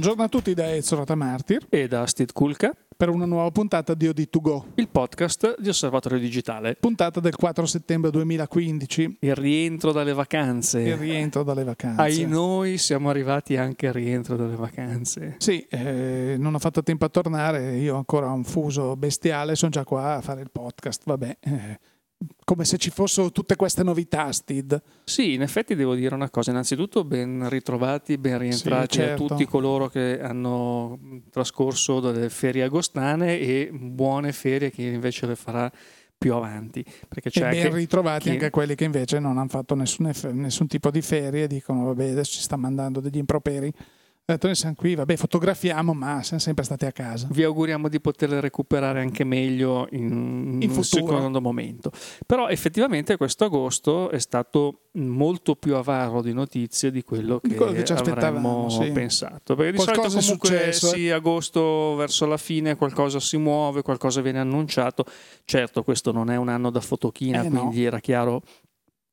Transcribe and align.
Buongiorno 0.00 0.24
a 0.24 0.30
tutti 0.30 0.54
da 0.54 0.74
Ezio 0.74 1.04
Martir 1.14 1.66
e 1.68 1.86
da 1.86 2.06
Steve 2.06 2.32
Kulka 2.32 2.74
per 2.96 3.10
una 3.10 3.26
nuova 3.26 3.50
puntata 3.50 3.92
di 3.92 4.08
OD2Go, 4.08 4.68
il 4.76 4.88
podcast 4.88 5.60
di 5.60 5.68
Osservatorio 5.68 6.18
Digitale. 6.18 6.74
Puntata 6.80 7.20
del 7.20 7.36
4 7.36 7.66
settembre 7.66 8.10
2015. 8.10 9.18
Il 9.20 9.34
rientro 9.34 9.92
dalle 9.92 10.14
vacanze. 10.14 10.80
Il 10.80 10.96
rientro 10.96 11.42
dalle 11.42 11.64
vacanze. 11.64 12.00
Ai 12.00 12.24
noi 12.24 12.78
siamo 12.78 13.10
arrivati 13.10 13.58
anche 13.58 13.88
al 13.88 13.92
rientro 13.92 14.36
dalle 14.36 14.56
vacanze. 14.56 15.34
Sì, 15.36 15.66
eh, 15.68 16.36
non 16.38 16.54
ho 16.54 16.58
fatto 16.58 16.82
tempo 16.82 17.04
a 17.04 17.10
tornare, 17.10 17.76
io 17.76 17.92
ho 17.92 17.98
ancora 17.98 18.30
un 18.30 18.44
fuso 18.44 18.96
bestiale, 18.96 19.54
sono 19.54 19.70
già 19.70 19.84
qua 19.84 20.14
a 20.14 20.20
fare 20.22 20.40
il 20.40 20.50
podcast, 20.50 21.02
vabbè. 21.04 21.36
Eh 21.40 21.78
come 22.44 22.64
se 22.64 22.76
ci 22.78 22.90
fossero 22.90 23.30
tutte 23.30 23.56
queste 23.56 23.82
novità, 23.82 24.30
Stid. 24.32 24.80
Sì, 25.04 25.34
in 25.34 25.42
effetti 25.42 25.74
devo 25.74 25.94
dire 25.94 26.14
una 26.14 26.30
cosa. 26.30 26.50
Innanzitutto 26.50 27.04
ben 27.04 27.48
ritrovati, 27.48 28.18
ben 28.18 28.38
rientrati 28.38 28.94
sì, 28.94 29.00
certo. 29.00 29.24
a 29.24 29.26
tutti 29.28 29.46
coloro 29.46 29.88
che 29.88 30.20
hanno 30.20 30.98
trascorso 31.30 32.00
delle 32.00 32.28
ferie 32.28 32.64
agostane 32.64 33.38
e 33.38 33.70
buone 33.72 34.32
ferie 34.32 34.70
chi 34.70 34.84
invece 34.84 35.26
le 35.26 35.36
farà 35.36 35.70
più 36.18 36.34
avanti. 36.34 36.84
Perché 37.08 37.30
c'è 37.30 37.48
e 37.48 37.62
ben 37.62 37.72
ritrovati 37.72 38.24
chi... 38.24 38.30
anche 38.30 38.50
quelli 38.50 38.74
che 38.74 38.84
invece 38.84 39.18
non 39.18 39.38
hanno 39.38 39.48
fatto 39.48 39.74
nessun, 39.74 40.12
nessun 40.32 40.66
tipo 40.66 40.90
di 40.90 41.00
ferie 41.00 41.44
e 41.44 41.46
dicono 41.46 41.84
vabbè 41.84 42.10
adesso 42.10 42.32
ci 42.32 42.42
sta 42.42 42.56
mandando 42.56 43.00
degli 43.00 43.16
improperi 43.16 43.72
noi 44.40 44.54
siamo 44.54 44.74
qui, 44.76 44.94
vabbè, 44.94 45.16
fotografiamo, 45.16 45.92
ma 45.92 46.22
siamo 46.22 46.40
sempre 46.40 46.64
stati 46.64 46.84
a 46.84 46.92
casa. 46.92 47.26
Vi 47.30 47.42
auguriamo 47.42 47.88
di 47.88 48.00
poterle 48.00 48.40
recuperare 48.40 49.00
anche 49.00 49.24
meglio 49.24 49.88
in, 49.90 50.58
in 50.60 50.70
un 50.70 50.84
secondo 50.84 51.40
momento. 51.40 51.90
Però 52.26 52.48
effettivamente 52.48 53.16
questo 53.16 53.46
agosto 53.46 54.10
è 54.10 54.18
stato 54.18 54.90
molto 54.92 55.56
più 55.56 55.74
avaro 55.74 56.22
di 56.22 56.32
notizie 56.32 56.90
di 56.90 57.02
quello 57.02 57.38
che, 57.40 57.48
di 57.48 57.54
quello 57.54 57.72
che 57.72 57.84
ci 57.84 57.92
avremmo 57.92 58.68
sì. 58.68 58.90
pensato. 58.92 59.54
Perché 59.54 59.72
di 59.72 59.76
qualcosa 59.78 60.20
solito 60.20 60.46
comunque 60.46 60.68
eh. 60.68 60.72
sì, 60.72 61.10
agosto 61.10 61.94
verso 61.96 62.26
la 62.26 62.36
fine 62.36 62.76
qualcosa 62.76 63.18
si 63.18 63.36
muove, 63.36 63.82
qualcosa 63.82 64.20
viene 64.20 64.38
annunciato. 64.38 65.04
Certo, 65.44 65.82
questo 65.82 66.12
non 66.12 66.30
è 66.30 66.36
un 66.36 66.48
anno 66.48 66.70
da 66.70 66.80
fotochina, 66.80 67.42
eh, 67.42 67.48
quindi 67.48 67.80
no. 67.80 67.86
era 67.86 67.98
chiaro 67.98 68.42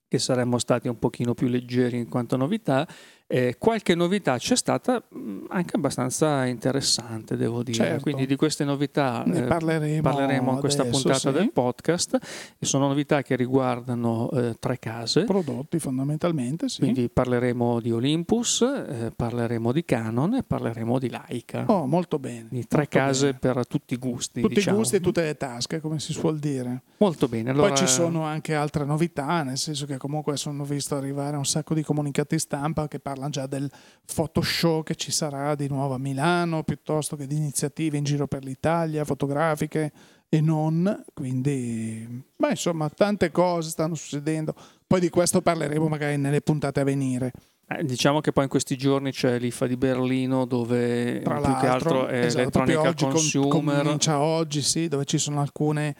che 0.07 0.19
saremmo 0.19 0.57
stati 0.57 0.87
un 0.87 0.97
pochino 0.97 1.33
più 1.33 1.47
leggeri 1.47 1.97
in 1.97 2.07
quanto 2.07 2.37
novità. 2.37 2.87
Eh, 3.29 3.57
qualche 3.59 3.93
novità 3.93 4.37
c'è 4.37 4.55
stata 4.55 5.03
mm, 5.13 5.47
anche 5.49 5.75
abbastanza 5.75 6.45
interessante, 6.45 7.35
devo 7.35 7.61
dire. 7.61 7.77
Certo. 7.77 8.03
Quindi 8.03 8.25
di 8.25 8.37
queste 8.37 8.63
novità 8.63 9.23
ne 9.25 9.41
parleremo, 9.41 9.97
eh, 9.97 10.01
parleremo 10.01 10.53
in 10.53 10.59
questa 10.59 10.83
adesso, 10.83 11.01
puntata 11.01 11.31
sì. 11.31 11.37
del 11.37 11.51
podcast. 11.51 12.17
E 12.57 12.65
sono 12.65 12.87
novità 12.87 13.21
che 13.23 13.35
riguardano 13.35 14.31
eh, 14.31 14.55
tre 14.57 14.79
case. 14.79 15.25
Prodotti 15.25 15.77
fondamentalmente, 15.77 16.69
sì. 16.69 16.79
Quindi 16.79 17.09
parleremo 17.09 17.81
di 17.81 17.91
Olympus, 17.91 18.61
eh, 18.61 19.11
parleremo 19.13 19.73
di 19.73 19.83
Canon 19.83 20.35
e 20.35 20.43
parleremo 20.43 20.97
di 20.97 21.09
Leica. 21.09 21.65
Oh, 21.67 21.85
molto 21.85 22.19
bene. 22.19 22.47
Quindi 22.47 22.65
tre 22.65 22.87
molto 22.89 22.97
case 22.97 23.25
bene. 23.25 23.39
per 23.39 23.67
tutti 23.67 23.93
i 23.93 23.97
gusti. 23.97 24.39
Tutti 24.39 24.53
diciamo. 24.53 24.77
i 24.77 24.79
gusti 24.79 24.95
e 24.95 24.99
tutte 25.01 25.23
le 25.23 25.35
tasche, 25.35 25.81
come 25.81 25.99
si 25.99 26.13
suol 26.13 26.39
dire. 26.39 26.81
Molto 26.99 27.27
bene. 27.27 27.49
Allora... 27.49 27.67
Poi 27.67 27.77
ci 27.77 27.87
sono 27.87 28.23
anche 28.23 28.55
altre 28.55 28.85
novità, 28.85 29.43
nel 29.43 29.57
senso 29.57 29.85
che 29.85 29.97
comunque 29.97 30.37
sono 30.37 30.63
visto 30.63 30.95
arrivare 30.95 31.35
un 31.35 31.45
sacco 31.45 31.73
di 31.73 31.83
comunicati 31.83 32.39
stampa 32.39 32.87
che 32.87 32.99
parlano 32.99 33.15
già 33.29 33.47
del 33.47 33.69
Photoshop 34.13 34.85
che 34.85 34.95
ci 34.95 35.11
sarà 35.11 35.55
di 35.55 35.67
nuovo 35.67 35.95
a 35.95 35.97
Milano, 35.97 36.63
piuttosto 36.63 37.15
che 37.15 37.27
di 37.27 37.35
iniziative 37.35 37.97
in 37.97 38.03
giro 38.03 38.27
per 38.27 38.43
l'Italia, 38.43 39.03
fotografiche 39.03 39.91
e 40.29 40.41
non. 40.41 41.03
Quindi, 41.13 42.23
ma 42.37 42.49
insomma, 42.49 42.89
tante 42.89 43.31
cose 43.31 43.69
stanno 43.69 43.95
succedendo. 43.95 44.53
Poi 44.85 44.99
di 44.99 45.09
questo 45.09 45.41
parleremo 45.41 45.87
magari 45.87 46.17
nelle 46.17 46.41
puntate 46.41 46.79
a 46.79 46.83
venire. 46.83 47.31
Eh, 47.69 47.83
diciamo 47.83 48.21
che 48.21 48.31
poi 48.31 48.45
in 48.45 48.49
questi 48.49 48.77
giorni 48.77 49.11
c'è 49.11 49.37
l'IFA 49.37 49.67
di 49.67 49.75
Berlino 49.75 50.45
dove 50.45 51.19
Tra 51.21 51.41
più 51.41 51.53
che 51.57 51.67
altro 51.67 52.07
è 52.07 52.23
esatto, 52.23 52.41
elettronica 52.41 52.81
oggi 52.87 53.03
consumer. 53.03 53.49
comincia 53.49 54.19
oggi, 54.19 54.61
sì, 54.61 54.87
dove 54.87 55.03
ci 55.03 55.17
sono 55.17 55.41
alcune 55.41 55.93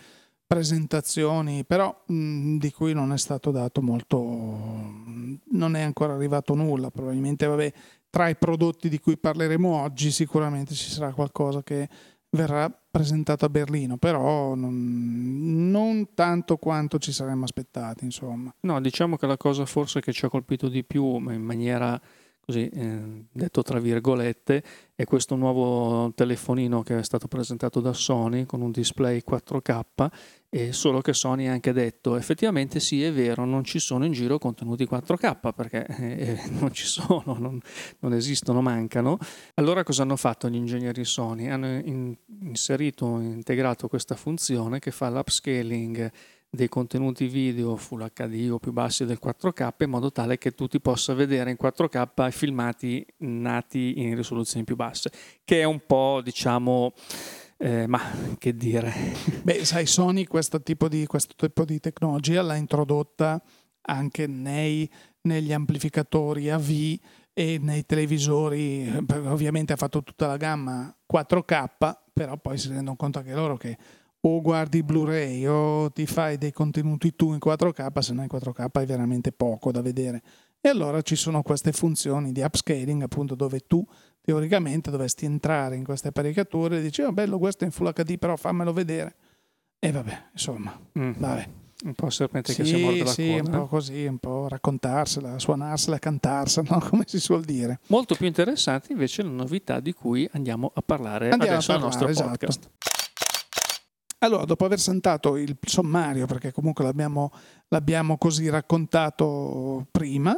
presentazioni, 0.48 1.66
però 1.66 2.04
mh, 2.08 2.58
di 2.58 2.72
cui 2.72 2.94
non 2.94 3.12
è 3.12 3.18
stato 3.18 3.52
dato 3.52 3.82
molto, 3.82 4.18
non 4.18 5.76
è 5.76 5.82
ancora 5.82 6.14
arrivato 6.14 6.56
nulla. 6.56 6.90
Probabilmente, 6.90 7.46
vabbè, 7.46 7.74
tra 8.10 8.30
i 8.30 8.38
prodotti 8.38 8.88
di 8.88 9.00
cui 9.00 9.18
parleremo 9.18 9.82
oggi, 9.82 10.10
sicuramente 10.10 10.74
ci 10.74 10.90
sarà 10.90 11.12
qualcosa 11.14 11.62
che 11.62 11.90
verrà 12.30 12.70
presentato 12.70 13.46
a 13.46 13.50
Berlino, 13.50 13.98
però 13.98 14.56
non, 14.56 15.70
non, 15.70 16.14
tanto 16.14 16.58
quanto 16.58 16.98
ci 16.98 17.12
saremmo 17.12 17.44
aspettati, 17.44 18.06
insomma. 18.06 18.54
No, 18.62 18.82
diciamo 18.82 19.18
che 19.18 19.28
la 19.28 19.38
cosa 19.38 19.66
forse 19.66 20.00
che 20.00 20.14
ci 20.14 20.26
ha 20.26 20.30
colpito 20.30 20.68
di 20.70 20.84
più, 20.84 21.18
ma 21.18 21.34
in 21.34 21.44
maniera 21.44 22.00
così 22.48 22.70
eh, 22.70 23.26
detto 23.30 23.62
tra 23.62 23.78
virgolette, 23.78 24.64
è 24.96 25.04
questo 25.04 25.36
nuovo 25.36 26.14
telefonino 26.14 26.82
che 26.82 27.00
è 27.00 27.04
stato 27.04 27.28
presentato 27.28 27.82
da 27.82 27.92
Sony 27.92 28.46
con 28.46 28.62
un 28.62 28.72
display 28.72 29.22
4K, 29.30 30.08
e 30.50 30.72
solo 30.72 31.02
che 31.02 31.12
Sony 31.12 31.48
ha 31.48 31.52
anche 31.52 31.74
detto 31.74 32.16
effettivamente 32.16 32.80
sì 32.80 33.04
è 33.04 33.12
vero, 33.12 33.44
non 33.44 33.66
ci 33.66 33.80
sono 33.80 34.06
in 34.06 34.14
giro 34.14 34.38
contenuti 34.38 34.88
4K 34.90 35.54
perché 35.54 35.86
eh, 35.88 36.42
non 36.58 36.72
ci 36.72 36.86
sono, 36.86 37.36
non, 37.38 37.60
non, 38.00 38.14
esistono, 38.14 38.62
mancano. 38.62 39.18
Allora 39.56 39.84
cosa 39.84 40.04
hanno 40.04 40.16
fatto 40.16 40.48
gli 40.48 40.56
ingegneri 40.56 41.04
Sony? 41.04 41.50
Hanno 41.50 41.68
in, 41.68 42.16
inserito, 42.44 43.20
integrato 43.20 43.90
questa 43.90 44.16
funzione 44.16 44.80
che 44.80 44.92
fa 44.92 45.10
l'upscaling 45.10 46.10
dei 46.50 46.70
contenuti 46.70 47.28
video 47.28 47.76
Full 47.76 48.10
HD 48.14 48.50
o 48.52 48.60
più 48.60 48.72
bassi 48.72 49.06
del 49.06 49.20
4K 49.24 49.74
in 49.80 49.90
modo 49.90 50.12
tale 50.12 50.38
che 50.38 50.52
tu 50.52 50.68
ti 50.68 50.80
possa 50.80 51.14
vedere 51.14 51.52
in 51.52 51.58
4K 51.62 52.32
filmati 52.32 53.06
nati 53.18 54.02
in 54.02 54.16
risoluzioni 54.16 54.66
più 54.66 54.76
basse, 54.76 55.12
che 55.44 55.62
è 55.62 55.64
un 55.64 55.82
po' 55.86 56.22
diciamo... 56.24 56.94
Eh, 57.60 57.88
ma 57.88 58.00
che 58.38 58.56
dire? 58.56 58.94
Beh, 59.42 59.66
sai, 59.66 59.88
Sony 59.88 60.26
questo 60.26 60.62
tipo 60.62 60.88
di, 60.88 61.08
questo 61.08 61.34
tipo 61.36 61.66
di 61.66 61.80
tecnologia 61.80 62.44
l'ha 62.44 62.56
introdotta 62.56 63.42
anche 63.82 64.28
nei, 64.28 64.88
negli 65.22 65.52
amplificatori 65.52 66.52
AV 66.52 67.00
e 67.34 67.60
nei 67.62 67.86
televisori, 67.86 68.92
ovviamente 69.26 69.74
ha 69.74 69.76
fatto 69.76 70.04
tutta 70.04 70.28
la 70.28 70.38
gamma 70.38 70.96
4K, 71.12 71.98
però 72.14 72.38
poi 72.38 72.58
si 72.58 72.70
rendono 72.70 72.96
conto 72.96 73.20
anche 73.20 73.34
loro 73.34 73.58
che 73.58 73.78
o 74.28 74.42
guardi 74.42 74.84
Blu-ray 74.84 75.46
o 75.46 75.90
ti 75.92 76.06
fai 76.06 76.38
dei 76.38 76.52
contenuti 76.52 77.16
tu 77.16 77.32
in 77.32 77.40
4K, 77.44 78.00
se 78.00 78.14
no 78.14 78.22
in 78.22 78.30
4K 78.32 78.68
hai 78.72 78.86
veramente 78.86 79.32
poco 79.32 79.72
da 79.72 79.82
vedere. 79.82 80.22
E 80.60 80.70
allora 80.70 81.02
ci 81.02 81.16
sono 81.16 81.42
queste 81.44 81.72
funzioni 81.72 82.32
di 82.32 82.42
upscaling, 82.42 83.04
appunto, 83.04 83.36
dove 83.36 83.62
tu 83.62 83.86
teoricamente 84.22 84.92
dovresti 84.92 85.26
entrare 85.26 85.76
in 85.78 85.84
queste 85.84 86.10
apparecchiature 86.10 86.80
e 86.80 86.82
dici, 86.82 87.02
oh 87.02 87.14
bello, 87.14 87.38
questo 87.38 87.64
è 87.64 87.68
in 87.68 87.72
Full 87.72 87.94
HD, 87.94 88.18
però 88.18 88.36
fammelo 88.36 88.74
vedere. 88.74 89.16
E 89.80 89.92
vabbè, 89.92 90.24
insomma, 90.34 90.78
mm. 91.00 91.12
vabbè. 91.18 91.50
Un 91.86 91.94
po' 91.94 92.10
serpente 92.10 92.54
sì, 92.54 92.64
che 92.64 92.68
si 92.68 92.82
morde 92.82 93.04
la 93.04 93.12
sì, 93.12 93.36
coda. 93.38 93.44
un 93.44 93.60
po' 93.60 93.68
così, 93.68 94.06
un 94.06 94.18
po' 94.18 94.48
raccontarsela, 94.48 95.38
suonarsela, 95.38 96.00
cantarsela, 96.00 96.68
no? 96.76 96.80
come 96.80 97.04
si 97.06 97.20
suol 97.20 97.44
dire. 97.44 97.80
Molto 97.90 98.16
più 98.16 98.26
interessante 98.26 98.94
invece 98.94 99.22
le 99.22 99.30
novità 99.30 99.80
di 99.80 99.94
cui 99.94 100.28
andiamo 100.34 100.72
a 100.74 100.82
parlare 100.82 101.30
andiamo 101.30 101.54
adesso 101.54 101.74
a 101.74 101.78
parlare, 101.78 101.98
nel 101.98 102.08
nostro 102.08 102.08
esatto. 102.08 102.30
podcast. 102.30 102.70
Allora, 104.20 104.46
dopo 104.46 104.66
aver 104.66 104.80
santato 104.80 105.36
il 105.38 105.56
sommario, 105.62 106.26
perché 106.26 106.52
comunque 106.52 106.84
l'abbiamo, 106.84 107.32
l'abbiamo 107.68 108.18
così 108.18 108.50
raccontato 108.50 109.86
prima, 109.92 110.36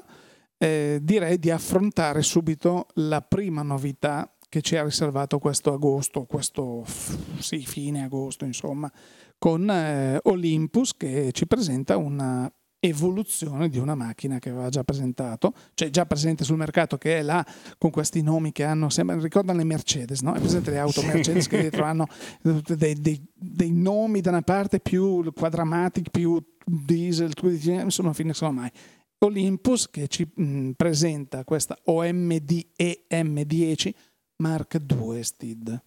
eh, 0.57 0.99
direi 1.01 1.39
di 1.39 1.49
affrontare 1.49 2.21
subito 2.21 2.87
la 2.95 3.21
prima 3.21 3.61
novità 3.61 4.29
che 4.49 4.61
ci 4.61 4.75
ha 4.75 4.83
riservato 4.83 5.39
questo 5.39 5.71
agosto, 5.71 6.25
questo 6.25 6.83
sì, 7.37 7.59
fine 7.59 8.03
agosto, 8.03 8.43
insomma, 8.43 8.91
con 9.37 9.69
eh, 9.69 10.19
Olympus 10.23 10.97
che 10.97 11.31
ci 11.31 11.47
presenta 11.47 11.95
una 11.95 12.51
evoluzione 12.79 13.69
di 13.69 13.77
una 13.77 13.95
macchina 13.95 14.39
che 14.39 14.49
aveva 14.49 14.69
già 14.69 14.83
presentato, 14.83 15.53
cioè 15.73 15.89
già 15.89 16.05
presente 16.05 16.43
sul 16.43 16.57
mercato, 16.57 16.97
che 16.97 17.19
è 17.19 17.21
là 17.21 17.45
con 17.77 17.91
questi 17.91 18.21
nomi 18.21 18.51
che 18.51 18.63
hanno, 18.63 18.89
sembra, 18.89 19.19
ricordano 19.19 19.59
le 19.59 19.65
Mercedes, 19.65 20.21
no? 20.21 20.33
È 20.33 20.39
presente 20.39 20.71
le 20.71 20.79
auto 20.79 21.01
Mercedes 21.03 21.47
che 21.47 21.59
dietro 21.59 21.83
hanno 21.83 22.07
dei, 22.41 22.95
dei, 22.95 23.21
dei, 23.33 23.71
nomi 23.71 24.21
da 24.21 24.29
una 24.29 24.41
parte 24.41 24.79
più 24.79 25.31
quadramatic, 25.33 26.09
più 26.09 26.41
diesel, 26.65 27.33
insomma, 27.41 28.13
fine 28.13 28.33
sono 28.33 28.51
mai. 28.53 28.71
Olympus 29.19 29.89
che 29.89 30.07
ci 30.07 30.29
mh, 30.33 30.71
presenta 30.71 31.43
questa 31.43 31.77
OMD 31.83 32.67
EM10 32.77 33.91
Mark 34.37 34.81
II 34.87 35.21
Steed. 35.23 35.83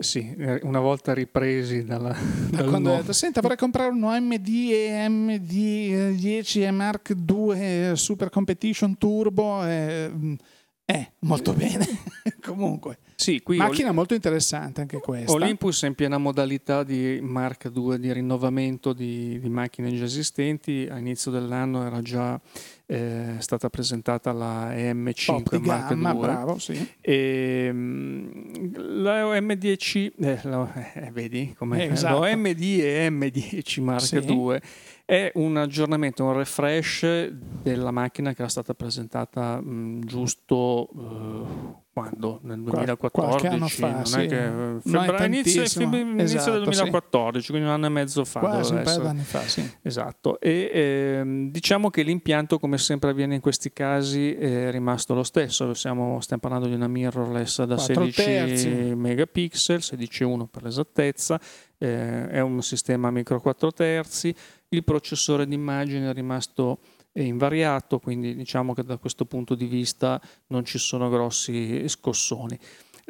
Sì, 0.00 0.32
eh, 0.38 0.60
una 0.62 0.78
volta 0.78 1.12
ripresi 1.12 1.82
dalla, 1.84 2.16
dal 2.50 2.68
quando 2.68 2.92
ho 2.92 2.96
detto, 2.98 3.12
senta 3.12 3.40
vorrei 3.40 3.56
comprare 3.56 3.90
un 3.90 4.04
OMD 4.04 4.46
EMD 4.46 6.10
10 6.10 6.70
Mark 6.70 7.16
II 7.28 7.96
Super 7.96 8.30
Competition 8.30 8.96
Turbo, 8.96 9.66
eh, 9.66 10.36
eh 10.84 11.12
molto 11.20 11.52
bene, 11.52 11.84
Comunque. 12.40 12.98
Sì, 13.20 13.42
qui 13.42 13.56
Macchina 13.56 13.88
Oli- 13.88 13.96
molto 13.96 14.14
interessante 14.14 14.80
anche 14.80 15.00
questa. 15.00 15.32
Olympus 15.32 15.82
è 15.82 15.88
in 15.88 15.96
piena 15.96 16.18
modalità 16.18 16.84
di 16.84 17.18
Mark 17.20 17.68
II, 17.74 17.98
di 17.98 18.12
rinnovamento 18.12 18.92
di, 18.92 19.40
di 19.40 19.48
macchine 19.48 19.92
già 19.92 20.04
esistenti. 20.04 20.86
A 20.88 20.98
inizio 20.98 21.32
dell'anno 21.32 21.84
era 21.84 22.00
già 22.00 22.40
eh, 22.86 23.34
stata 23.40 23.68
presentata 23.70 24.30
la 24.30 24.72
EM5 24.72 25.32
Mark 25.32 25.88
gamma, 25.90 26.12
II. 26.12 26.20
Bravo, 26.20 26.58
sì. 26.60 26.94
E, 27.00 27.70
mm, 27.72 28.74
la 29.02 29.36
M10, 29.40 30.12
eh, 30.20 30.38
la, 30.44 30.92
eh, 30.94 31.10
vedi 31.10 31.54
come 31.58 31.88
eh, 31.88 31.92
esatto. 31.92 32.20
la 32.20 32.36
MD 32.36 32.78
e 32.80 33.08
M10 33.10 33.82
Mark 33.82 34.02
sì. 34.02 34.16
II 34.18 34.60
è 35.04 35.32
un 35.36 35.56
aggiornamento, 35.56 36.22
un 36.22 36.34
refresh 36.34 37.30
della 37.30 37.90
macchina 37.90 38.34
che 38.34 38.42
era 38.42 38.50
stata 38.50 38.74
presentata 38.74 39.58
mh, 39.58 40.04
giusto 40.04 40.88
uh, 40.92 41.82
quando? 41.98 42.38
Nel 42.42 42.60
2014? 42.60 43.10
Qualche 43.10 43.46
anno 43.48 43.68
fa, 43.68 43.90
non 43.90 44.06
sì. 44.06 44.20
è 44.20 44.26
che 44.26 44.88
febbraio, 44.88 45.26
inizio, 45.26 45.62
inizio 45.62 46.16
esatto, 46.16 46.52
del 46.52 46.62
2014, 46.62 47.44
sì. 47.44 47.50
quindi 47.50 47.68
un 47.68 47.74
anno 47.74 47.86
e 47.86 47.88
mezzo 47.88 48.24
fa. 48.24 48.40
Quasi 48.40 48.72
un 48.72 48.82
paio 48.82 48.98
d'anni 49.00 49.22
fa, 49.22 49.40
sì. 49.40 49.68
Esatto. 49.82 50.38
E 50.40 50.70
eh, 50.72 51.48
diciamo 51.50 51.90
che 51.90 52.02
l'impianto, 52.02 52.58
come 52.58 52.78
sempre 52.78 53.10
avviene 53.10 53.34
in 53.34 53.40
questi 53.40 53.72
casi, 53.72 54.34
è 54.34 54.70
rimasto 54.70 55.14
lo 55.14 55.24
stesso. 55.24 55.74
Siamo, 55.74 56.20
stiamo 56.20 56.42
parlando 56.42 56.68
di 56.68 56.74
una 56.74 56.88
mirrorless 56.88 57.64
da 57.64 57.78
16 57.78 58.22
terzi. 58.22 58.68
megapixel, 58.68 59.78
16.1 59.78 60.46
per 60.46 60.62
l'esattezza. 60.62 61.40
Eh, 61.76 62.28
è 62.28 62.40
un 62.40 62.62
sistema 62.62 63.10
micro 63.10 63.40
4 63.40 63.72
terzi. 63.72 64.34
Il 64.68 64.84
processore 64.84 65.46
d'immagine 65.46 66.10
è 66.10 66.12
rimasto 66.12 66.78
invariato, 67.22 67.98
quindi 67.98 68.34
diciamo 68.34 68.74
che 68.74 68.82
da 68.82 68.96
questo 68.96 69.24
punto 69.24 69.54
di 69.54 69.66
vista 69.66 70.20
non 70.48 70.64
ci 70.64 70.78
sono 70.78 71.08
grossi 71.08 71.88
scossoni. 71.88 72.58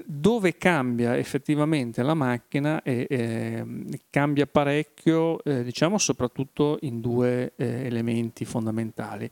Dove 0.05 0.57
cambia 0.57 1.17
effettivamente 1.17 2.03
la 2.03 2.15
macchina 2.15 2.83
e 2.83 3.07
eh, 3.11 3.67
cambia 4.11 4.47
parecchio, 4.47 5.43
eh, 5.43 5.65
diciamo 5.65 5.99
soprattutto 5.99 6.79
in 6.83 7.01
due 7.01 7.53
eh, 7.57 7.87
elementi 7.87 8.45
fondamentali. 8.45 9.29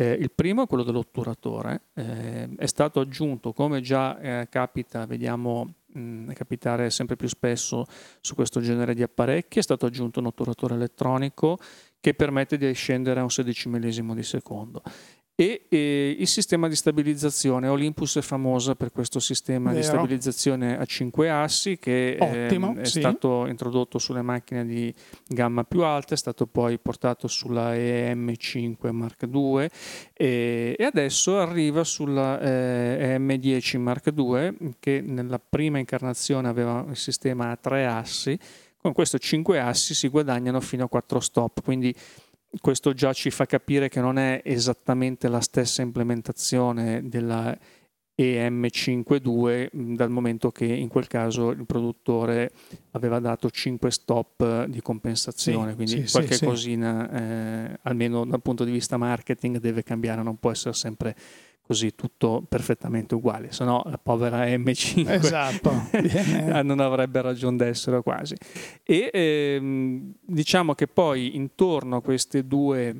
Eh, 0.00 0.12
il 0.12 0.30
primo 0.30 0.62
è 0.62 0.66
quello 0.68 0.84
dell'otturatore, 0.84 1.82
eh, 1.94 2.48
è 2.56 2.66
stato 2.66 3.00
aggiunto 3.00 3.52
come 3.52 3.80
già 3.80 4.20
eh, 4.20 4.48
capita, 4.48 5.06
vediamo 5.06 5.74
mm, 5.98 6.30
capitare 6.30 6.88
sempre 6.90 7.16
più 7.16 7.26
spesso 7.26 7.84
su 8.20 8.36
questo 8.36 8.60
genere 8.60 8.94
di 8.94 9.02
apparecchi, 9.02 9.58
è 9.58 9.62
stato 9.62 9.86
aggiunto 9.86 10.20
un 10.20 10.26
otturatore 10.26 10.74
elettronico 10.74 11.58
che 12.00 12.14
permette 12.14 12.56
di 12.56 12.72
scendere 12.72 13.20
a 13.20 13.22
un 13.22 13.30
sedicimillesimo 13.30 13.76
millesimo 13.78 14.14
di 14.14 14.22
secondo. 14.22 14.82
E, 15.40 15.66
e, 15.68 16.16
il 16.18 16.26
sistema 16.26 16.66
di 16.66 16.74
stabilizzazione, 16.74 17.68
Olympus 17.68 18.16
è 18.16 18.22
famosa 18.22 18.74
per 18.74 18.90
questo 18.90 19.20
sistema 19.20 19.68
Vero. 19.68 19.80
di 19.80 19.86
stabilizzazione 19.86 20.76
a 20.76 20.84
5 20.84 21.30
assi 21.30 21.78
che 21.78 22.16
Ottimo, 22.18 22.74
eh, 22.76 22.80
è 22.80 22.84
sì. 22.84 22.98
stato 22.98 23.46
introdotto 23.46 24.00
sulle 24.00 24.22
macchine 24.22 24.66
di 24.66 24.92
gamma 25.28 25.62
più 25.62 25.84
alta, 25.84 26.14
è 26.14 26.16
stato 26.16 26.48
poi 26.48 26.80
portato 26.80 27.28
sulla 27.28 27.72
EM5 27.74 28.90
Mark 28.90 29.28
II 29.32 29.68
e, 30.12 30.74
e 30.76 30.84
adesso 30.84 31.38
arriva 31.38 31.84
sulla 31.84 32.40
eh, 32.40 33.16
EM10 33.16 33.78
Mark 33.78 34.12
II 34.12 34.74
che 34.80 35.00
nella 35.06 35.38
prima 35.38 35.78
incarnazione 35.78 36.48
aveva 36.48 36.84
il 36.88 36.96
sistema 36.96 37.52
a 37.52 37.56
3 37.56 37.86
assi 37.86 38.38
con 38.80 38.92
questo 38.92 39.18
5 39.18 39.58
assi 39.60 39.94
si 39.94 40.08
guadagnano 40.08 40.60
fino 40.60 40.84
a 40.84 40.88
4 40.88 41.20
stop, 41.20 41.62
quindi 41.62 41.94
questo 42.60 42.92
già 42.92 43.12
ci 43.12 43.30
fa 43.30 43.44
capire 43.44 43.88
che 43.88 44.00
non 44.00 44.18
è 44.18 44.40
esattamente 44.44 45.28
la 45.28 45.40
stessa 45.40 45.82
implementazione 45.82 47.06
della 47.08 47.56
EM52 48.20 49.68
dal 49.94 50.10
momento 50.10 50.50
che 50.50 50.64
in 50.64 50.88
quel 50.88 51.06
caso 51.06 51.50
il 51.50 51.64
produttore 51.66 52.50
aveva 52.92 53.20
dato 53.20 53.48
5 53.48 53.90
stop 53.92 54.64
di 54.64 54.80
compensazione, 54.80 55.70
sì, 55.70 55.76
quindi 55.76 56.06
sì, 56.06 56.12
qualche 56.12 56.34
sì, 56.34 56.44
cosina, 56.44 57.10
eh, 57.10 57.78
almeno 57.82 58.24
dal 58.24 58.42
punto 58.42 58.64
di 58.64 58.72
vista 58.72 58.96
marketing, 58.96 59.58
deve 59.58 59.84
cambiare, 59.84 60.22
non 60.22 60.36
può 60.38 60.50
essere 60.50 60.74
sempre 60.74 61.14
così 61.68 61.94
tutto 61.94 62.42
perfettamente 62.48 63.14
uguale, 63.14 63.52
se 63.52 63.62
no 63.62 63.82
la 63.84 63.98
povera 63.98 64.46
M5 64.46 65.10
esatto. 65.10 65.70
non 66.64 66.80
avrebbe 66.80 67.20
ragione 67.20 67.58
d'essere 67.58 68.00
quasi. 68.00 68.34
E 68.82 69.10
ehm, 69.12 70.14
diciamo 70.18 70.74
che 70.74 70.86
poi 70.86 71.36
intorno 71.36 71.96
a 71.96 72.00
queste 72.00 72.46
due 72.46 72.96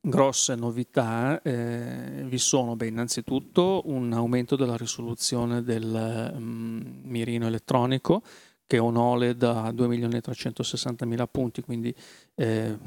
grosse 0.00 0.56
novità 0.56 1.40
eh, 1.40 2.24
vi 2.26 2.38
sono 2.38 2.74
beh, 2.74 2.88
innanzitutto 2.88 3.82
un 3.84 4.12
aumento 4.12 4.56
della 4.56 4.76
risoluzione 4.76 5.62
del 5.62 6.32
um, 6.34 7.00
mirino 7.04 7.46
elettronico 7.46 8.22
che 8.66 8.76
è 8.78 8.80
un 8.80 8.96
OLED 8.96 9.42
a 9.42 9.68
2.360.000 9.68 11.26
punti, 11.30 11.60
quindi 11.60 11.94
eh, 12.36 12.78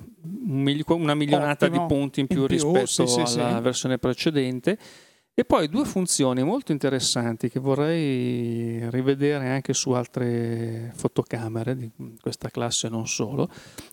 una 0.87 1.15
milionata 1.15 1.65
Ottimo. 1.65 1.87
di 1.87 1.93
punti 1.93 2.19
in 2.19 2.27
più, 2.27 2.41
in 2.41 2.47
più 2.47 2.55
rispetto 2.55 3.07
sì, 3.07 3.25
sì, 3.25 3.39
alla 3.39 3.57
sì. 3.57 3.61
versione 3.61 3.97
precedente. 3.97 4.77
E 5.39 5.45
poi 5.45 5.69
due 5.69 5.85
funzioni 5.85 6.41
molto 6.41 6.71
interessanti 6.71 7.47
che 7.47 7.59
vorrei 7.59 8.89
rivedere 8.89 9.49
anche 9.49 9.71
su 9.71 9.91
altre 9.91 10.91
fotocamere 10.95 11.75
di 11.75 11.91
questa 12.19 12.49
classe 12.49 12.89
non 12.89 13.07
solo. 13.07 13.47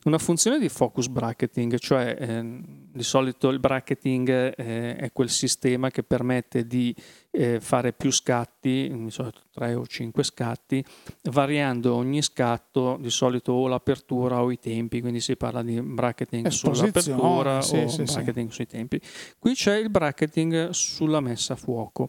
Una 0.05 0.17
funzione 0.17 0.59
di 0.59 0.71
focus 0.71 1.09
bracketing, 1.09 1.77
cioè 1.77 2.17
eh, 2.19 2.61
di 2.91 3.03
solito 3.03 3.51
il 3.51 3.61
bracketing 3.61 4.55
eh, 4.57 4.97
è 4.97 5.13
quel 5.13 5.29
sistema 5.29 5.91
che 5.91 6.03
permette 6.03 6.67
di 6.67 6.97
eh, 7.37 7.61
fare 7.61 7.93
più 7.93 8.13
scatti, 8.13 8.89
di 8.95 9.11
solito 9.11 9.41
3 9.53 9.75
o 9.75 9.85
5 9.85 10.23
scatti, 10.23 10.85
variando 11.23 11.95
ogni 11.95 12.23
scatto, 12.23 12.97
di 13.01 13.11
solito 13.11 13.53
o 13.53 13.67
l'apertura 13.67 14.41
o 14.43 14.53
i 14.53 14.59
tempi, 14.59 15.01
quindi 15.01 15.21
si 15.21 15.37
parla 15.37 15.63
di 15.63 15.81
bracketing 15.83 16.47
sull'apertura 16.47 17.61
sì, 17.61 17.77
o 17.79 17.89
sì, 17.89 18.05
bracketing 18.05 18.49
sì. 18.49 18.55
sui 18.55 18.67
tempi. 18.67 19.01
Qui 19.39 19.55
c'è 19.55 19.77
il 19.77 19.91
bracketing 19.91 20.71
sulla 20.71 21.21
messa 21.21 21.55
a 21.55 21.57
fuoco. 21.57 22.09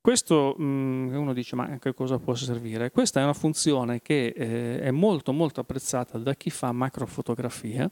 Questo 0.00 0.54
mh, 0.56 1.16
uno 1.16 1.32
dice 1.34 1.56
ma 1.56 1.64
a 1.64 1.78
che 1.78 1.92
cosa 1.92 2.18
può 2.18 2.34
servire? 2.34 2.90
Questa 2.90 3.20
è 3.20 3.22
una 3.24 3.32
funzione 3.34 4.00
che 4.00 4.32
eh, 4.34 4.80
è 4.80 4.90
molto 4.90 5.32
molto 5.32 5.60
apprezzata 5.60 6.18
da 6.18 6.34
chi 6.34 6.50
fa 6.50 6.72
macrofotografia 6.72 7.90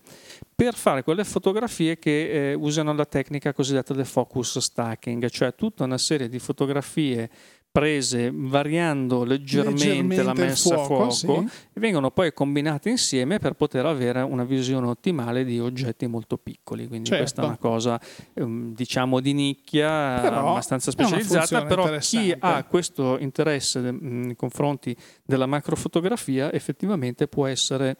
per 0.54 0.74
fare 0.74 1.02
quelle 1.02 1.24
fotografie 1.24 1.98
che 1.98 2.50
eh, 2.50 2.54
usano 2.54 2.94
la 2.94 3.04
tecnica 3.04 3.52
cosiddetta 3.52 3.92
del 3.92 4.06
focus 4.06 4.58
stacking, 4.58 5.28
cioè 5.28 5.54
tutta 5.54 5.84
una 5.84 5.98
serie 5.98 6.28
di 6.28 6.38
fotografie 6.38 7.28
prese 7.76 8.30
variando 8.32 9.22
leggermente, 9.22 9.84
leggermente 9.84 10.22
la 10.22 10.32
messa 10.32 10.76
fuoco, 10.78 11.06
a 11.08 11.10
fuoco 11.10 11.40
sì. 11.46 11.56
e 11.74 11.80
vengono 11.80 12.10
poi 12.10 12.32
combinate 12.32 12.88
insieme 12.88 13.38
per 13.38 13.52
poter 13.52 13.84
avere 13.84 14.22
una 14.22 14.44
visione 14.44 14.86
ottimale 14.86 15.44
di 15.44 15.60
oggetti 15.60 16.06
molto 16.06 16.38
piccoli. 16.38 16.88
Quindi 16.88 17.08
certo. 17.08 17.22
questa 17.22 17.42
è 17.42 17.44
una 17.44 17.58
cosa 17.58 18.00
ehm, 18.32 18.72
diciamo 18.74 19.20
di 19.20 19.34
nicchia, 19.34 20.20
però 20.22 20.52
abbastanza 20.52 20.90
specializzata, 20.90 21.66
però 21.66 21.98
chi 21.98 22.34
ha 22.38 22.64
questo 22.64 23.18
interesse 23.18 23.80
nei 23.90 24.36
confronti 24.36 24.96
della 25.22 25.44
macrofotografia 25.44 26.50
effettivamente 26.50 27.28
può 27.28 27.44
essere 27.44 27.96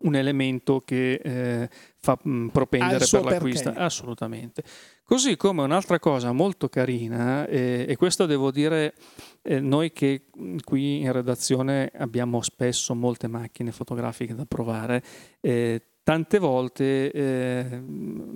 un 0.00 0.14
elemento 0.14 0.80
che 0.80 1.14
eh, 1.14 1.68
fa 1.98 2.18
mh, 2.22 2.48
propendere 2.48 3.04
per 3.10 3.24
l'acquisto. 3.24 3.72
Assolutamente. 3.74 4.62
Così 5.04 5.36
come 5.36 5.62
un'altra 5.62 5.98
cosa 5.98 6.32
molto 6.32 6.68
carina, 6.68 7.46
eh, 7.46 7.84
e 7.88 7.96
questo 7.96 8.26
devo 8.26 8.50
dire, 8.50 8.94
eh, 9.42 9.60
noi 9.60 9.92
che 9.92 10.26
qui 10.64 11.00
in 11.00 11.12
redazione 11.12 11.90
abbiamo 11.96 12.40
spesso 12.42 12.94
molte 12.94 13.26
macchine 13.26 13.72
fotografiche 13.72 14.34
da 14.34 14.44
provare, 14.46 15.02
eh, 15.40 15.82
tante 16.02 16.38
volte 16.38 17.10
eh, 17.12 17.82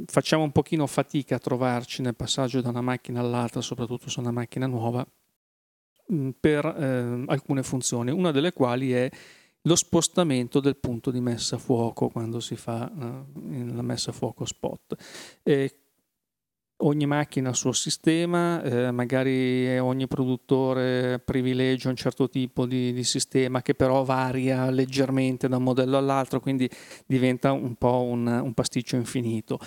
facciamo 0.07 0.43
un 0.43 0.53
pochino 0.53 0.87
fatica 0.87 1.37
a 1.37 1.39
trovarci 1.39 2.03
nel 2.03 2.15
passaggio 2.17 2.61
da 2.61 2.69
una 2.71 2.83
macchina 2.83 3.21
all'altra, 3.21 3.61
soprattutto 3.61 4.11
su 4.11 4.21
una 4.21 4.33
macchina 4.33 4.67
nuova, 4.67 5.07
per 6.39 6.67
eh, 6.67 7.25
alcune 7.27 7.63
funzioni, 7.63 8.11
una 8.11 8.31
delle 8.31 8.53
quali 8.53 8.93
è 8.93 9.09
lo 9.67 9.77
spostamento 9.77 10.61
del 10.61 10.77
punto 10.77 11.11
di 11.11 11.21
messa 11.21 11.57
a 11.57 11.59
fuoco 11.59 12.09
quando 12.09 12.41
si 12.41 12.57
fa 12.57 12.91
uh, 12.91 13.75
la 13.75 13.83
messa 13.83 14.11
a 14.11 14.15
fuoco 14.15 14.45
spot. 14.45 14.95
E 15.43 15.84
ogni 16.85 17.07
macchina 17.07 17.49
ha 17.49 17.51
il 17.51 17.57
suo 17.57 17.73
sistema, 17.73 18.63
eh, 18.63 18.91
magari 18.91 19.79
ogni 19.79 20.07
produttore 20.07 21.19
privilegia 21.19 21.89
un 21.89 21.97
certo 21.97 22.29
tipo 22.29 22.67
di, 22.67 22.93
di, 22.93 23.05
sistema 23.05 23.63
che 23.63 23.75
però 23.75 24.05
varia 24.05 24.71
leggermente 24.71 25.49
da 25.49 25.57
un 25.57 25.63
modello 25.63 25.97
all'altro, 25.97 26.41
quindi 26.41 26.69
diventa 27.07 27.53
un 27.53 27.75
po' 27.75 28.03
un, 28.03 28.27
un 28.27 28.53
pasticcio 28.55 28.97
infinito. 28.97 29.59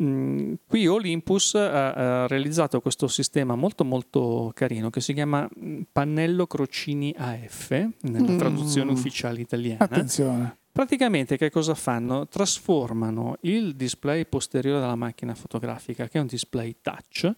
Mm, 0.00 0.54
qui 0.66 0.86
Olympus 0.86 1.54
ha, 1.54 1.92
ha, 2.22 2.26
realizzato 2.26 2.80
questo 2.80 3.08
sistema 3.08 3.54
molto 3.54 3.84
molto 3.84 4.50
carino 4.54 4.90
che 4.90 5.00
si 5.00 5.12
chiama 5.12 5.48
mm, 5.58 5.82
pannello 5.92 6.46
Crocini 6.46 7.14
AF 7.16 7.70
nella 8.02 8.32
mm. 8.32 8.38
traduzione 8.38 8.90
ufficiale 8.90 9.40
italiana. 9.40 9.84
Attenzione 9.84 10.58
Praticamente 10.74 11.36
che 11.36 11.52
cosa 11.52 11.76
fanno? 11.76 12.26
Trasformano 12.26 13.36
il 13.42 13.76
display 13.76 14.26
posteriore 14.26 14.80
della 14.80 14.96
macchina 14.96 15.32
fotografica, 15.36 16.08
che 16.08 16.18
è 16.18 16.20
un 16.20 16.26
display 16.26 16.78
touch, 16.82 17.32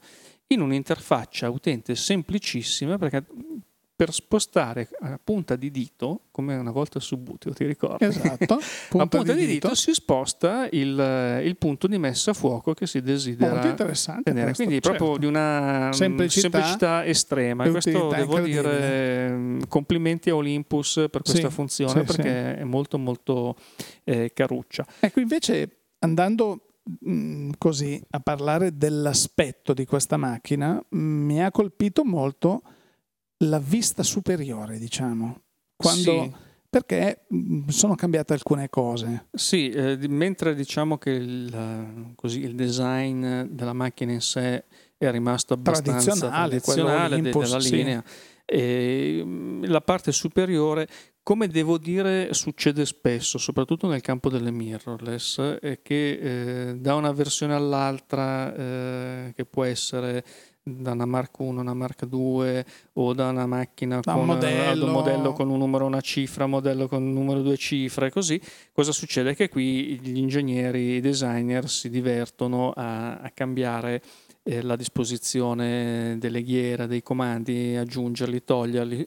in 0.47 0.62
un'interfaccia 0.62 1.50
utente 1.50 1.95
semplicissima 1.97 2.97
perché 2.97 3.26
per 3.96 4.12
spostare 4.12 4.90
a 5.00 5.18
punta 5.22 5.56
di 5.56 5.70
dito, 5.70 6.26
come 6.30 6.54
una 6.54 6.70
volta 6.70 7.00
su 7.00 7.16
Buteo, 7.16 7.54
ti 7.54 7.64
ricordi? 7.64 8.04
Esatto. 8.04 8.60
Punta 8.90 9.04
a 9.04 9.06
punta 9.08 9.32
di, 9.32 9.40
di 9.40 9.46
dito, 9.46 9.68
dito, 9.68 9.74
si 9.74 9.94
sposta 9.94 10.68
il, 10.70 11.40
il, 11.42 11.56
punto 11.56 11.86
di 11.86 11.96
messa 11.96 12.32
a 12.32 12.34
fuoco 12.34 12.74
che 12.74 12.86
si 12.86 13.00
desidera 13.00 13.52
Molto 13.52 13.68
interessante 13.68 14.30
tenere. 14.30 14.52
Quindi 14.52 14.74
certo. 14.82 14.90
proprio 14.90 15.18
di 15.18 15.24
una 15.24 15.88
semplicità, 15.92 16.50
semplicità 16.50 17.04
estrema. 17.06 17.68
Questo 17.70 18.08
devo 18.08 18.40
dire 18.40 19.30
mm, 19.30 19.60
complimenti 19.66 20.28
a 20.28 20.36
Olympus 20.36 21.06
per 21.10 21.22
questa 21.22 21.48
sì, 21.48 21.54
funzione 21.54 22.00
sì, 22.00 22.12
perché 22.14 22.54
sì. 22.54 22.60
è 22.60 22.64
molto 22.64 22.98
molto 22.98 23.56
eh, 24.04 24.30
caruccia. 24.34 24.84
Ecco, 25.00 25.20
invece 25.20 25.84
andando 26.00 26.72
mm, 27.08 27.52
così 27.56 28.00
a 28.10 28.20
parlare 28.20 28.76
dell'aspetto 28.76 29.72
di 29.72 29.86
questa 29.86 30.18
macchina, 30.18 30.82
mi 30.90 31.42
ha 31.42 31.50
colpito 31.50 32.04
molto 32.04 32.62
la 33.38 33.59
vista 33.59 34.02
superiore, 34.02 34.78
diciamo. 34.78 35.43
Quando, 35.76 36.23
sì. 36.23 36.33
Perché 36.69 37.26
mm, 37.33 37.69
sono 37.69 37.95
cambiate 37.95 38.33
alcune 38.33 38.69
cose. 38.69 39.28
Sì, 39.33 39.71
eh, 39.71 39.99
mentre 40.09 40.55
diciamo 40.55 40.99
che 40.99 41.11
il, 41.11 42.12
così, 42.14 42.40
il, 42.40 42.55
design 42.55 43.43
della 43.43 43.73
macchina 43.73 44.12
in 44.12 44.21
sé 44.21 44.64
è 44.97 45.11
rimasto 45.11 45.55
abbastanza 45.55 46.12
tradizionale, 46.12 46.61
tradizionale 46.61 47.21
de, 47.21 47.31
della 47.31 47.59
linea, 47.59 48.05
sì. 48.47 49.23
mm, 49.25 49.64
la 49.64 49.81
parte 49.81 50.12
superiore 50.12 50.88
come 51.26 51.49
devo 51.49 51.76
dire 51.76 52.33
succede 52.35 52.87
spesso, 52.87 53.37
soprattutto 53.37 53.88
nel 53.88 54.00
campo 54.00 54.31
delle 54.31 54.52
mirrorless, 54.52 55.40
è 55.59 55.83
che 55.83 56.69
eh, 56.69 56.76
da 56.76 56.95
una 56.95 57.11
versione 57.11 57.52
all'altra, 57.52 58.55
eh, 58.55 59.33
che 59.35 59.45
può 59.45 59.64
essere 59.64 60.25
da 60.68 60.90
una 60.90 61.06
Mark 61.06 61.38
1 61.38 61.58
a 61.58 61.62
una 61.62 61.75
Mark 61.75 62.06
2 62.06 62.66
o 62.94 63.12
da 63.12 63.28
una 63.28 63.46
macchina 63.46 64.00
da 64.00 64.12
con 64.12 64.23
un 64.23 64.26
modello. 64.26 64.87
un 64.87 64.90
modello 64.90 65.32
con 65.32 65.49
un 65.49 65.58
numero 65.58 65.87
una 65.87 66.00
cifra, 66.00 66.46
modello 66.46 66.88
con 66.88 67.04
un 67.04 67.12
numero 67.12 67.40
due 67.40 67.56
cifre, 67.56 68.11
così 68.11 68.40
cosa 68.73 68.90
succede? 68.90 69.37
Che 69.37 69.49
qui 69.49 70.00
gli 70.00 70.16
ingegneri, 70.16 70.96
i 70.96 71.00
designer 71.00 71.68
si 71.68 71.88
divertono 71.88 72.73
a, 72.73 73.18
a 73.18 73.30
cambiare 73.30 74.02
eh, 74.42 74.61
la 74.62 74.75
disposizione 74.75 76.16
delle 76.18 76.42
ghiere, 76.42 76.88
dei 76.88 77.02
comandi, 77.02 77.76
aggiungerli, 77.76 78.42
toglierli 78.42 79.06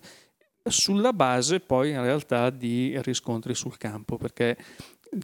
sulla 0.63 1.13
base 1.13 1.59
poi 1.59 1.91
in 1.91 2.01
realtà 2.01 2.49
di 2.49 2.97
riscontri 3.01 3.55
sul 3.55 3.77
campo 3.77 4.17
perché 4.17 4.57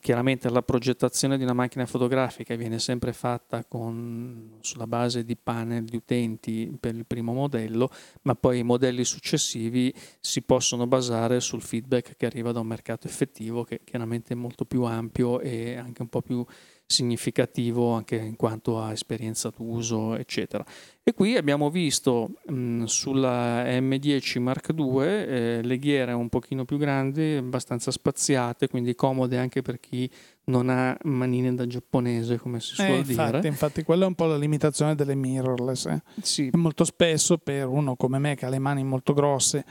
Chiaramente 0.01 0.49
la 0.49 0.63
progettazione 0.63 1.37
di 1.37 1.43
una 1.43 1.53
macchina 1.53 1.85
fotografica 1.85 2.55
viene 2.55 2.79
sempre 2.79 3.13
fatta 3.13 3.63
con, 3.65 4.57
sulla 4.61 4.87
base 4.87 5.23
di 5.23 5.37
panel 5.37 5.83
di 5.83 5.95
utenti 5.95 6.75
per 6.79 6.95
il 6.95 7.05
primo 7.05 7.33
modello, 7.33 7.91
ma 8.23 8.33
poi 8.33 8.59
i 8.59 8.63
modelli 8.63 9.05
successivi 9.05 9.93
si 10.19 10.41
possono 10.41 10.87
basare 10.87 11.39
sul 11.39 11.61
feedback 11.61 12.15
che 12.17 12.25
arriva 12.25 12.51
da 12.51 12.61
un 12.61 12.67
mercato 12.67 13.05
effettivo 13.07 13.63
che 13.63 13.81
chiaramente 13.83 14.33
è 14.33 14.35
molto 14.35 14.65
più 14.65 14.81
ampio 14.83 15.39
e 15.39 15.75
anche 15.75 16.01
un 16.01 16.07
po' 16.07 16.23
più 16.23 16.43
significativo 16.87 17.93
anche 17.93 18.15
in 18.15 18.35
quanto 18.35 18.79
a 18.79 18.91
esperienza 18.91 19.51
d'uso, 19.55 20.15
eccetera. 20.15 20.63
E 21.03 21.13
qui 21.13 21.35
abbiamo 21.35 21.69
visto 21.69 22.31
mh, 22.45 22.83
sulla 22.83 23.63
M10 23.63 24.39
Mark 24.39 24.73
II 24.75 25.01
eh, 25.01 25.59
le 25.63 25.79
ghiere 25.79 26.13
un 26.13 26.29
pochino 26.29 26.63
più 26.63 26.77
grandi, 26.77 27.33
abbastanza 27.33 27.91
spaziate, 27.91 28.67
quindi 28.67 28.93
comode 28.93 29.37
anche 29.37 29.61
per 29.61 29.79
chi 29.79 30.09
non 30.45 30.69
ha 30.69 30.95
manine 31.03 31.55
da 31.55 31.65
giapponese, 31.65 32.37
come 32.37 32.59
si 32.59 32.75
suol 32.75 32.87
eh, 32.87 32.97
infatti, 32.97 33.35
dire. 33.37 33.47
Infatti, 33.47 33.83
quella 33.83 34.05
è 34.05 34.07
un 34.07 34.15
po' 34.15 34.25
la 34.25 34.37
limitazione 34.37 34.93
delle 34.93 35.15
mirrorless. 35.15 35.85
Eh. 35.87 36.01
Sì. 36.21 36.49
molto 36.53 36.83
spesso 36.83 37.39
per 37.39 37.67
uno 37.67 37.95
come 37.95 38.19
me 38.19 38.35
che 38.35 38.45
ha 38.45 38.49
le 38.49 38.59
mani 38.59 38.83
molto 38.83 39.13
grosse 39.13 39.65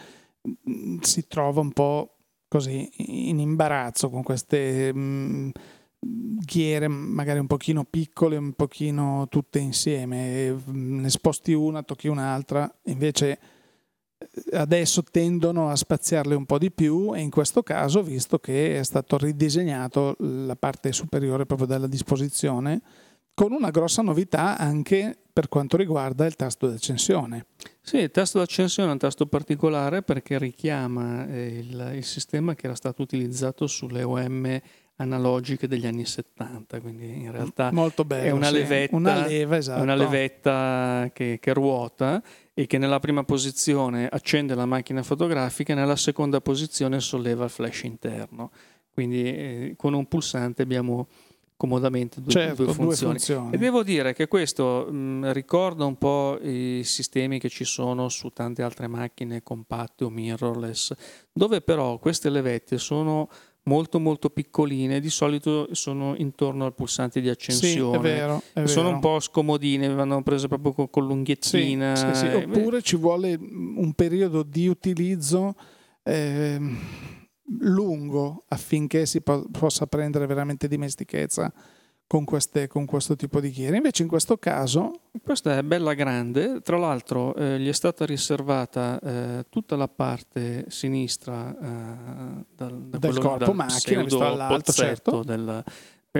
si 1.00 1.26
trova 1.26 1.60
un 1.60 1.72
po' 1.72 2.16
così 2.48 2.90
in 3.28 3.38
imbarazzo 3.38 4.10
con 4.10 4.22
queste... 4.22 4.92
Mh, 4.92 5.50
ghiere 6.04 6.88
magari 6.88 7.38
un 7.38 7.46
pochino 7.46 7.84
piccole, 7.84 8.36
un 8.36 8.52
pochino 8.52 9.26
tutte 9.28 9.58
insieme, 9.58 10.54
ne 10.66 11.10
sposti 11.10 11.52
una, 11.52 11.82
tocchi 11.82 12.08
un'altra, 12.08 12.72
invece 12.84 13.38
eh, 14.18 14.56
adesso 14.56 15.02
tendono 15.02 15.68
a 15.68 15.76
spaziarle 15.76 16.34
un 16.34 16.46
po' 16.46 16.58
di 16.58 16.70
più 16.70 17.14
e 17.14 17.20
in 17.20 17.30
questo 17.30 17.62
caso, 17.62 18.02
visto 18.02 18.38
che 18.38 18.78
è 18.78 18.82
stato 18.82 19.16
ridisegnato 19.16 20.16
la 20.18 20.56
parte 20.56 20.92
superiore 20.92 21.46
proprio 21.46 21.66
della 21.66 21.86
disposizione, 21.86 22.82
con 23.34 23.52
una 23.52 23.70
grossa 23.70 24.00
novità 24.00 24.56
anche 24.56 25.18
per 25.32 25.48
quanto 25.48 25.76
riguarda 25.76 26.24
il 26.24 26.36
tasto 26.36 26.68
d'accensione. 26.68 27.46
Sì, 27.80 27.96
il 27.96 28.12
tasto 28.12 28.38
d'accensione 28.38 28.90
è 28.90 28.92
un 28.92 28.98
tasto 28.98 29.26
particolare 29.26 30.02
perché 30.02 30.38
richiama 30.38 31.26
eh, 31.26 31.58
il, 31.58 31.92
il 31.96 32.04
sistema 32.04 32.54
che 32.54 32.66
era 32.66 32.76
stato 32.76 33.02
utilizzato 33.02 33.66
sulle 33.66 34.04
OM 34.04 34.60
analogiche 34.96 35.66
degli 35.66 35.86
anni 35.86 36.04
70, 36.04 36.80
quindi 36.80 37.22
in 37.22 37.32
realtà 37.32 37.70
bello, 37.70 37.92
è 38.08 38.30
una 38.30 38.50
levetta, 38.50 38.94
una 38.94 39.26
leva, 39.26 39.56
esatto. 39.56 39.82
una 39.82 39.94
levetta 39.94 41.10
che, 41.12 41.38
che, 41.40 41.52
ruota 41.52 42.22
e 42.52 42.66
che 42.66 42.78
nella 42.78 43.00
prima 43.00 43.24
posizione 43.24 44.06
accende 44.06 44.54
la 44.54 44.66
macchina 44.66 45.02
fotografica 45.02 45.72
e 45.72 45.76
nella 45.76 45.96
seconda 45.96 46.40
posizione 46.40 47.00
solleva 47.00 47.44
il 47.44 47.50
flash 47.50 47.82
interno. 47.82 48.50
Quindi 48.92 49.24
eh, 49.24 49.74
con 49.76 49.94
un 49.94 50.06
pulsante 50.06 50.62
abbiamo 50.62 51.08
comodamente 51.56 52.20
due, 52.20 52.30
certo, 52.30 52.64
due, 52.64 52.72
funzioni. 52.72 53.14
due, 53.14 53.18
funzioni. 53.18 53.54
E 53.54 53.58
devo 53.58 53.82
dire 53.82 54.12
che 54.12 54.28
questo 54.28 54.86
mh, 54.90 55.32
ricorda 55.32 55.84
un 55.84 55.96
po' 55.96 56.38
i 56.40 56.82
sistemi 56.84 57.40
che 57.40 57.48
ci 57.48 57.64
sono 57.64 58.08
su 58.08 58.30
tante 58.30 58.62
altre 58.62 58.86
macchine 58.86 59.42
compatte 59.42 60.04
o 60.04 60.10
mirrorless, 60.10 60.92
dove 61.32 61.60
però 61.62 61.98
queste 61.98 62.30
levette 62.30 62.78
sono 62.78 63.28
molto 63.64 63.98
molto 64.00 64.30
piccoline, 64.30 65.00
di 65.00 65.10
solito 65.10 65.68
sono 65.72 66.14
intorno 66.16 66.64
al 66.64 66.74
pulsante 66.74 67.20
di 67.20 67.28
accensione. 67.28 67.92
Sì, 67.92 67.98
è 67.98 68.00
vero, 68.00 68.42
è 68.52 68.66
sono 68.66 68.84
vero. 68.84 68.94
un 68.94 69.00
po' 69.00 69.20
scomodine, 69.20 69.88
vanno 69.88 70.22
prese 70.22 70.48
proprio 70.48 70.72
con, 70.72 70.90
con 70.90 71.06
l'unghiettina. 71.06 71.94
Sì, 71.94 72.14
sì, 72.14 72.26
Oppure 72.26 72.82
ci 72.82 72.96
vuole 72.96 73.34
un 73.34 73.92
periodo 73.94 74.42
di 74.42 74.66
utilizzo 74.68 75.54
eh, 76.02 76.58
lungo 77.60 78.44
affinché 78.48 79.06
si 79.06 79.20
po- 79.20 79.46
possa 79.50 79.86
prendere 79.86 80.26
veramente 80.26 80.68
dimestichezza 80.68 81.52
con, 82.14 82.24
queste, 82.24 82.68
con, 82.68 82.84
questo 82.84 83.16
tipo 83.16 83.40
di 83.40 83.50
ghiere. 83.50 83.74
Invece 83.74 84.02
in 84.02 84.08
questo 84.08 84.36
caso... 84.36 85.00
Questa 85.20 85.58
è 85.58 85.62
bella 85.62 85.94
grande, 85.94 86.60
tra 86.60 86.76
l'altro 86.76 87.34
eh, 87.34 87.58
gli 87.58 87.68
è 87.68 87.72
stata 87.72 88.04
riservata 88.04 89.00
eh, 89.00 89.46
tutta 89.48 89.74
la 89.74 89.88
parte 89.88 90.66
sinistra 90.68 91.50
eh, 91.50 92.44
dal, 92.54 92.82
da 92.82 92.98
del 92.98 93.18
corpo 93.18 93.52
macchina, 93.52 94.02
visto 94.02 94.18
dall'alto, 94.18 94.72
certo. 94.72 95.22
del, 95.22 95.64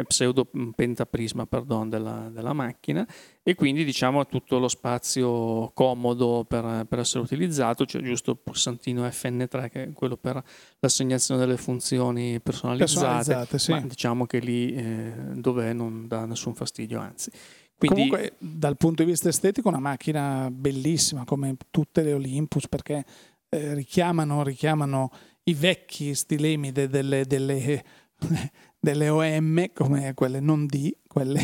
pseudo 0.02 0.48
pentaprisma 0.74 1.46
pardon, 1.46 1.88
della, 1.88 2.28
della, 2.32 2.52
macchina 2.52 3.06
e 3.42 3.54
quindi 3.54 3.84
diciamo 3.84 4.26
tutto 4.26 4.58
lo 4.58 4.66
spazio 4.66 5.70
comodo 5.72 6.44
per, 6.46 6.84
per, 6.88 6.98
essere 6.98 7.22
utilizzato, 7.22 7.84
c'è 7.84 8.00
giusto 8.00 8.32
il 8.32 8.38
pulsantino 8.42 9.06
FN3 9.06 9.70
che 9.70 9.84
è 9.84 9.92
quello 9.92 10.16
per 10.16 10.42
l'assegnazione 10.80 11.38
delle 11.38 11.56
funzioni 11.56 12.40
personalizzate, 12.40 12.92
personalizzate 12.92 13.58
sì. 13.58 13.70
ma 13.70 13.80
diciamo 13.82 14.26
che 14.26 14.38
lì 14.40 14.74
eh, 14.74 15.12
dove 15.34 15.72
non 15.72 16.08
dà 16.08 16.24
nessun 16.24 16.54
fastidio, 16.54 16.98
anzi. 16.98 17.30
Quindi... 17.76 18.08
Comunque 18.08 18.34
dal 18.38 18.76
punto 18.76 19.04
di 19.04 19.10
vista 19.10 19.28
estetico 19.28 19.68
una 19.68 19.78
macchina 19.78 20.48
bellissima 20.50 21.24
come 21.24 21.56
tutte 21.70 22.02
le 22.02 22.14
Olympus 22.14 22.66
perché 22.68 23.04
eh, 23.48 23.74
richiamano, 23.74 24.42
richiamano, 24.42 25.10
i 25.44 25.54
vecchi 25.54 26.14
stilemi 26.14 26.72
de, 26.72 26.88
delle, 26.88 27.26
delle 27.26 27.84
delle 28.84 29.08
OM 29.08 29.70
come 29.72 30.12
quelle 30.14 30.38
non 30.38 30.66
D, 30.66 30.94
quelle 31.08 31.40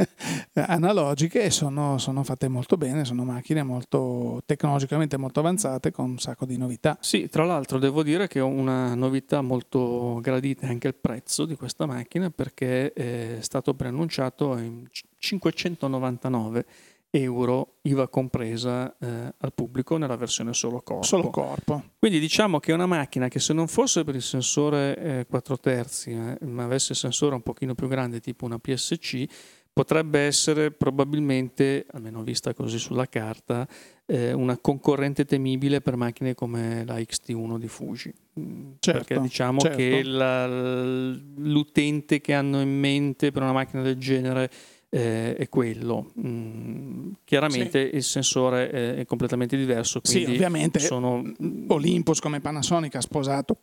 analogiche 0.54 1.42
e 1.42 1.50
sono, 1.50 1.98
sono, 1.98 2.24
fatte 2.24 2.48
molto 2.48 2.76
bene, 2.76 3.04
sono 3.04 3.24
macchine 3.24 3.62
molto 3.62 4.42
tecnologicamente 4.46 5.16
molto 5.16 5.40
avanzate 5.40 5.92
con 5.92 6.10
un 6.10 6.18
sacco 6.18 6.46
di 6.46 6.56
novità. 6.56 6.96
Sì, 7.00 7.28
tra 7.28 7.44
l'altro 7.44 7.78
devo 7.78 8.02
dire 8.02 8.26
che 8.26 8.40
una 8.40 8.94
novità 8.94 9.42
molto 9.42 10.18
gradita 10.22 10.66
anche 10.66 10.88
il 10.88 10.94
prezzo 10.94 11.44
di 11.44 11.54
questa 11.54 11.86
macchina 11.86 12.30
perché 12.30 12.92
è 12.92 13.36
stato 13.40 13.74
preannunciato 13.74 14.56
in 14.56 14.86
599 15.18 16.64
euro 17.10 17.78
IVA 17.82 18.08
compresa 18.08 18.96
eh, 18.98 19.34
al 19.36 19.52
pubblico 19.52 19.96
nella 19.96 20.16
versione 20.16 20.54
solo 20.54 20.80
corpo. 20.80 21.04
Solo 21.04 21.30
corpo. 21.30 21.82
Quindi 21.98 22.18
diciamo 22.18 22.60
che 22.60 22.70
è 22.70 22.74
una 22.74 22.86
macchina 22.86 23.28
che 23.28 23.40
se 23.40 23.52
non 23.52 23.66
fosse 23.66 24.04
per 24.04 24.14
il 24.14 24.22
sensore 24.22 24.96
eh, 24.96 25.26
4 25.28 25.58
terzi, 25.58 26.10
eh, 26.10 26.38
ma 26.46 26.64
avesse 26.64 26.92
il 26.92 26.98
sensore 26.98 27.34
un 27.34 27.42
pochino 27.42 27.74
più 27.74 27.88
grande 27.88 28.20
tipo 28.20 28.44
una 28.44 28.58
PSC, 28.58 29.24
potrebbe 29.72 30.20
essere 30.20 30.72
probabilmente, 30.72 31.86
almeno 31.92 32.22
vista 32.22 32.52
così 32.52 32.78
sulla 32.78 33.06
carta, 33.06 33.66
eh, 34.04 34.32
una 34.32 34.58
concorrente 34.58 35.24
temibile 35.24 35.80
per 35.80 35.96
macchine 35.96 36.34
come 36.34 36.84
la 36.84 36.96
XT1 36.96 37.58
di 37.58 37.68
Fuji. 37.68 38.12
Mm, 38.38 38.72
certo, 38.78 39.04
Perché 39.04 39.20
diciamo 39.20 39.60
certo. 39.60 39.76
che 39.76 40.02
la, 40.02 40.46
l'utente 40.46 42.20
che 42.20 42.34
hanno 42.34 42.60
in 42.60 42.78
mente 42.78 43.30
per 43.30 43.42
una 43.42 43.52
macchina 43.52 43.82
del 43.82 43.96
genere 43.96 44.50
eh, 44.90 45.36
è 45.36 45.48
quello. 45.48 46.12
Mm, 46.20 47.12
chiaramente 47.24 47.88
sì. 47.88 47.96
il 47.96 48.02
sensore 48.02 48.96
è 48.96 49.04
completamente 49.06 49.56
diverso. 49.56 50.00
Sì, 50.02 50.24
ovviamente 50.24 50.78
sono... 50.80 51.22
Olympus 51.68 52.20
come 52.20 52.40
Panasonic 52.40 52.96
ha 52.96 53.00
sposato 53.00 53.56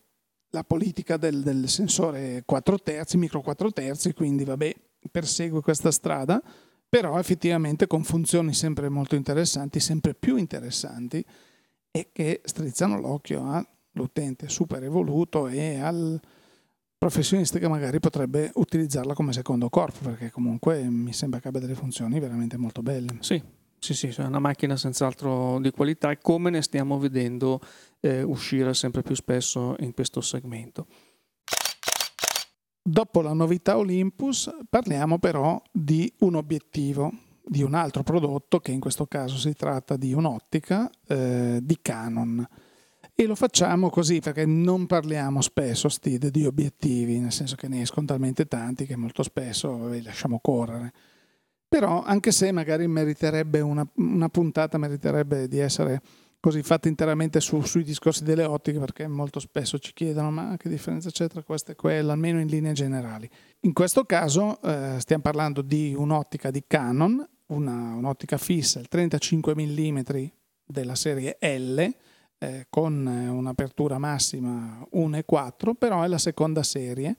la 0.51 0.63
politica 0.63 1.17
del, 1.17 1.43
del 1.43 1.67
sensore 1.67 2.43
4 2.45 2.79
terzi, 2.79 3.17
micro 3.17 3.41
4 3.41 3.71
terzi, 3.73 4.13
quindi 4.13 4.45
vabbè, 4.45 4.73
persegue 5.11 5.61
questa 5.61 5.91
strada, 5.91 6.41
però 6.87 7.19
effettivamente 7.19 7.85
con 7.85 8.03
funzioni 8.03 8.53
sempre 8.53 8.87
molto 8.87 9.15
interessanti, 9.15 9.81
sempre 9.81 10.13
più 10.13 10.37
interessanti 10.37 11.23
e 11.91 12.09
che 12.13 12.41
strizzano 12.45 12.99
l'occhio 12.99 13.43
all'utente 13.93 14.47
super 14.47 14.83
evoluto 14.83 15.47
e 15.47 15.79
al 15.79 16.19
professionista 16.97 17.59
che 17.59 17.67
magari 17.67 17.99
potrebbe 17.99 18.51
utilizzarla 18.53 19.13
come 19.13 19.33
secondo 19.33 19.69
corpo, 19.69 20.09
perché 20.09 20.31
comunque 20.31 20.83
mi 20.89 21.13
sembra 21.13 21.39
che 21.39 21.47
abbia 21.47 21.59
delle 21.59 21.75
funzioni 21.75 22.19
veramente 22.19 22.57
molto 22.57 22.81
belle. 22.81 23.17
Sì, 23.19 23.41
sì, 23.79 23.93
sì, 23.93 24.07
è 24.07 24.23
una 24.23 24.39
macchina 24.39 24.75
senz'altro 24.75 25.59
di 25.59 25.71
qualità 25.71 26.11
e 26.11 26.17
come 26.17 26.49
ne 26.49 26.61
stiamo 26.61 26.97
vedendo 26.97 27.61
eh, 27.99 28.23
uscire 28.23 28.73
sempre 28.73 29.03
più 29.03 29.15
spesso 29.15 29.75
in 29.79 29.93
questo 29.93 30.21
segmento. 30.21 30.87
Dopo 32.81 33.21
la 33.21 33.33
novità 33.33 33.77
Olympus 33.77 34.49
parliamo 34.69 35.19
però 35.19 35.61
di 35.71 36.11
un 36.19 36.35
obiettivo, 36.35 37.11
di 37.45 37.61
un 37.61 37.73
altro 37.73 38.01
prodotto 38.01 38.59
che 38.59 38.71
in 38.71 38.79
questo 38.79 39.05
caso 39.07 39.35
si 39.37 39.53
tratta 39.53 39.97
di 39.97 40.13
un'ottica 40.13 40.89
eh, 41.05 41.59
di 41.61 41.77
Canon. 41.81 42.47
E 43.19 43.25
lo 43.25 43.33
facciamo 43.33 43.89
così 43.89 44.19
perché 44.19 44.45
non 44.45 44.85
parliamo 44.85 45.41
spesso 45.41 45.89
Steve, 45.89 46.29
di 46.29 46.45
obiettivi, 46.45 47.17
nel 47.17 47.31
senso 47.31 47.55
che 47.55 47.67
ne 47.67 47.81
escono 47.81 48.05
talmente 48.05 48.45
tanti 48.45 48.85
che 48.85 48.95
molto 48.95 49.23
spesso 49.23 49.87
li 49.87 50.03
lasciamo 50.03 50.39
correre. 50.39 50.93
Però 51.67 52.03
anche 52.03 52.31
se 52.31 52.51
magari 52.51 52.87
meriterebbe 52.87 53.59
una, 53.59 53.83
una 53.95 54.29
puntata, 54.29 54.77
meriterebbe 54.77 55.47
di 55.47 55.57
essere 55.57 55.99
così 56.39 56.61
fatta 56.61 56.89
interamente 56.89 57.39
su, 57.39 57.59
sui 57.61 57.81
discorsi 57.81 58.23
delle 58.23 58.43
ottiche 58.43 58.77
perché 58.77 59.07
molto 59.07 59.39
spesso 59.39 59.79
ci 59.79 59.93
chiedono 59.93 60.29
ma 60.29 60.55
che 60.55 60.69
differenza 60.69 61.09
c'è 61.09 61.27
tra 61.27 61.41
questa 61.41 61.71
e 61.71 61.75
quella, 61.75 62.13
almeno 62.13 62.39
in 62.39 62.45
linee 62.45 62.73
generali. 62.73 63.27
In 63.61 63.73
questo 63.73 64.03
caso 64.05 64.61
eh, 64.61 64.97
stiamo 64.99 65.23
parlando 65.23 65.63
di 65.63 65.95
un'ottica 65.97 66.51
di 66.51 66.63
Canon, 66.67 67.27
una, 67.47 67.95
un'ottica 67.95 68.37
fissa, 68.37 68.79
il 68.79 68.87
35 68.87 69.55
mm 69.55 69.99
della 70.67 70.93
serie 70.93 71.39
L, 71.41 71.91
eh, 72.39 72.67
con 72.69 73.05
un'apertura 73.05 73.97
massima 73.97 74.85
1,4, 74.93 75.73
però 75.77 76.03
è 76.03 76.07
la 76.07 76.17
seconda 76.17 76.63
serie 76.63 77.15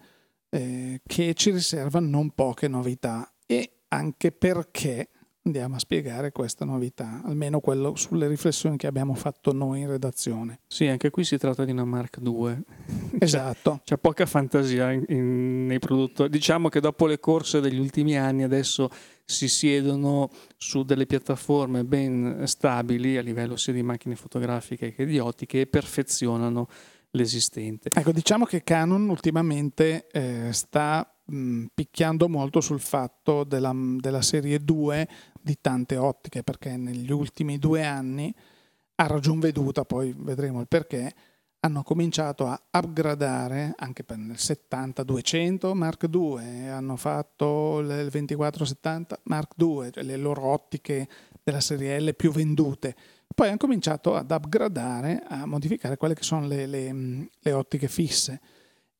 eh, 0.50 1.00
che 1.04 1.34
ci 1.34 1.50
riserva 1.50 2.00
non 2.00 2.30
poche 2.30 2.68
novità 2.68 3.32
e 3.46 3.72
anche 3.88 4.32
perché 4.32 5.08
andiamo 5.48 5.76
a 5.76 5.78
spiegare 5.78 6.30
questa 6.30 6.64
novità, 6.64 7.22
almeno 7.24 7.60
quello 7.60 7.96
sulle 7.96 8.28
riflessioni 8.28 8.76
che 8.76 8.86
abbiamo 8.86 9.14
fatto 9.14 9.52
noi 9.52 9.80
in 9.80 9.88
redazione. 9.88 10.60
Sì, 10.66 10.86
anche 10.86 11.10
qui 11.10 11.24
si 11.24 11.38
tratta 11.38 11.64
di 11.64 11.72
una 11.72 11.84
Mark 11.84 12.18
II. 12.22 12.64
Esatto. 13.20 13.78
C'è, 13.78 13.94
c'è 13.94 13.98
poca 13.98 14.26
fantasia 14.26 14.92
in, 14.92 15.04
in, 15.08 15.66
nei 15.66 15.78
produttori. 15.80 16.28
Diciamo 16.28 16.68
che 16.68 16.80
dopo 16.80 17.06
le 17.06 17.18
corse 17.18 17.60
degli 17.60 17.78
ultimi 17.78 18.16
anni 18.16 18.44
adesso 18.44 18.90
si 19.30 19.46
siedono 19.46 20.30
su 20.56 20.84
delle 20.84 21.04
piattaforme 21.04 21.84
ben 21.84 22.44
stabili 22.46 23.18
a 23.18 23.20
livello 23.20 23.56
sia 23.56 23.74
di 23.74 23.82
macchine 23.82 24.16
fotografiche 24.16 24.94
che 24.94 25.04
di 25.04 25.18
ottiche 25.18 25.60
e 25.60 25.66
perfezionano 25.66 26.66
l'esistente. 27.10 27.90
Ecco, 27.92 28.10
diciamo 28.10 28.46
che 28.46 28.64
Canon 28.64 29.06
ultimamente 29.10 30.06
eh, 30.10 30.50
sta 30.52 31.14
mh, 31.26 31.66
picchiando 31.74 32.26
molto 32.26 32.62
sul 32.62 32.80
fatto 32.80 33.44
della, 33.44 33.74
della 33.74 34.22
serie 34.22 34.64
2 34.64 35.08
di 35.42 35.58
tante 35.60 35.98
ottiche, 35.98 36.42
perché 36.42 36.78
negli 36.78 37.12
ultimi 37.12 37.58
due 37.58 37.84
anni, 37.84 38.34
a 38.94 39.06
ragion 39.06 39.40
veduta, 39.40 39.84
poi 39.84 40.14
vedremo 40.16 40.60
il 40.60 40.68
perché, 40.68 41.12
hanno 41.60 41.82
cominciato 41.82 42.46
a 42.46 42.60
upgradare 42.72 43.74
anche 43.76 44.04
per 44.04 44.18
il 44.18 44.36
70-200 44.36 45.72
Mark 45.72 46.08
II, 46.12 46.68
hanno 46.68 46.96
fatto 46.96 47.80
il 47.80 47.86
2470 47.86 49.20
Mark 49.24 49.54
II, 49.56 49.90
cioè 49.92 50.04
le 50.04 50.16
loro 50.16 50.52
ottiche 50.52 51.08
della 51.42 51.60
serie 51.60 52.00
L 52.00 52.14
più 52.14 52.30
vendute. 52.30 52.94
Poi 53.34 53.48
hanno 53.48 53.56
cominciato 53.56 54.14
ad 54.14 54.30
upgradare, 54.30 55.22
a 55.26 55.46
modificare 55.46 55.96
quelle 55.96 56.14
che 56.14 56.22
sono 56.22 56.46
le, 56.46 56.66
le, 56.66 57.28
le 57.38 57.52
ottiche 57.52 57.88
fisse. 57.88 58.40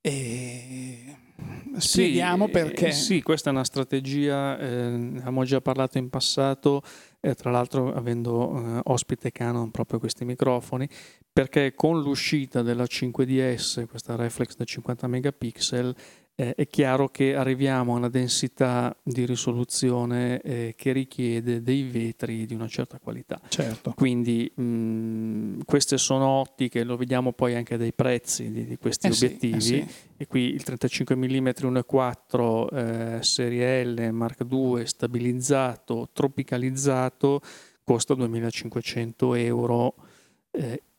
E 0.09 1.81
spieghiamo 1.81 2.47
sì, 2.47 2.51
perché. 2.51 2.93
Sì, 2.93 3.23
questa 3.23 3.51
è 3.51 3.53
una 3.53 3.65
strategia, 3.65 4.59
eh, 4.59 4.85
abbiamo 4.87 5.45
già 5.45 5.61
parlato 5.61 5.99
in 5.99 6.09
passato, 6.09 6.83
eh, 7.21 7.35
tra 7.35 7.51
l'altro 7.51 7.95
avendo 7.95 8.79
eh, 8.79 8.81
ospite 8.85 9.31
Canon 9.31 9.71
proprio 9.71 9.99
questi 9.99 10.25
microfoni, 10.25 10.89
perché 11.33 11.75
con 11.75 12.01
l'uscita 12.01 12.63
della 12.63 12.85
5DS, 12.85 13.87
questa 13.87 14.17
reflex 14.17 14.57
da 14.57 14.65
50 14.65 15.07
megapixel, 15.07 15.95
eh, 16.41 16.55
è 16.55 16.69
chiaro 16.69 17.09
che 17.09 17.35
arriviamo 17.35 17.95
a 17.95 17.97
una 17.97 18.09
densità 18.09 18.97
di 19.03 19.27
risoluzione 19.27 20.41
eh, 20.41 20.75
che 20.77 20.93
richiede 20.93 21.63
dei 21.63 21.83
vetri 21.83 22.47
di 22.47 22.55
una 22.55 22.69
certa 22.69 23.01
qualità. 23.01 23.41
Certo. 23.49 23.93
Quindi 23.97 24.49
mh, 24.55 25.63
queste 25.65 25.99
sono 25.99 26.27
ottiche, 26.27 26.85
lo 26.85 26.97
vediamo 26.97 27.33
poi 27.33 27.57
anche 27.57 27.77
dai 27.77 27.93
prezzi 27.93 28.53
di, 28.53 28.67
di 28.67 28.77
questi 28.77 29.09
eh 29.09 29.11
obiettivi. 29.11 29.61
Sì, 29.61 29.85
sì. 29.85 29.87
E 30.17 30.27
qui 30.29 30.43
il 30.43 30.63
35 30.63 31.17
mm 31.17 31.49
1.4 31.49 33.19
eh, 33.19 33.23
serie 33.25 33.85
L 33.85 34.13
Mark 34.13 34.47
II 34.49 34.87
stabilizzato, 34.87 36.09
tropicalizzato, 36.13 37.41
costa 37.83 38.15
2500 38.15 39.35
euro. 39.35 39.95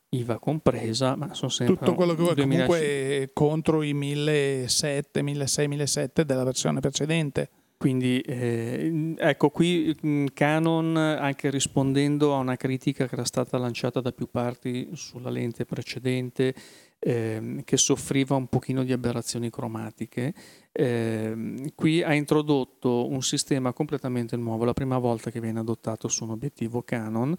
IVA 0.10 0.40
compresa, 0.40 1.16
ma 1.16 1.34
sono 1.34 1.52
sempre 1.52 1.76
tutto 1.78 1.94
quello 1.94 2.16
che 2.16 2.22
vuoi, 2.22 2.36
comunque 2.36 3.30
contro 3.34 3.84
i 3.84 3.94
1.700, 3.94 5.04
1.600, 5.14 5.68
1.700 5.68 6.22
della 6.22 6.44
versione 6.44 6.80
precedente. 6.80 7.50
Quindi 7.80 8.20
eh, 8.20 9.16
ecco 9.18 9.52
qui 9.52 9.96
mm, 10.06 10.26
Canon 10.34 10.98
anche 10.98 11.50
rispondendo 11.50 12.36
a 12.36 12.40
una 12.40 12.58
critica 12.58 13.08
che 13.08 13.14
era 13.14 13.24
stata 13.24 13.58
lanciata 13.58 14.02
da 14.02 14.12
più 14.12 14.30
parti 14.30 14.90
sulla 14.96 15.30
lente 15.30 15.64
precedente 15.64 16.54
eh, 17.00 17.62
che 17.64 17.78
soffriva 17.78 18.36
un 18.36 18.48
pochino 18.48 18.84
di 18.84 18.92
aberrazioni 18.92 19.50
cromatiche, 19.50 20.34
eh, 20.74 21.72
qui 21.74 22.04
ha 22.04 22.14
introdotto 22.14 23.10
un 23.10 23.22
sistema 23.22 23.72
completamente 23.72 24.36
nuovo, 24.36 24.66
la 24.66 24.74
prima 24.74 24.98
volta 24.98 25.32
che 25.32 25.40
viene 25.40 25.60
adottato 25.60 26.10
su 26.10 26.26
un 26.26 26.32
obiettivo 26.32 26.82
Canon 26.82 27.34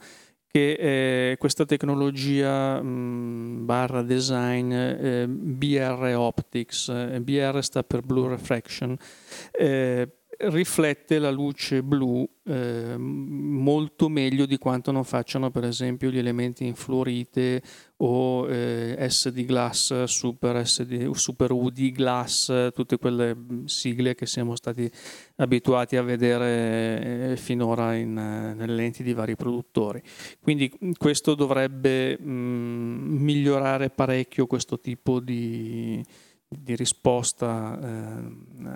che 0.50 1.30
eh, 1.30 1.36
questa 1.36 1.64
tecnologia 1.64 2.82
mh, 2.82 3.64
barra 3.64 4.02
design 4.02 4.72
eh, 4.72 5.26
BR 5.28 6.14
Optics, 6.16 6.88
eh, 6.88 7.20
BR 7.20 7.60
sta 7.60 7.84
per 7.84 8.00
Blue 8.00 8.28
Refraction, 8.28 8.96
eh, 9.52 10.08
riflette 10.42 11.18
la 11.18 11.31
luce 11.31 11.83
blu 11.83 12.26
eh, 12.44 12.96
molto 12.96 14.09
meglio 14.09 14.46
di 14.46 14.57
quanto 14.57 14.90
non 14.90 15.05
facciano 15.05 15.50
per 15.50 15.64
esempio 15.64 16.11
gli 16.11 16.18
elementi 16.18 16.64
in 16.64 16.74
fluorite 16.74 17.62
o 17.98 18.48
eh, 18.48 19.07
SD 19.09 19.44
Glass, 19.44 20.05
Super, 20.05 20.66
SD, 20.66 21.11
Super 21.12 21.53
UD 21.53 21.90
Glass, 21.92 22.72
tutte 22.72 22.96
quelle 22.96 23.37
sigle 23.66 24.14
che 24.14 24.24
siamo 24.24 24.57
stati 24.57 24.90
abituati 25.37 25.96
a 25.96 26.03
vedere 26.03 27.33
eh, 27.33 27.37
finora 27.37 27.94
in, 27.94 28.16
eh, 28.16 28.55
nelle 28.55 28.74
lenti 28.74 29.03
di 29.03 29.12
vari 29.12 29.37
produttori. 29.37 30.03
Quindi 30.40 30.72
questo 30.96 31.35
dovrebbe 31.35 32.18
mh, 32.18 32.31
migliorare 32.31 33.90
parecchio 33.90 34.46
questo 34.46 34.81
tipo 34.81 35.20
di 35.20 36.03
di 36.52 36.74
risposta 36.74 37.78
eh, 37.80 38.68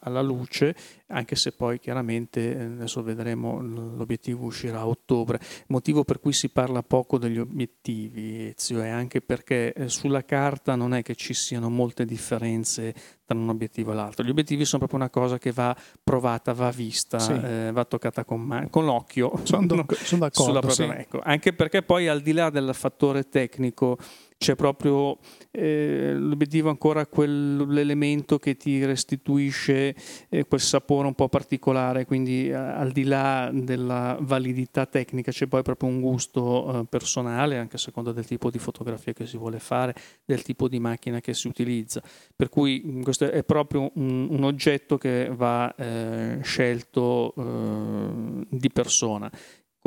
alla 0.00 0.20
luce, 0.20 0.76
anche 1.06 1.36
se 1.36 1.52
poi 1.52 1.80
chiaramente 1.80 2.54
eh, 2.54 2.64
adesso 2.64 3.02
vedremo 3.02 3.62
l'obiettivo 3.62 4.44
uscirà 4.44 4.80
a 4.80 4.86
ottobre. 4.86 5.40
Motivo 5.68 6.04
per 6.04 6.20
cui 6.20 6.34
si 6.34 6.50
parla 6.50 6.82
poco 6.82 7.16
degli 7.16 7.38
obiettivi, 7.38 8.52
Ezio, 8.54 8.82
è 8.82 8.88
anche 8.88 9.22
perché 9.22 9.72
eh, 9.72 9.88
sulla 9.88 10.22
carta 10.22 10.74
non 10.74 10.92
è 10.92 11.02
che 11.02 11.14
ci 11.14 11.32
siano 11.32 11.70
molte 11.70 12.04
differenze 12.04 12.94
tra 13.24 13.38
un 13.38 13.48
obiettivo 13.48 13.92
e 13.92 13.94
l'altro. 13.94 14.22
Gli 14.22 14.30
obiettivi 14.30 14.66
sono 14.66 14.86
proprio 14.86 15.00
una 15.00 15.10
cosa 15.10 15.38
che 15.38 15.50
va 15.50 15.74
provata, 16.04 16.52
va 16.52 16.70
vista, 16.70 17.18
sì. 17.18 17.32
eh, 17.32 17.70
va 17.72 17.84
toccata 17.86 18.24
con, 18.24 18.42
man- 18.42 18.68
con 18.68 18.84
l'occhio. 18.84 19.32
Sono, 19.44 19.64
do- 19.66 19.86
sono 19.96 20.20
d'accordo. 20.20 20.60
Propria, 20.60 20.92
sì. 20.92 21.00
ecco. 21.00 21.20
Anche 21.22 21.54
perché 21.54 21.82
poi 21.82 22.06
al 22.06 22.20
di 22.20 22.32
là 22.32 22.50
del 22.50 22.74
fattore 22.74 23.30
tecnico 23.30 23.96
c'è 24.38 24.54
proprio 24.54 25.18
eh, 25.50 26.14
l'obiettivo 26.14 26.70
ancora 26.70 27.06
quell'elemento 27.06 28.38
che 28.38 28.56
ti 28.56 28.84
restituisce 28.84 29.96
eh, 30.28 30.46
quel 30.46 30.60
sapore 30.60 31.08
un 31.08 31.14
po' 31.14 31.28
particolare, 31.28 32.04
quindi 32.04 32.52
al 32.52 32.92
di 32.92 33.02
là 33.02 33.50
della 33.52 34.16
validità 34.20 34.86
tecnica 34.86 35.32
c'è 35.32 35.48
poi 35.48 35.62
proprio 35.62 35.88
un 35.88 36.00
gusto 36.00 36.80
eh, 36.80 36.84
personale, 36.84 37.58
anche 37.58 37.76
a 37.76 37.80
seconda 37.80 38.12
del 38.12 38.26
tipo 38.26 38.48
di 38.48 38.58
fotografia 38.58 39.12
che 39.12 39.26
si 39.26 39.36
vuole 39.36 39.58
fare, 39.58 39.94
del 40.24 40.42
tipo 40.42 40.68
di 40.68 40.78
macchina 40.78 41.20
che 41.20 41.34
si 41.34 41.48
utilizza. 41.48 42.00
Per 42.34 42.48
cui 42.48 42.80
mm, 42.86 43.02
questo 43.02 43.28
è 43.28 43.42
proprio 43.42 43.90
un, 43.94 44.28
un 44.30 44.44
oggetto 44.44 44.98
che 44.98 45.30
va 45.34 45.74
eh, 45.74 46.38
scelto 46.42 47.34
eh, 47.36 48.46
di 48.50 48.70
persona 48.70 49.30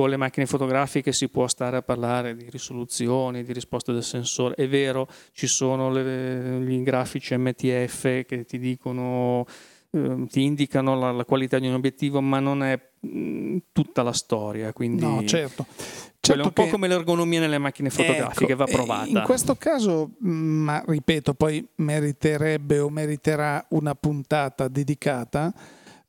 con 0.02 0.10
le 0.10 0.18
macchine 0.18 0.48
fotografiche 0.48 1.12
si 1.12 1.30
può 1.30 1.48
stare 1.48 1.78
a 1.78 1.84
parlare 1.84 2.36
di 2.36 2.50
risoluzioni, 2.50 3.44
di 3.44 3.54
risposte 3.54 3.94
del 3.94 4.02
sensore. 4.02 4.56
È 4.56 4.68
vero, 4.68 5.08
ci 5.32 5.46
sono 5.46 5.92
le, 5.92 6.60
gli 6.62 6.82
grafici 6.82 7.38
MTF 7.38 8.26
che 8.26 8.44
ti 8.48 8.58
dicono, 8.58 9.46
eh, 9.92 10.26
ti 10.28 10.42
indicano 10.42 10.98
la, 10.98 11.12
la, 11.12 11.24
qualità 11.24 11.60
di 11.60 11.68
un 11.68 11.76
obiettivo, 11.76 12.20
ma 12.20 12.40
non 12.40 12.64
è 12.64 12.80
mh, 13.00 13.10
mm, 13.10 13.58
tutta 13.72 14.02
la 14.02 14.12
storia. 14.12 14.74
Quindi 14.74 15.04
no, 15.04 15.24
certo. 15.26 15.68
Certo 16.20 16.42
è 16.42 16.46
un 16.46 16.52
po' 16.52 16.68
come 16.68 16.88
l'ergonomia 16.88 17.40
nelle 17.40 17.60
macchine 17.60 17.92
fotografiche, 17.92 18.54
ecco, 18.54 18.56
va 18.56 18.66
provata. 18.66 19.08
In 19.08 19.22
questo 19.24 19.54
caso, 19.56 20.14
mm, 20.26 20.64
ma 20.64 20.84
ripeto, 20.84 21.36
poi 21.36 21.64
meriterebbe 21.76 22.80
o 22.80 22.90
meriterà 22.90 23.64
una 23.70 23.94
puntata 23.94 24.68
dedicata 24.68 25.54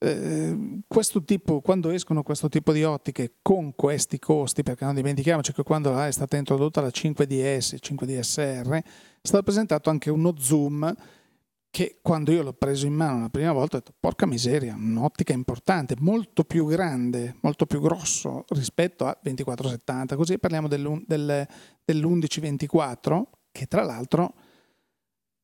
eh, 0.02 0.80
questo 0.88 1.22
tipo, 1.22 1.60
quando 1.60 1.90
escono 1.90 2.24
questo 2.24 2.48
tipo 2.48 2.72
di 2.72 2.82
ottiche 2.82 3.34
con 3.40 3.76
questi 3.76 4.18
costi, 4.18 4.64
perché 4.64 4.84
non 4.84 4.96
dimentichiamoci 4.96 5.52
che 5.52 5.62
quando 5.62 5.96
è 6.00 6.10
stata 6.10 6.36
introdotta 6.36 6.80
la 6.80 6.88
5DS, 6.88 7.76
5DSR, 7.80 8.72
è 8.72 8.82
stato 9.22 9.44
presentato 9.44 9.90
anche 9.90 10.10
uno 10.10 10.34
zoom 10.36 10.92
che 11.70 12.00
quando 12.02 12.32
io 12.32 12.42
l'ho 12.42 12.52
preso 12.52 12.86
in 12.86 12.94
mano 12.94 13.20
la 13.20 13.28
prima 13.30 13.52
volta 13.52 13.76
ho 13.76 13.78
detto 13.78 13.94
porca 13.98 14.26
miseria, 14.26 14.74
un'ottica 14.74 15.32
importante, 15.32 15.94
molto 16.00 16.42
più 16.44 16.66
grande, 16.66 17.36
molto 17.40 17.64
più 17.64 17.80
grosso 17.80 18.44
rispetto 18.48 19.06
a 19.06 19.16
2470, 19.22 20.16
così 20.16 20.38
parliamo 20.38 20.68
dell'1124 20.68 23.22
che 23.52 23.66
tra 23.66 23.84
l'altro 23.84 24.34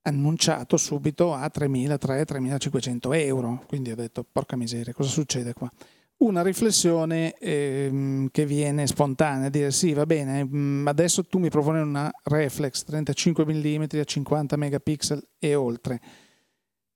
annunciato 0.08 0.76
subito 0.76 1.32
a 1.34 1.50
3.300-3.500 1.52 3.14
euro. 3.14 3.64
Quindi 3.66 3.90
ho 3.90 3.94
detto, 3.94 4.24
porca 4.30 4.56
miseria, 4.56 4.92
cosa 4.92 5.08
succede 5.10 5.52
qua? 5.52 5.70
Una 6.18 6.42
riflessione 6.42 7.34
ehm, 7.34 8.28
che 8.32 8.44
viene 8.44 8.88
spontanea, 8.88 9.48
dire 9.48 9.70
sì, 9.70 9.92
va 9.92 10.04
bene, 10.04 10.42
mh, 10.42 10.56
mm, 10.56 10.88
adesso 10.88 11.22
tu 11.24 11.38
mi 11.38 11.48
proponi 11.48 11.80
una 11.80 12.10
reflex 12.24 12.82
35 12.82 13.44
mm 13.44 13.84
a 14.00 14.04
50 14.04 14.56
megapixel 14.56 15.28
e 15.38 15.54
oltre. 15.54 16.00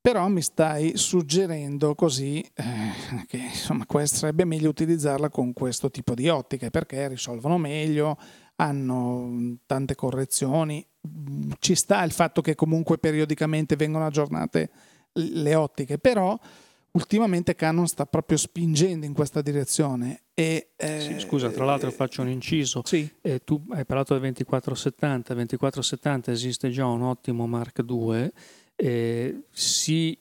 Però 0.00 0.26
mi 0.26 0.42
stai 0.42 0.96
suggerendo 0.96 1.94
così 1.94 2.40
eh, 2.40 3.24
che 3.28 3.36
insomma 3.36 3.86
sarebbe 4.06 4.44
meglio 4.44 4.70
utilizzarla 4.70 5.28
con 5.28 5.52
questo 5.52 5.92
tipo 5.92 6.14
di 6.14 6.28
ottiche 6.28 6.70
perché 6.70 7.06
risolvono 7.06 7.56
meglio, 7.56 8.18
hanno 8.56 9.18
mm, 9.20 9.54
tante 9.66 9.94
correzioni, 9.94 10.84
ci 11.62 11.76
sta 11.76 12.02
il 12.02 12.10
fatto 12.10 12.40
che 12.40 12.56
comunque 12.56 12.98
periodicamente 12.98 13.76
vengono 13.76 14.04
aggiornate 14.04 14.68
le 15.12 15.54
ottiche, 15.54 15.96
però 15.96 16.36
ultimamente 16.90 17.54
Canon 17.54 17.86
sta 17.86 18.04
proprio 18.04 18.36
spingendo 18.36 19.06
in 19.06 19.12
questa 19.12 19.42
direzione. 19.42 20.22
E, 20.34 20.72
eh, 20.74 21.00
sì, 21.00 21.20
scusa, 21.20 21.50
tra 21.50 21.64
l'altro 21.64 21.92
faccio 21.92 22.22
un 22.22 22.30
inciso. 22.30 22.82
Sì. 22.84 23.08
Eh, 23.20 23.44
tu 23.44 23.64
hai 23.70 23.84
parlato 23.86 24.14
del 24.14 24.22
2470, 24.22 25.34
2470 25.34 26.32
esiste 26.32 26.68
già 26.70 26.86
un 26.86 27.02
ottimo 27.02 27.46
Mark 27.46 27.84
II, 27.88 28.28
eh, 28.74 29.44
si 29.52 30.18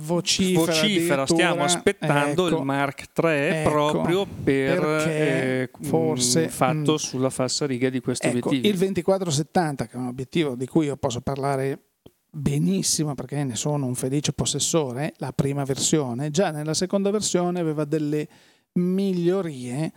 vocifera, 0.00 0.72
vocifera 0.72 1.26
stiamo 1.26 1.64
aspettando 1.64 2.46
ecco, 2.46 2.58
il 2.58 2.64
Mark 2.64 3.06
III 3.16 3.30
ecco, 3.30 3.70
proprio 3.70 4.26
per 4.26 4.84
eh, 5.08 5.70
forse 5.82 6.48
fatto 6.48 6.92
mh, 6.92 6.94
mm. 6.94 6.96
sulla 6.96 7.30
falsa 7.30 7.66
riga 7.66 7.88
di 7.90 8.00
questi 8.00 8.26
ecco, 8.26 8.48
obiettivi. 8.48 8.68
Il 8.68 8.78
2470, 8.78 9.86
che 9.86 9.92
è 9.92 9.96
un 9.96 10.06
obiettivo 10.06 10.54
di 10.54 10.66
cui 10.66 10.86
io 10.86 10.96
posso 10.96 11.20
parlare 11.20 11.78
benissimo 12.30 13.14
perché 13.14 13.42
ne 13.44 13.56
sono 13.56 13.86
un 13.86 13.94
felice 13.94 14.32
possessore, 14.32 15.14
la 15.16 15.32
prima 15.32 15.64
versione, 15.64 16.30
già 16.30 16.50
nella 16.50 16.74
seconda 16.74 17.10
versione 17.10 17.60
aveva 17.60 17.84
delle 17.84 18.28
migliorie 18.72 19.92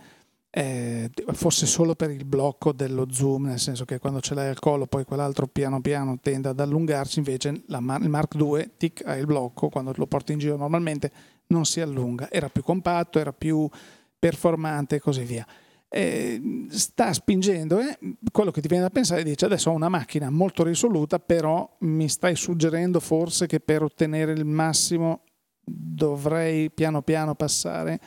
eh, 0.56 1.10
forse 1.32 1.66
solo 1.66 1.96
per 1.96 2.10
il 2.10 2.24
blocco 2.24 2.70
dello 2.70 3.08
zoom, 3.10 3.46
nel 3.46 3.58
senso 3.58 3.84
che 3.84 3.98
quando 3.98 4.20
ce 4.20 4.34
l'hai 4.34 4.48
al 4.48 4.60
collo 4.60 4.86
poi 4.86 5.04
quell'altro 5.04 5.48
piano 5.48 5.80
piano 5.80 6.20
tende 6.22 6.48
ad 6.48 6.60
allungarsi, 6.60 7.18
invece 7.18 7.64
la, 7.66 7.78
il 8.00 8.08
Mark 8.08 8.36
II 8.36 8.70
tic, 8.76 9.02
ha 9.04 9.16
il 9.16 9.26
blocco, 9.26 9.68
quando 9.68 9.92
lo 9.96 10.06
porti 10.06 10.30
in 10.30 10.38
giro 10.38 10.56
normalmente 10.56 11.10
non 11.48 11.64
si 11.64 11.80
allunga, 11.80 12.30
era 12.30 12.48
più 12.48 12.62
compatto, 12.62 13.18
era 13.18 13.32
più 13.32 13.68
performante 14.16 14.94
e 14.94 15.00
così 15.00 15.24
via. 15.24 15.44
Eh, 15.88 16.66
sta 16.68 17.12
spingendo 17.12 17.80
eh? 17.80 17.98
quello 18.30 18.52
che 18.52 18.60
ti 18.60 18.68
viene 18.68 18.84
da 18.84 18.90
pensare 18.90 19.22
dice 19.22 19.44
adesso 19.44 19.70
ho 19.70 19.74
una 19.74 19.88
macchina 19.88 20.28
molto 20.28 20.64
risoluta 20.64 21.20
però 21.20 21.76
mi 21.80 22.08
stai 22.08 22.34
suggerendo 22.34 22.98
forse 22.98 23.46
che 23.46 23.60
per 23.60 23.84
ottenere 23.84 24.32
il 24.32 24.44
massimo 24.44 25.20
dovrei 25.62 26.68
piano 26.72 27.02
piano 27.02 27.36
passare 27.36 28.00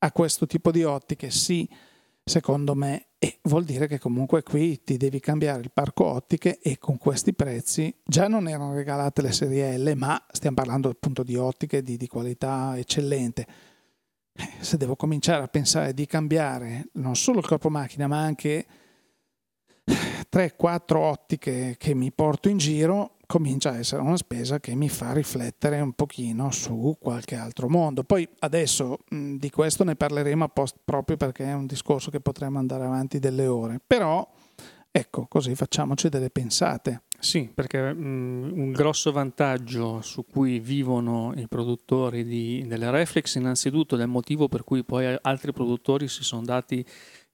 a 0.00 0.12
questo 0.12 0.46
tipo 0.46 0.70
di 0.70 0.84
ottiche 0.84 1.30
sì 1.30 1.66
secondo 2.24 2.74
me, 2.74 3.06
e 3.18 3.38
vuol 3.42 3.64
dire 3.64 3.86
che 3.86 3.98
comunque 3.98 4.42
qui 4.42 4.82
ti 4.82 4.96
devi 4.96 5.20
cambiare 5.20 5.60
il 5.60 5.70
parco 5.72 6.06
ottiche 6.06 6.58
e 6.60 6.78
con 6.78 6.96
questi 6.96 7.34
prezzi 7.34 7.94
già 8.04 8.28
non 8.28 8.48
erano 8.48 8.74
regalate 8.74 9.20
le 9.20 9.32
serie 9.32 9.76
L, 9.76 9.92
ma 9.96 10.22
stiamo 10.30 10.56
parlando 10.56 10.88
appunto 10.88 11.22
di 11.22 11.36
ottiche 11.36 11.82
di, 11.82 11.96
di 11.96 12.06
qualità 12.06 12.78
eccellente. 12.78 13.46
Eh, 14.32 14.52
se 14.60 14.76
devo 14.76 14.96
cominciare 14.96 15.42
a 15.42 15.48
pensare 15.48 15.92
di 15.92 16.06
cambiare 16.06 16.88
non 16.94 17.14
solo 17.16 17.40
il 17.40 17.46
corpo 17.46 17.68
macchina, 17.68 18.06
ma 18.06 18.20
anche 18.20 18.66
3-4 20.32 20.96
ottiche 20.96 21.74
che 21.78 21.94
mi 21.94 22.12
porto 22.12 22.48
in 22.48 22.56
giro, 22.56 23.16
comincia 23.30 23.70
a 23.70 23.78
essere 23.78 24.02
una 24.02 24.16
spesa 24.16 24.58
che 24.58 24.74
mi 24.74 24.88
fa 24.88 25.12
riflettere 25.12 25.80
un 25.80 25.92
pochino 25.92 26.50
su 26.50 26.96
qualche 26.98 27.36
altro 27.36 27.68
mondo. 27.68 28.02
Poi 28.02 28.28
adesso 28.40 28.98
mh, 29.08 29.36
di 29.36 29.50
questo 29.50 29.84
ne 29.84 29.94
parleremo 29.94 30.42
a 30.42 30.48
post 30.48 30.78
proprio 30.84 31.16
perché 31.16 31.44
è 31.44 31.52
un 31.52 31.66
discorso 31.66 32.10
che 32.10 32.18
potremmo 32.18 32.58
andare 32.58 32.84
avanti 32.84 33.20
delle 33.20 33.46
ore, 33.46 33.80
però 33.86 34.28
ecco, 34.90 35.26
così 35.28 35.54
facciamoci 35.54 36.08
delle 36.08 36.30
pensate. 36.30 37.02
Sì, 37.20 37.48
perché 37.54 37.92
mh, 37.94 38.50
un 38.52 38.72
grosso 38.72 39.12
vantaggio 39.12 40.00
su 40.00 40.26
cui 40.26 40.58
vivono 40.58 41.32
i 41.36 41.46
produttori 41.46 42.24
di, 42.24 42.64
delle 42.66 42.90
reflex 42.90 43.36
innanzitutto 43.36 43.96
è 43.96 44.02
il 44.02 44.08
motivo 44.08 44.48
per 44.48 44.64
cui 44.64 44.82
poi 44.82 45.16
altri 45.22 45.52
produttori 45.52 46.08
si 46.08 46.24
sono 46.24 46.42
dati 46.42 46.84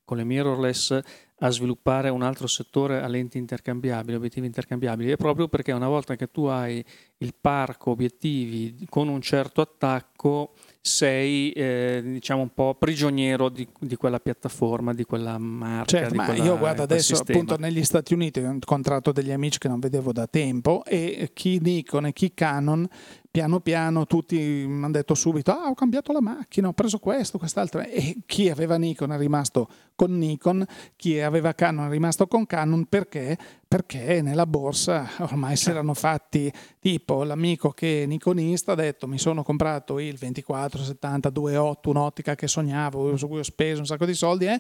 con 0.05 0.19
le 0.19 0.25
mirrorless 0.25 1.01
a 1.41 1.51
sviluppare 1.51 2.09
un 2.09 2.23
altro 2.23 2.47
settore 2.47 3.03
a 3.03 3.07
lenti 3.09 3.37
intercambiabili, 3.37 4.17
obiettivi 4.17 4.47
intercambiabili, 4.47 5.11
è 5.11 5.17
proprio 5.17 5.49
perché 5.49 5.73
una 5.73 5.89
volta 5.89 6.17
che 6.17 6.31
tu 6.31 6.45
hai 6.45 6.83
il 7.19 7.35
parco 7.39 7.91
obiettivi 7.91 8.87
con 8.89 9.09
un 9.09 9.21
certo 9.21 9.61
attacco, 9.61 10.55
sei 10.81 11.51
eh, 11.53 12.01
diciamo 12.05 12.43
un 12.43 12.55
po' 12.55 12.75
prigioniero 12.75 13.49
di, 13.51 13.69
di, 13.81 13.97
quella 13.97 14.19
piattaforma, 14.19 14.95
di 14.95 15.05
quella 15.05 15.37
marca. 15.37 15.99
Certo, 15.99 16.15
ma 16.15 16.25
quella, 16.25 16.45
io 16.45 16.59
guarda 16.59 16.85
adesso 16.85 17.17
appunto 17.17 17.59
negli 17.59 17.85
Stati 17.85 18.15
Uniti 18.15 18.41
ho 18.41 18.51
incontrato 18.51 19.13
degli 19.13 19.33
amici 19.33 19.59
che 19.59 19.69
non 19.69 19.79
vedevo 19.81 20.13
da 20.13 20.27
tempo 20.27 20.85
e 20.85 21.31
chi 21.35 21.59
Nikon 21.61 22.07
e 22.07 22.13
chi 22.13 22.33
Canon 22.33 22.89
piano 23.37 23.61
piano 23.61 24.07
tutti 24.07 24.39
mi 24.39 24.83
hanno 24.83 24.93
detto 24.93 25.15
subito 25.15 25.51
ah 25.51 25.69
ho 25.69 25.75
cambiato 25.75 26.11
la 26.11 26.23
macchina, 26.23 26.69
ho 26.69 26.73
preso 26.73 26.99
questo, 26.99 27.37
quest'altro 27.37 27.83
e 27.83 28.17
chi 28.25 28.49
aveva 28.49 28.79
Nikon 28.79 29.13
è 29.13 29.19
rimasto 29.19 29.69
con 29.95 30.17
Nikon, 30.17 30.65
chi 30.97 31.21
aveva 31.21 31.53
Canon 31.53 31.89
è 31.89 31.91
rimasto 31.91 32.27
con 32.29 32.47
Canon 32.47 32.87
perché? 32.87 33.37
Perché 33.69 34.23
nella 34.23 34.47
borsa 34.47 35.07
ormai 35.19 35.55
si 35.57 35.69
erano 35.69 35.93
fatti 35.93 36.51
tipo 36.79 37.25
l'amico 37.25 37.73
che 37.73 38.05
è 38.05 38.07
nikonista 38.07 38.73
ha 38.73 38.75
detto 38.75 39.07
mi 39.07 39.19
sono 39.19 39.43
comprato 39.43 39.99
il 39.99 40.17
24, 40.17 40.83
70, 40.83 41.29
2.8, 41.29 41.75
un'ottica 41.91 42.35
che 42.35 42.49
sognavo, 42.49 43.19
su 43.19 43.29
cui 43.29 43.41
ho 43.41 43.43
speso 43.43 43.81
un 43.81 43.87
sacco 43.87 44.07
di 44.07 44.15
soldi 44.15 44.47
eh? 44.47 44.59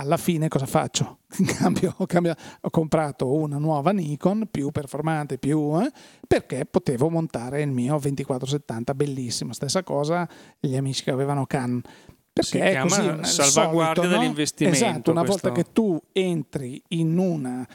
Alla 0.00 0.16
fine 0.16 0.48
cosa 0.48 0.66
faccio? 0.66 1.18
Cambio, 1.58 1.94
cambio, 2.06 2.34
ho 2.62 2.70
comprato 2.70 3.32
una 3.32 3.58
nuova 3.58 3.92
Nikon 3.92 4.48
più 4.50 4.70
performante, 4.70 5.38
più, 5.38 5.78
eh, 5.80 5.90
perché 6.26 6.64
potevo 6.64 7.08
montare 7.08 7.62
il 7.62 7.70
mio 7.70 7.98
2470 7.98 8.94
bellissimo. 8.94 9.52
Stessa 9.52 9.82
cosa 9.82 10.28
gli 10.58 10.74
amici 10.74 11.04
che 11.04 11.10
avevano 11.10 11.46
Canon. 11.46 11.82
Perché 12.32 12.50
si 12.50 12.58
è 12.58 12.80
così 12.80 13.18
salvaguardia 13.22 14.02
solito, 14.02 14.18
dell'investimento. 14.18 14.76
Esatto, 14.76 15.10
una 15.10 15.22
questo... 15.22 15.48
volta 15.48 15.62
che 15.62 15.72
tu 15.72 16.00
entri 16.12 16.82
in 16.88 17.18
una 17.18 17.66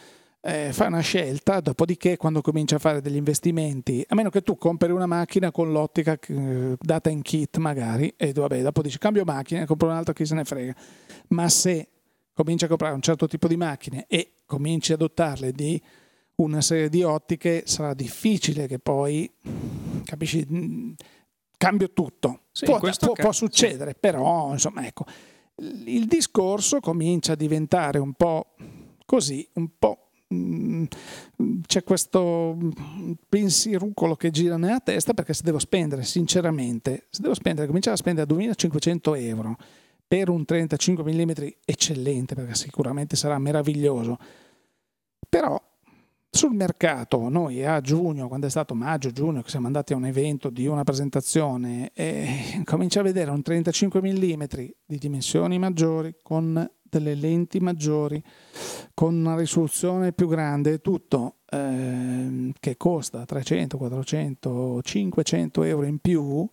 eh, 0.41 0.71
fai 0.73 0.87
una 0.87 0.99
scelta, 0.99 1.59
dopodiché 1.59 2.17
quando 2.17 2.41
cominci 2.41 2.75
a 2.75 2.79
fare 2.79 3.01
degli 3.01 3.15
investimenti, 3.15 4.05
a 4.07 4.15
meno 4.15 4.29
che 4.29 4.41
tu 4.41 4.57
compri 4.57 4.91
una 4.91 5.07
macchina 5.07 5.51
con 5.51 5.71
l'ottica 5.71 6.17
eh, 6.27 6.75
data 6.79 7.09
in 7.09 7.21
kit 7.23 7.57
magari, 7.57 8.13
e 8.15 8.31
vabbè, 8.31 8.61
dopo 8.61 8.81
dici 8.83 8.99
cambio 8.99 9.23
macchina, 9.23 9.65
compro 9.65 9.87
un'altra, 9.87 10.13
chi 10.13 10.25
se 10.25 10.35
ne 10.35 10.43
frega. 10.43 10.75
Ma 11.29 11.49
se 11.49 11.89
cominci 12.35 12.65
a 12.65 12.67
comprare 12.67 12.93
un 12.93 13.01
certo 13.01 13.27
tipo 13.27 13.47
di 13.47 13.55
macchine 13.55 14.05
e 14.07 14.33
cominci 14.45 14.91
ad 14.91 14.99
adottarle 14.99 15.53
di 15.53 15.81
una 16.35 16.59
serie 16.59 16.89
di 16.89 17.01
ottiche 17.01 17.63
sarà 17.65 17.93
difficile 17.93 18.67
che 18.67 18.77
poi, 18.77 19.31
capisci, 20.03 20.45
cambio 21.57 21.91
tutto. 21.91 22.41
Sì, 22.51 22.65
può, 22.65 22.77
può- 22.79 23.13
può 23.13 23.31
succedere, 23.31 23.95
però 23.95 24.51
insomma 24.51 24.85
ecco, 24.85 25.05
il 25.85 26.05
discorso 26.07 26.81
comincia 26.81 27.33
a 27.33 27.37
diventare 27.37 27.99
un 27.99 28.11
po' 28.13 28.55
così, 29.05 29.47
un 29.53 29.69
po' 29.79 30.09
mm, 30.33 30.83
c'è 31.65 31.83
questo 31.83 32.57
mm, 32.61 33.11
pensierucolo 33.29 34.17
che 34.17 34.29
gira 34.29 34.57
nella 34.57 34.81
testa 34.81 35.13
perché 35.13 35.33
se 35.33 35.43
devo 35.43 35.59
spendere 35.59 36.03
sinceramente, 36.03 37.07
se 37.09 37.21
devo 37.21 37.33
spendere, 37.33 37.67
cominciare 37.67 37.95
a 37.95 37.99
spendere 37.99 38.27
2500 38.27 39.15
euro 39.15 39.57
per 40.07 40.29
un 40.29 40.45
35 40.45 41.03
mm 41.03 41.31
eccellente, 41.65 42.35
perché 42.35 42.55
sicuramente 42.55 43.15
sarà 43.15 43.37
meraviglioso, 43.39 44.17
però 45.27 45.59
sul 46.35 46.53
mercato 46.53 47.29
noi 47.29 47.65
a 47.65 47.79
giugno, 47.79 48.27
quando 48.27 48.47
è 48.47 48.49
stato 48.49 48.75
maggio, 48.75 49.09
giugno, 49.11 49.41
che 49.41 49.49
siamo 49.49 49.67
andati 49.67 49.93
a 49.93 49.95
un 49.95 50.05
evento 50.05 50.49
di 50.49 50.67
una 50.67 50.83
presentazione, 50.83 51.91
e 51.93 52.61
comincia 52.65 52.99
a 52.99 53.03
vedere 53.03 53.31
un 53.31 53.41
35 53.41 54.01
mm 54.01 54.43
di 54.85 54.97
dimensioni 54.97 55.57
maggiori, 55.57 56.15
con 56.21 56.69
delle 56.81 57.15
lenti 57.15 57.59
maggiori, 57.59 58.21
con 58.93 59.15
una 59.15 59.37
risoluzione 59.37 60.11
più 60.11 60.27
grande 60.27 60.79
tutto, 60.79 61.37
ehm, 61.49 62.51
che 62.59 62.75
costa 62.75 63.23
300, 63.23 63.77
400, 63.77 64.81
500 64.81 65.63
euro 65.63 65.85
in 65.85 65.99
più, 65.99 66.47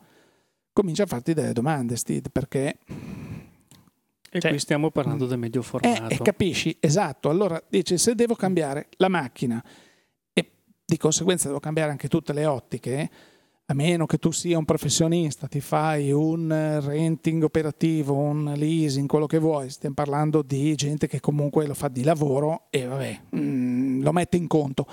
comincia 0.72 1.02
a 1.02 1.06
farti 1.06 1.34
delle 1.34 1.52
domande, 1.52 1.96
Steve, 1.96 2.30
perché 2.30 2.78
E 4.35 4.40
Cioè, 4.40 4.51
qui 4.51 4.59
stiamo 4.59 4.90
parlando 4.90 5.27
del 5.27 5.38
medio 5.38 5.61
eh, 5.61 5.64
formato. 5.64 6.09
e 6.09 6.16
capisci, 6.16 6.75
esatto. 6.81 7.29
Allora 7.29 7.62
dici, 7.68 7.99
se 7.99 8.14
devo 8.14 8.35
cambiare 8.35 8.88
la 8.97 9.09
macchina 9.09 9.62
e 10.33 10.51
di 10.87 10.97
conseguenza 10.97 11.49
devo 11.49 11.61
cambiare 11.61 11.90
anche 11.90 12.09
tutte 12.09 12.33
le 12.33 12.47
ottiche, 12.47 13.11
a 13.66 13.75
meno 13.75 14.07
che 14.07 14.16
tu 14.16 14.31
sia 14.31 14.57
un 14.57 14.64
professionista, 14.64 15.49
ti 15.49 15.61
fai 15.61 16.12
un 16.12 16.51
eh, 16.51 16.81
renting 16.81 17.42
operativo, 17.42 18.14
un 18.14 18.55
leasing, 18.57 19.07
quello 19.07 19.27
che 19.27 19.38
vuoi, 19.38 19.68
stiamo 19.68 19.95
parlando 19.95 20.40
di 20.40 20.75
gente 20.77 21.07
che 21.07 21.21
comunque 21.21 21.66
lo 21.66 21.75
fa 21.75 21.88
di 21.88 22.03
lavoro 22.03 22.68
e 22.71 22.87
vabbè, 22.87 23.21
mm, 23.37 24.03
lo 24.03 24.12
mette 24.12 24.38
in 24.38 24.47
conto. 24.47 24.87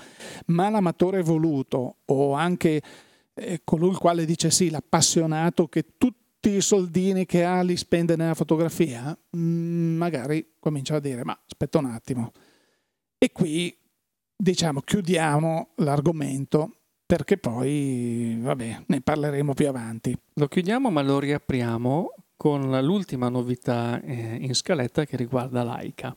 Ma 0.48 0.68
l'amatore 0.68 1.22
voluto 1.22 1.96
o 2.04 2.34
anche 2.34 2.82
eh, 3.32 3.62
colui 3.64 3.88
il 3.88 3.96
quale 3.96 4.26
dice 4.26 4.50
sì, 4.50 4.68
l'appassionato 4.68 5.66
che 5.66 5.96
tutti 6.40 6.56
i 6.56 6.62
soldini 6.62 7.26
che 7.26 7.44
ha 7.44 7.60
li 7.60 7.76
spende 7.76 8.16
nella 8.16 8.32
fotografia, 8.32 9.16
mm, 9.36 9.96
magari 9.96 10.54
comincia 10.58 10.96
a 10.96 11.00
dire 11.00 11.22
ma 11.22 11.38
aspetta 11.46 11.76
un 11.76 11.84
attimo. 11.84 12.32
E 13.18 13.30
qui 13.30 13.76
diciamo 14.34 14.80
chiudiamo 14.80 15.72
l'argomento 15.76 16.76
perché 17.04 17.36
poi 17.36 18.38
vabbè, 18.40 18.84
ne 18.86 19.00
parleremo 19.02 19.52
più 19.52 19.68
avanti. 19.68 20.16
Lo 20.34 20.48
chiudiamo 20.48 20.90
ma 20.90 21.02
lo 21.02 21.18
riapriamo 21.18 22.14
con 22.38 22.70
l'ultima 22.82 23.28
novità 23.28 24.00
eh, 24.00 24.38
in 24.40 24.54
scaletta 24.54 25.04
che 25.04 25.18
riguarda 25.18 25.62
Laika. 25.62 26.16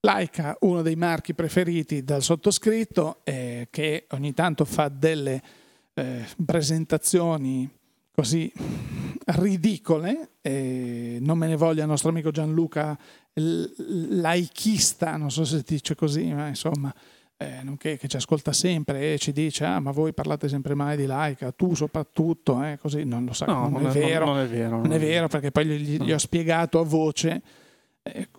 Leica, 0.00 0.56
uno 0.60 0.80
dei 0.80 0.96
marchi 0.96 1.34
preferiti 1.34 2.02
dal 2.02 2.22
sottoscritto, 2.22 3.20
eh, 3.24 3.68
che 3.70 4.06
ogni 4.12 4.32
tanto 4.32 4.64
fa 4.64 4.88
delle 4.88 5.42
eh, 5.94 6.26
presentazioni 6.44 7.70
così 8.14 8.52
ridicole, 9.24 10.30
eh, 10.42 11.18
non 11.20 11.38
me 11.38 11.46
ne 11.46 11.56
voglia 11.56 11.82
il 11.82 11.88
nostro 11.88 12.10
amico 12.10 12.30
Gianluca 12.30 12.98
laichista, 13.34 15.16
non 15.16 15.30
so 15.30 15.44
se 15.44 15.58
si 15.58 15.64
dice 15.66 15.94
così, 15.94 16.32
ma 16.32 16.48
insomma, 16.48 16.92
eh, 17.36 17.62
nonché 17.62 17.96
che 17.96 18.08
ci 18.08 18.16
ascolta 18.16 18.52
sempre 18.52 19.14
e 19.14 19.18
ci 19.18 19.32
dice, 19.32 19.64
ah 19.64 19.80
ma 19.80 19.90
voi 19.90 20.12
parlate 20.12 20.48
sempre 20.48 20.74
mai 20.74 20.96
di 20.96 21.06
laica, 21.06 21.52
tu 21.52 21.74
soprattutto, 21.74 22.62
eh, 22.62 22.78
così 22.80 23.04
non 23.04 23.24
lo 23.24 23.32
sa, 23.32 23.46
No, 23.46 23.68
non, 23.68 23.86
è 23.86 23.90
vero. 23.90 24.26
Non 24.26 24.38
è 24.38 24.46
vero. 24.46 24.76
Non 24.76 24.92
è 24.92 24.98
vero 24.98 25.28
perché 25.28 25.50
poi 25.50 25.66
gli, 25.66 26.02
gli 26.02 26.12
ho 26.12 26.18
spiegato 26.18 26.78
a 26.78 26.84
voce 26.84 27.42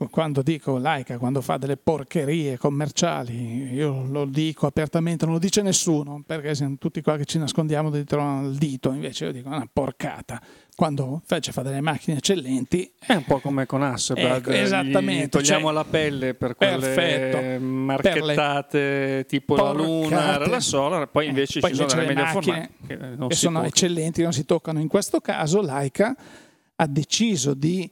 quando 0.10 0.42
dico 0.42 0.78
laica, 0.78 1.18
quando 1.18 1.40
fa 1.42 1.56
delle 1.56 1.78
porcherie 1.78 2.58
commerciali, 2.58 3.72
io 3.74 4.04
lo 4.08 4.26
dico 4.26 4.68
apertamente, 4.68 5.24
non 5.24 5.36
lo 5.36 5.40
dice 5.40 5.62
nessuno 5.62 6.22
perché 6.26 6.54
siamo 6.54 6.76
tutti 6.78 7.02
qua 7.02 7.16
che 7.16 7.24
ci 7.24 7.38
nascondiamo 7.40 7.90
dietro 7.90 8.22
al 8.22 8.56
dito, 8.56 8.92
invece 8.92 9.26
io 9.26 9.32
dico 9.32 9.48
una 9.48 9.68
porcata. 9.72 10.42
Quando 10.76 11.22
invece 11.30 11.52
fa 11.54 11.62
delle 11.62 11.80
macchine 11.82 12.18
eccellenti, 12.18 12.92
È 13.00 13.14
un 13.14 13.24
po' 13.24 13.40
come 13.40 13.66
con 13.66 13.84
Hasselblad, 13.84 14.38
Ecco, 14.38 14.52
gli 14.52 14.56
esattamente, 14.56 15.30
togliamo 15.30 15.66
cioè- 15.68 15.74
la 15.74 15.86
pelle 15.86 16.34
per 16.34 16.56
quelle 16.56 16.78
Perfetto. 16.80 17.64
marchettate 17.64 19.26
tipo 19.28 19.56
la 19.56 19.72
Luna, 19.72 20.18
Porcate. 20.18 20.50
la 20.50 20.60
Solar, 20.60 21.08
poi 21.10 21.26
Eh, 21.26 21.30
invece 21.30 21.60
poi 21.60 21.70
ci 21.70 21.76
sono 21.76 21.90
invece 21.92 22.08
delle 22.08 22.20
le 22.20 22.22
macchine 22.34 22.72
formate 22.88 23.10
che 23.12 23.16
non 23.16 23.28
che 23.30 23.36
sono 23.36 23.60
può- 23.60 23.68
eccellenti, 23.68 24.22
non 24.24 24.34
si 24.34 24.46
toccano. 24.46 24.80
In 24.80 24.88
questo 24.88 25.20
caso 25.22 25.62
Leica 25.62 26.16
ha 26.76 26.88
deciso 26.88 27.54
di 27.54 27.90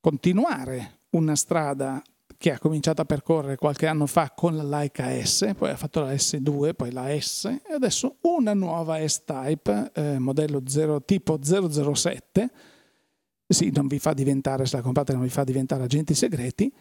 continuare 0.00 0.93
una 1.14 1.34
strada 1.34 2.02
che 2.36 2.52
ha 2.52 2.58
cominciato 2.58 3.00
a 3.00 3.04
percorrere 3.04 3.56
qualche 3.56 3.86
anno 3.86 4.06
fa 4.06 4.32
con 4.34 4.56
la 4.56 4.62
Leica 4.62 5.08
S, 5.24 5.52
poi 5.56 5.70
ha 5.70 5.76
fatto 5.76 6.00
la 6.00 6.12
S2, 6.12 6.74
poi 6.74 6.92
la 6.92 7.08
S 7.18 7.44
e 7.46 7.72
adesso 7.72 8.16
una 8.22 8.52
nuova 8.52 9.06
S-Type, 9.06 9.92
eh, 9.94 10.18
modello 10.18 10.62
0, 10.66 11.02
tipo 11.04 11.38
007. 11.42 12.50
Sì, 13.46 13.70
non 13.74 13.86
vi 13.86 13.98
fa 13.98 14.12
diventare, 14.12 14.66
se 14.66 14.76
la 14.76 14.82
comprate 14.82 15.12
non 15.12 15.22
vi 15.22 15.28
fa 15.28 15.44
diventare 15.44 15.84
agenti 15.84 16.14
segreti, 16.14 16.72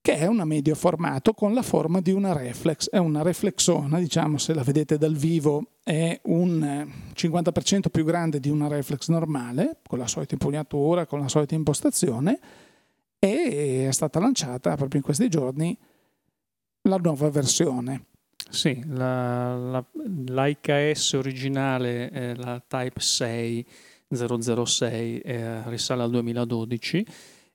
che 0.00 0.16
è 0.16 0.26
una 0.26 0.44
medio 0.44 0.74
formato 0.74 1.32
con 1.32 1.54
la 1.54 1.62
forma 1.62 2.00
di 2.00 2.12
una 2.12 2.32
reflex. 2.32 2.88
È 2.88 2.98
una 2.98 3.22
reflexona, 3.22 3.98
diciamo, 3.98 4.38
se 4.38 4.54
la 4.54 4.62
vedete 4.62 4.96
dal 4.96 5.14
vivo, 5.14 5.72
è 5.82 6.18
un 6.24 6.62
eh, 6.62 6.86
50% 7.14 7.90
più 7.90 8.04
grande 8.04 8.40
di 8.40 8.48
una 8.48 8.68
reflex 8.68 9.08
normale, 9.08 9.80
con 9.86 9.98
la 9.98 10.06
solita 10.06 10.34
impugnatura, 10.34 11.06
con 11.06 11.20
la 11.20 11.28
solita 11.28 11.54
impostazione, 11.54 12.40
e 13.24 13.86
è 13.86 13.92
stata 13.92 14.18
lanciata 14.18 14.74
proprio 14.74 14.98
in 14.98 15.04
questi 15.04 15.28
giorni 15.28 15.78
la 16.88 16.96
nuova 16.96 17.30
versione. 17.30 18.06
Sì, 18.50 18.82
la, 18.88 19.54
la 19.56 19.84
Leica 20.26 20.92
S 20.92 21.12
originale, 21.12 22.10
eh, 22.10 22.34
la 22.34 22.60
Type 22.66 22.98
6 23.00 23.66
006, 24.12 25.20
eh, 25.20 25.68
risale 25.70 26.02
al 26.02 26.10
2012 26.10 27.06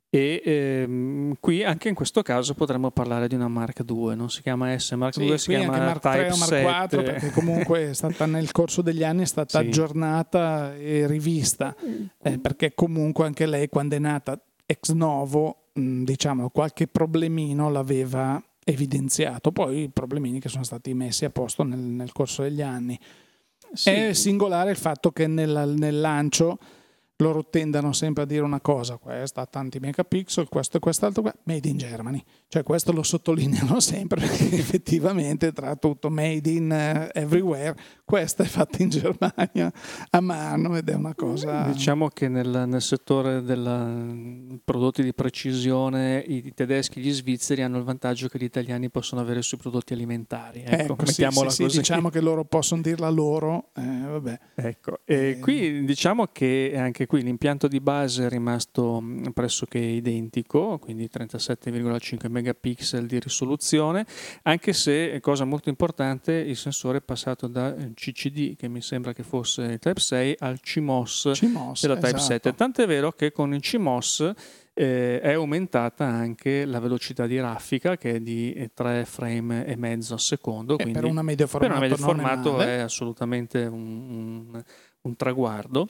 e 0.09 0.41
ehm, 0.43 1.33
qui 1.41 1.65
anche 1.65 1.89
in 1.89 1.95
questo 1.95 2.21
caso 2.21 2.53
potremmo 2.53 2.89
parlare 2.91 3.27
di 3.27 3.35
una 3.35 3.49
Mark 3.49 3.83
II, 3.85 4.15
non 4.15 4.29
si 4.29 4.41
chiama 4.41 4.75
S 4.79 4.91
Mark 4.93 5.17
II, 5.17 5.37
si 5.37 5.47
qui 5.47 5.57
chiama 5.57 5.73
anche 5.73 5.85
Mark 5.85 6.01
Type 6.01 6.27
3 6.27 6.31
o 6.31 6.37
Mark 6.37 6.61
4 6.61 6.99
7. 7.01 7.11
perché 7.11 7.31
comunque 7.31 7.89
è 7.89 7.93
stata 7.93 8.25
nel 8.25 8.51
corso 8.53 8.81
degli 8.81 9.03
anni 9.03 9.23
è 9.23 9.25
stata 9.25 9.59
Sì. 9.59 9.65
aggiornata 9.65 10.73
e 10.77 11.05
rivista 11.07 11.75
eh, 12.23 12.39
perché 12.39 12.73
comunque 12.73 13.25
anche 13.25 13.45
lei 13.45 13.67
quando 13.67 13.95
è 13.95 13.99
nata 13.99 14.41
ex 14.67 14.91
novo 14.91 15.69
mh, 15.73 16.03
diciamo 16.03 16.49
qualche 16.51 16.87
problemino 16.87 17.71
l'aveva 17.71 18.39
evidenziato 18.63 19.51
poi 19.51 19.83
i 19.83 19.89
problemini 19.89 20.39
che 20.39 20.49
sono 20.49 20.63
stati 20.63 20.93
messi 20.93 21.25
a 21.25 21.29
posto 21.29 21.63
nel, 21.63 21.79
nel 21.79 22.11
corso 22.11 22.43
degli 22.43 22.61
anni 22.61 22.99
Sì. 23.73 23.89
è 23.89 24.13
singolare 24.13 24.69
il 24.71 24.77
fatto 24.77 25.11
che 25.11 25.25
nel, 25.25 25.73
nel 25.77 25.99
lancio 25.99 26.59
loro 27.19 27.49
tendano 27.49 27.93
sempre 27.93 28.23
a 28.23 28.25
dire 28.27 28.43
una 28.43 28.61
cosa, 28.61 28.97
questa 28.97 29.41
ha 29.41 29.45
tanti 29.47 29.79
megapixel, 29.79 30.47
questo 30.49 30.77
e 30.77 30.79
quest'altro, 30.79 31.23
qua, 31.23 31.33
made 31.45 31.67
in 31.67 31.77
Germany. 31.77 32.23
Cioè 32.47 32.61
questo 32.61 32.91
lo 32.91 33.01
sottolineano 33.01 33.79
sempre 33.81 34.19
perché 34.21 34.55
effettivamente 34.55 35.51
tra 35.51 35.75
tutto 35.77 36.11
made 36.11 36.47
in 36.47 36.71
eh, 36.71 37.09
everywhere, 37.13 37.75
questa 38.07 38.43
è 38.43 38.45
fatta 38.45 38.81
in 38.81 38.87
Germania 38.87 39.69
a 40.11 40.21
mano 40.21 40.77
ed 40.77 40.87
è 40.87 40.93
una 40.93 41.13
cosa... 41.13 41.63
Diciamo 41.63 42.07
che 42.07 42.29
nel, 42.29 42.63
nel 42.65 42.81
settore 42.81 43.43
dei 43.43 44.61
prodotti 44.63 45.03
di 45.03 45.13
precisione 45.13 46.23
i 46.25 46.53
tedeschi 46.53 46.99
e 46.99 47.01
gli 47.01 47.11
svizzeri 47.11 47.63
hanno 47.63 47.77
il 47.77 47.83
vantaggio 47.83 48.29
che 48.29 48.37
gli 48.37 48.45
italiani 48.45 48.89
possono 48.89 49.19
avere 49.19 49.41
sui 49.41 49.57
prodotti 49.57 49.91
alimentari. 49.91 50.63
Ecco, 50.65 50.93
Ecco, 50.93 51.05
sì, 51.05 51.27
sì, 51.29 51.49
sì, 51.49 51.77
diciamo 51.79 52.07
che 52.09 52.21
loro 52.21 52.45
possono 52.45 52.81
dirla 52.81 53.09
loro, 53.09 53.71
eh, 53.75 53.81
vabbè. 54.05 54.39
Ecco, 54.55 54.99
e 55.03 55.31
Eh. 55.31 55.39
qui 55.39 55.83
diciamo 55.83 56.27
che 56.31 56.75
anche 56.77 57.07
qui 57.07 57.21
l'impianto 57.23 57.67
di 57.67 57.81
base 57.81 58.27
è 58.27 58.29
rimasto 58.29 59.01
mh, 59.01 59.31
pressoché 59.33 59.79
identico, 59.79 60.79
quindi 60.79 61.09
37,5 61.13 62.29
megapixel 62.29 63.05
di 63.05 63.19
risoluzione, 63.19 64.05
anche 64.43 64.71
se, 64.71 65.19
cosa 65.19 65.43
molto 65.43 65.67
importante, 65.67 66.31
il 66.31 66.55
sensore 66.55 66.99
è 66.99 67.01
passato 67.01 67.47
da 67.47 67.75
eh, 67.75 67.95
CCD, 67.97 68.55
che 68.55 68.67
mi 68.67 68.81
sembra 68.81 69.11
che 69.11 69.23
fosse 69.23 69.63
il 69.63 69.79
Type 69.79 69.99
6, 69.99 70.35
al 70.39 70.59
CMOS 70.59 71.31
CMOS, 71.33 71.81
della 71.81 71.95
Type 71.95 72.07
esatto. 72.09 72.23
7. 72.23 72.53
Tant'è 72.53 72.85
vero 72.85 73.11
che 73.11 73.31
con 73.31 73.55
il 73.55 73.61
CMOS 73.61 74.31
eh, 74.75 75.19
è 75.19 75.33
aumentata 75.33 76.05
anche 76.05 76.65
la 76.65 76.79
velocità 76.79 77.25
di 77.25 77.39
raffica 77.39 77.97
che 77.97 78.15
è 78.15 78.19
di 78.19 78.53
eh, 78.53 78.69
3 78.71 79.05
frame 79.05 79.65
e 79.65 79.75
mezzo 79.75 80.13
al 80.13 80.19
secondo. 80.19 80.77
E 80.77 80.83
quindi 80.83 80.99
per 80.99 81.09
una 81.09 81.23
media 81.23 81.47
formato, 81.47 81.75
una 81.75 81.85
è 81.87 81.97
formato 81.97 82.51
male. 82.51 82.65
è, 82.65 82.79
assolutamente 82.81 83.65
un, 83.65 84.09
un- 84.51 84.63
un 85.01 85.15
traguardo. 85.15 85.89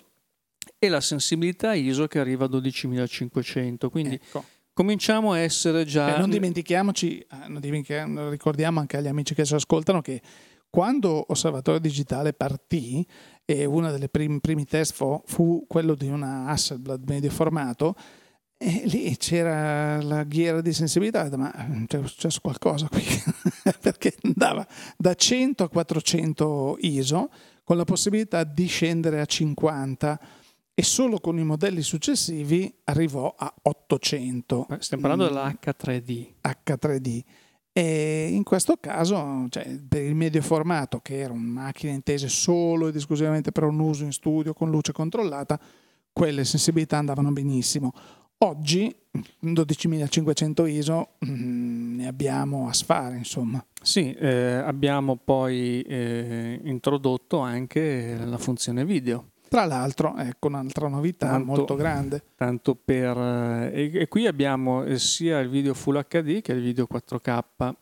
E 0.79 0.87
la 0.89 1.01
sensibilità 1.01 1.73
ISO 1.73 2.07
che 2.07 2.19
arriva 2.19 2.45
a 2.45 2.47
12500, 2.47 3.89
quindi 3.89 4.15
Ecco. 4.15 4.43
cominciamo 4.73 5.33
a 5.33 5.39
essere 5.39 5.85
già... 5.85 6.15
E 6.15 6.19
non 6.19 6.29
dimentichiamoci, 6.29 7.19
eh, 7.19 7.47
non 7.47 7.59
dimentichiamo, 7.59 8.29
ricordiamo 8.29 8.79
anche 8.79 8.97
agli 8.97 9.07
amici 9.07 9.33
che 9.33 9.43
ci 9.43 9.55
ascoltano 9.55 10.01
che 10.01 10.21
quando 10.69 11.25
Osservatorio 11.27 11.79
Digitale 11.79 12.33
partì, 12.33 13.05
e 13.45 13.65
uno 13.65 13.91
dei 13.97 14.09
primi, 14.09 14.39
primi 14.39 14.65
test 14.65 14.93
fu, 14.93 15.21
fu, 15.25 15.65
quello 15.67 15.95
di 15.95 16.07
una 16.07 16.47
Hasselblad 16.47 17.07
medio 17.07 17.29
formato, 17.29 17.95
e 18.57 18.83
lì 18.85 19.15
c'era 19.17 20.01
la 20.01 20.23
ghiera 20.23 20.61
di 20.61 20.73
sensibilità, 20.73 21.29
ma 21.37 21.51
c'è 21.85 22.01
successo 22.05 22.39
qualcosa 22.41 22.87
qui, 22.89 23.03
perché 23.79 24.15
andava 24.23 24.65
da 24.97 25.13
100 25.13 25.63
a 25.63 25.69
400 25.69 26.77
ISO 26.81 27.29
con 27.63 27.77
la 27.77 27.83
possibilità 27.83 28.43
di 28.43 28.65
scendere 28.65 29.19
a 29.21 29.25
50 29.25 30.19
e 30.73 30.83
solo 30.83 31.19
con 31.19 31.39
i 31.39 31.43
modelli 31.43 31.81
successivi 31.81 32.73
arrivò 32.83 33.33
a 33.37 33.53
800. 33.63 34.67
Stiamo 34.79 35.07
parlando 35.07 35.27
dell'H3D. 35.27 36.33
H3D. 36.41 37.21
E 37.77 38.29
in 38.31 38.41
questo 38.41 38.77
caso, 38.79 39.45
cioè, 39.49 39.77
per 39.87 40.01
il 40.01 40.15
medio 40.15 40.41
formato, 40.41 40.97
che 40.99 41.19
era 41.19 41.31
una 41.31 41.61
macchina 41.61 41.93
intesa 41.93 42.27
solo 42.27 42.87
ed 42.87 42.95
esclusivamente 42.95 43.51
per 43.51 43.65
un 43.65 43.79
uso 43.79 44.03
in 44.03 44.11
studio 44.11 44.55
con 44.55 44.71
luce 44.71 44.91
controllata, 44.91 45.59
quelle 46.11 46.43
sensibilità 46.43 46.97
andavano 46.97 47.31
benissimo. 47.31 47.93
Oggi 48.39 48.91
12.500 49.43 50.67
ISO 50.67 51.09
mm, 51.23 51.97
ne 51.97 52.07
abbiamo 52.07 52.67
a 52.67 52.73
sfare, 52.73 53.15
insomma. 53.15 53.63
Sì, 53.79 54.11
eh, 54.11 54.53
abbiamo 54.55 55.15
poi 55.15 55.83
eh, 55.83 56.59
introdotto 56.63 57.37
anche 57.37 58.17
la 58.25 58.39
funzione 58.39 58.85
video. 58.85 59.33
Tra 59.49 59.65
l'altro, 59.65 60.15
ecco 60.17 60.47
un'altra 60.47 60.87
novità 60.87 61.27
tanto, 61.27 61.45
molto 61.45 61.75
grande. 61.75 62.23
Tanto 62.35 62.75
per, 62.75 63.17
eh, 63.17 63.71
e, 63.73 63.91
e, 64.01 64.07
qui 64.07 64.27
abbiamo 64.27 64.83
eh, 64.83 64.99
sia 64.99 65.39
il 65.39 65.49
video 65.49 65.73
Full 65.73 66.05
HD 66.07 66.41
che 66.41 66.51
il 66.51 66.61
video 66.61 66.87
4K 66.91 67.75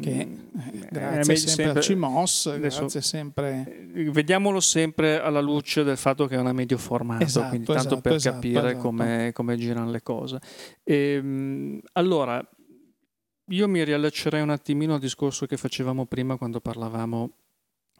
che 0.00 0.26
mm, 0.26 0.38
eh, 0.58 0.88
grazie 0.90 1.36
sempre, 1.36 1.36
sempre 1.36 1.80
al 1.80 1.86
CMOS, 1.86 2.46
adesso, 2.46 2.80
grazie 2.80 3.00
sempre... 3.00 3.88
Vediamolo 4.10 4.60
sempre 4.60 5.18
alla 5.18 5.40
luce 5.40 5.82
del 5.84 5.96
fatto 5.96 6.26
che 6.26 6.34
è 6.34 6.38
una 6.38 6.52
medio 6.52 6.76
formato, 6.76 7.24
esatto, 7.24 7.48
quindi 7.48 7.66
tanto 7.66 7.80
esatto, 7.80 8.00
per 8.02 8.12
esatto, 8.12 8.34
capire 8.34 8.68
esatto. 8.72 8.82
come, 8.82 9.30
come 9.32 9.56
girano 9.56 9.90
le 9.90 10.02
cose. 10.02 10.38
E, 10.84 10.94
ehm, 10.94 11.80
allora, 11.92 12.46
io 13.46 13.68
mi 13.68 13.82
riallaccerei 13.82 14.42
un 14.42 14.50
attimino 14.50 14.94
al 14.94 15.00
discorso 15.00 15.46
che 15.46 15.56
facevamo 15.56 16.04
prima 16.04 16.36
quando 16.36 16.60
parlavamo 16.60 17.30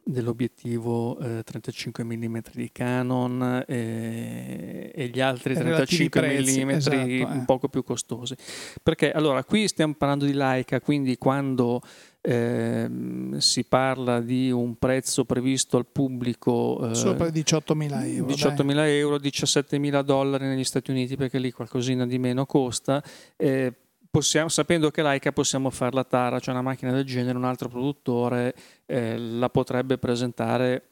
dell'obiettivo 0.03 1.19
eh, 1.19 1.43
35 1.43 2.05
mm 2.05 2.39
di 2.53 2.71
Canon 2.73 3.65
eh, 3.67 4.91
e 4.95 5.09
gli 5.09 5.21
altri 5.21 5.55
35 5.55 6.41
mm 6.41 6.71
esatto, 6.71 6.97
eh. 6.97 7.23
un 7.23 7.45
poco 7.45 7.69
più 7.69 7.83
costosi. 7.83 8.35
Perché 8.83 9.13
allora 9.13 9.45
qui 9.45 9.69
stiamo 9.69 9.95
parlando 9.95 10.25
di 10.25 10.33
Leica, 10.33 10.81
quindi 10.81 11.17
quando 11.17 11.81
eh, 12.23 12.91
si 13.39 13.65
parla 13.65 14.21
di 14.21 14.51
un 14.51 14.77
prezzo 14.77 15.25
previsto 15.25 15.79
al 15.79 15.87
pubblico 15.87 16.91
eh, 16.91 16.95
sopra 16.95 17.29
18.000 17.29 18.15
euro 18.15 18.33
18.000 18.35 18.87
euro 18.89 19.17
17.000 19.17 20.03
dollari 20.03 20.47
negli 20.47 20.65
Stati 20.65 20.91
Uniti 20.91 21.17
perché 21.17 21.39
lì 21.39 21.51
qualcosina 21.51 22.07
di 22.07 22.19
meno 22.19 22.45
costa 22.45 23.03
eh, 23.37 23.73
possiamo, 24.11 24.49
sapendo 24.49 24.91
che 24.91 25.03
Leica 25.03 25.33
possiamo 25.33 25.71
fare 25.71 25.95
la 25.95 26.05
tara, 26.05 26.41
cioè 26.41 26.53
una 26.53 26.63
macchina 26.63 26.93
del 26.93 27.05
genere, 27.05 27.39
un 27.39 27.45
altro 27.45 27.69
produttore 27.69 28.55
eh, 28.87 29.17
la 29.17 29.49
potrebbe 29.49 29.99
presentare, 29.99 30.83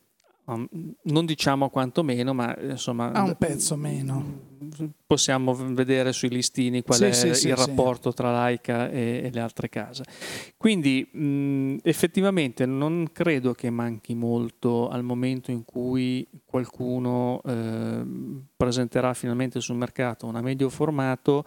um, 0.44 0.66
non 1.02 1.26
diciamo 1.26 1.68
quanto 1.68 2.02
meno, 2.02 2.32
ma 2.32 2.56
insomma... 2.60 3.10
A 3.12 3.22
un 3.22 3.36
pezzo 3.36 3.76
meno. 3.76 4.46
Possiamo 5.06 5.54
vedere 5.54 6.12
sui 6.12 6.28
listini 6.28 6.82
qual 6.82 6.98
sì, 6.98 7.04
è 7.04 7.12
sì, 7.12 7.26
il 7.28 7.36
sì, 7.36 7.54
rapporto 7.54 8.12
tra 8.12 8.44
Leica 8.44 8.90
e, 8.90 9.22
e, 9.24 9.30
le 9.32 9.40
altre 9.40 9.68
case. 9.68 10.04
Quindi 10.56 11.08
mh, 11.10 11.76
effettivamente 11.82 12.66
non 12.66 13.08
credo 13.12 13.52
che 13.54 13.70
manchi 13.70 14.14
molto 14.14 14.88
al 14.88 15.02
momento 15.02 15.50
in 15.50 15.64
cui 15.64 16.26
qualcuno 16.44 17.40
eh, 17.44 18.04
presenterà 18.56 19.14
finalmente 19.14 19.60
sul 19.60 19.76
mercato 19.76 20.26
una 20.26 20.42
medio 20.42 20.68
formato 20.68 21.44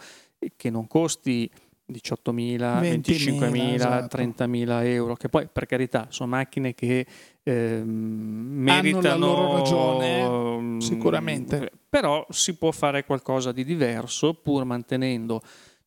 che 0.55 0.69
non 0.69 0.87
costi 0.87 1.49
18.000, 1.91 2.79
25.000, 2.79 3.73
esatto. 3.73 4.17
30.000 4.17 4.85
euro, 4.85 5.15
che 5.15 5.29
poi 5.29 5.47
per 5.51 5.65
carità 5.65 6.07
sono 6.09 6.29
macchine 6.29 6.73
che 6.73 7.05
eh, 7.43 7.81
meritano 7.83 9.07
Hanno 9.09 9.09
la 9.09 9.15
loro 9.15 9.57
ragione, 9.57 10.59
mm, 10.59 10.77
sicuramente. 10.79 11.71
Però 11.89 12.25
si 12.29 12.55
può 12.55 12.71
fare 12.71 13.03
qualcosa 13.03 13.51
di 13.51 13.65
diverso 13.65 14.33
pur 14.33 14.63
mantenendo 14.63 15.41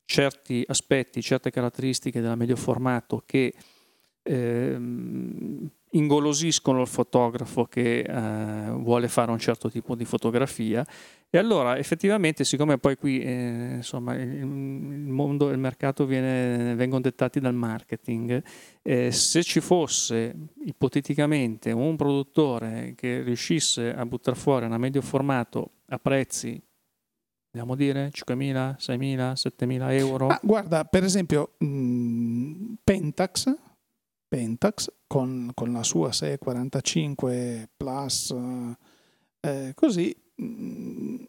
certi 0.05 0.63
aspetti, 0.67 1.23
certe 1.23 1.51
caratteristiche 1.51 2.21
della 2.21 2.37
medio 2.37 2.57
formato 2.57 3.23
che 3.25 3.55
eh, 4.25 4.77
ingolosiscono 5.91 6.81
il 6.81 6.87
fotografo 6.87 7.67
che 7.67 8.01
eh, 8.01 8.71
vuole 8.71 9.09
fare 9.09 9.31
un 9.31 9.39
certo 9.39 9.71
tipo 9.71 9.95
di 9.95 10.05
fotografia 10.05 10.85
e 11.31 11.39
allora 11.39 11.79
effettivamente 11.79 12.43
siccome 12.43 12.79
poi 12.79 12.97
qui 12.97 13.21
eh, 13.21 13.75
insomma, 13.77 14.15
il, 14.15 14.47
mondo 14.47 15.51
e 15.51 15.53
il 15.53 15.59
mercato 15.59 16.05
viene, 16.07 16.75
vengono 16.75 17.03
dettati 17.03 17.39
dal 17.39 17.55
marketing 17.55 18.43
eh, 18.83 19.13
se 19.13 19.43
ci 19.45 19.61
fosse 19.61 20.35
ipoteticamente 20.65 21.71
un 21.71 21.95
produttore 21.97 22.95
che 22.97 23.23
riuscisse 23.23 23.95
a 23.95 24.05
buttare 24.07 24.37
fuori 24.37 24.65
una 24.65 24.79
medio 24.79 25.03
formato 25.03 25.71
a 25.89 25.99
prezzi 25.99 26.61
Vogliamo 27.55 27.77
dire 27.77 28.11
5.000, 28.11 28.79
6.000, 28.81 29.33
7.000 29.35 29.93
euro? 29.93 30.27
Ah, 30.27 30.41
guarda, 30.43 30.83
per 30.83 31.05
esempio, 31.05 31.53
mh, 31.59 31.67
mm, 31.67 32.73
Pentax 32.83 33.57
Pentax 34.35 34.93
con, 35.07 35.53
con 35.55 35.73
la 35.73 35.85
sua 35.85 36.11
645 36.11 37.71
Plus, 37.77 38.35
eh, 39.39 39.71
così 39.77 40.13
mm, 40.43 41.23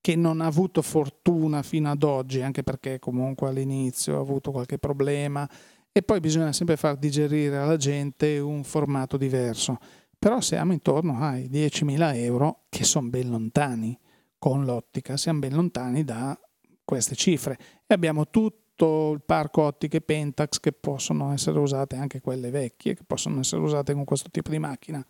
che 0.00 0.14
non 0.14 0.40
ha 0.40 0.46
avuto 0.46 0.80
fortuna 0.80 1.64
fino 1.64 1.90
ad 1.90 2.04
oggi, 2.04 2.42
anche 2.42 2.62
perché 2.62 3.00
comunque 3.00 3.48
all'inizio 3.48 4.16
ha 4.16 4.20
avuto 4.20 4.52
qualche 4.52 4.78
problema 4.78 5.50
e 5.90 6.02
poi 6.04 6.20
bisogna 6.20 6.52
sempre 6.52 6.76
far 6.76 6.96
digerire 6.98 7.56
alla 7.56 7.76
gente 7.76 8.38
un 8.38 8.62
formato 8.62 9.16
diverso. 9.16 9.78
Però 10.16 10.40
siamo 10.40 10.72
intorno 10.72 11.18
ai 11.20 11.48
10.000 11.48 12.14
euro 12.14 12.66
che 12.68 12.84
sono 12.84 13.08
ben 13.08 13.28
lontani 13.28 13.98
con 14.38 14.64
l'ottica, 14.64 15.16
siamo 15.16 15.40
ben 15.40 15.52
lontani 15.52 16.04
da 16.04 16.38
queste 16.84 17.16
cifre 17.16 17.58
e 17.88 17.92
abbiamo 17.92 18.28
tutto 18.30 18.65
tutto 18.76 19.12
il 19.12 19.22
parco 19.24 19.62
ottiche 19.62 20.02
Pentax 20.02 20.60
che 20.60 20.72
possono 20.72 21.32
essere 21.32 21.58
usate 21.58 21.96
anche 21.96 22.20
quelle 22.20 22.50
vecchie, 22.50 22.94
che 22.94 23.02
possono 23.04 23.40
essere 23.40 23.62
usate 23.62 23.94
con 23.94 24.04
questo 24.04 24.28
tipo 24.30 24.50
di 24.50 24.58
macchina. 24.58 25.04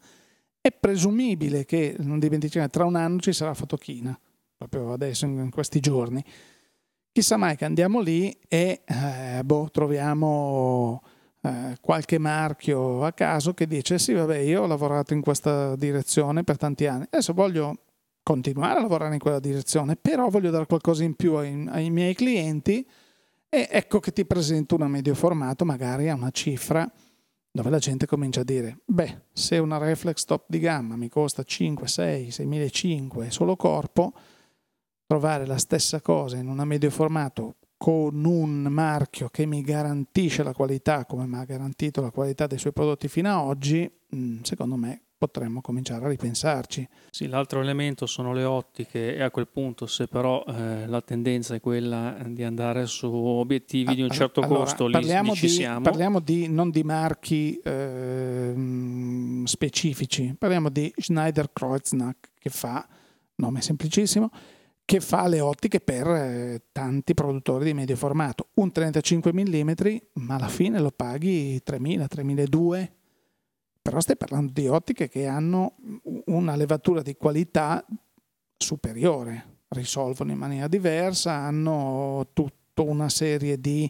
È 0.61 0.71
presumibile 0.71 1.65
che, 1.65 1.97
non 1.99 2.21
dimentichiamo, 2.21 2.71
tra 2.71 2.85
un 2.85 2.95
anno 2.95 3.19
ci 3.19 3.33
sarà 3.33 3.55
fotochina, 3.55 4.19
proprio 4.57 4.93
adesso, 4.93 5.27
in 5.27 5.51
questi 5.51 5.81
giorni. 5.81 6.25
Chissà 7.11 7.37
mai 7.37 7.57
che 7.57 7.65
andiamo 7.65 8.01
lì 8.01 8.37
e 8.47 8.83
eh, 8.85 9.43
boh, 9.43 9.69
troviamo 9.71 11.03
eh, 11.43 11.77
qualche 11.81 12.19
marchio 12.19 13.05
a 13.05 13.13
caso 13.13 13.53
che 13.53 13.67
dice 13.67 13.99
sì, 13.99 14.13
vabbè, 14.13 14.39
io 14.39 14.63
ho 14.63 14.67
lavorato 14.67 15.13
in 15.13 15.23
questa 15.23 15.75
direzione 15.77 16.45
per 16.45 16.57
tanti 16.57 16.87
anni, 16.87 17.05
adesso 17.05 17.33
voglio 17.33 17.79
continuare 18.23 18.79
a 18.79 18.83
lavorare 18.83 19.15
in 19.15 19.21
quella 19.21 19.41
direzione, 19.41 19.97
però 19.97 20.29
voglio 20.29 20.51
dare 20.51 20.67
qualcosa 20.67 21.05
in 21.05 21.15
più 21.15 21.35
ai, 21.35 21.67
ai 21.71 21.91
miei 21.91 22.15
clienti 22.15 22.87
e 23.49 23.69
ecco 23.71 24.01
che 24.01 24.13
ti 24.13 24.25
presento 24.25 24.75
una 24.75 24.89
medio 24.89 25.15
formato, 25.15 25.65
magari 25.65 26.09
a 26.09 26.15
una 26.15 26.31
cifra 26.31 26.91
dove 27.51 27.71
la 27.71 27.79
gente 27.79 28.07
comincia 28.07 28.41
a 28.41 28.45
dire, 28.45 28.81
beh, 28.85 29.23
se 29.33 29.57
una 29.59 29.79
reflex 29.79 30.25
top 30.25 30.45
di 30.47 30.59
gamma 30.59 30.97
mi 30.97 31.09
costa 31.09 31.43
5, 31.43 31.89
6, 31.89 32.29
6.500 32.29 33.29
solo 33.29 33.57
corpo, 33.57 34.13
trovare 35.07 35.47
la 35.47 35.57
stessa 35.57 36.03
cosa 36.03 36.37
in 36.37 36.49
una 36.49 36.67
medio 36.67 36.91
formato 36.91 37.57
con 37.79 38.25
un 38.25 38.63
marchio 38.65 39.29
che 39.29 39.47
mi 39.47 39.63
garantisce 39.63 40.43
la 40.43 40.53
qualità 40.53 41.07
come 41.07 41.27
mi 41.27 41.37
ha 41.37 41.45
garantito 41.45 42.01
la 42.01 42.11
qualità 42.11 42.47
dei 42.47 42.59
suoi 42.59 42.73
prodotti 42.73 43.09
fino 43.09 43.31
ad 43.31 43.47
oggi, 43.47 43.91
mm, 44.15 44.43
secondo 44.43 44.77
me 44.77 45.06
potremmo 45.19 45.61
cominciare 45.61 46.05
a 46.05 46.09
ripensarci. 46.09 46.87
Sì, 47.11 47.27
l'altro 47.27 47.61
elemento 47.61 48.07
sono 48.07 48.33
le 48.33 48.45
ottiche 48.45 49.17
e 49.17 49.23
a 49.23 49.31
quel 49.31 49.49
punto 49.49 49.87
se 49.87 50.07
però 50.07 50.45
eh, 50.47 50.87
la 50.87 51.01
tendenza 51.01 51.55
è 51.55 51.61
quella 51.61 52.17
di 52.27 52.43
andare 52.43 52.87
su 52.87 53.07
obiettivi 53.13 53.93
ah, 53.93 53.95
di 53.95 54.03
un 54.03 54.11
certo 54.11 54.41
allora, 54.41 54.61
costo, 54.61 54.87
lì, 54.87 54.99
lì 55.03 55.35
ci 55.35 55.47
di, 55.47 55.49
siamo. 55.49 55.81
Parliamo 55.81 56.21
di, 56.21 56.49
non 56.49 56.71
di 56.71 56.83
marchi 56.83 57.59
eh, 57.63 59.43
specifici, 59.45 60.35
parliamo 60.39 60.69
di 60.69 60.93
Schneider 60.97 61.51
Kreuznach 61.53 62.31
che 62.39 62.51
fa, 62.51 62.87
nome 63.37 63.63
semplicissimo, 63.63 64.31
che 64.85 65.01
fa 65.01 65.27
le 65.27 65.41
ottiche 65.41 65.81
per 65.81 66.07
eh, 66.07 66.63
tanti 66.71 67.15
produttori 67.15 67.65
di 67.65 67.75
medio 67.75 67.97
formato. 67.97 68.51
Un 68.55 68.71
35 68.71 69.33
mm, 69.33 69.71
ma 70.15 70.37
alla 70.37 70.49
fine 70.49 70.79
lo 70.79 70.93
paghi 70.93 71.61
3.000, 71.67 72.07
3.200 72.15 72.89
però 73.87 74.01
stai 74.01 74.17
parlando 74.17 74.51
di 74.53 74.67
ottiche 74.67 75.09
che 75.09 75.29
hanno 75.29 75.77
una 76.25 76.57
levatura 76.57 77.03
di 77.03 77.15
qualità 77.15 77.87
superiore, 78.57 79.59
risolvono 79.69 80.33
in 80.33 80.39
maniera 80.39 80.67
diversa, 80.67 81.35
hanno 81.35 82.31
tutta 82.33 82.83
una 82.83 83.09
serie 83.09 83.61
di, 83.61 83.89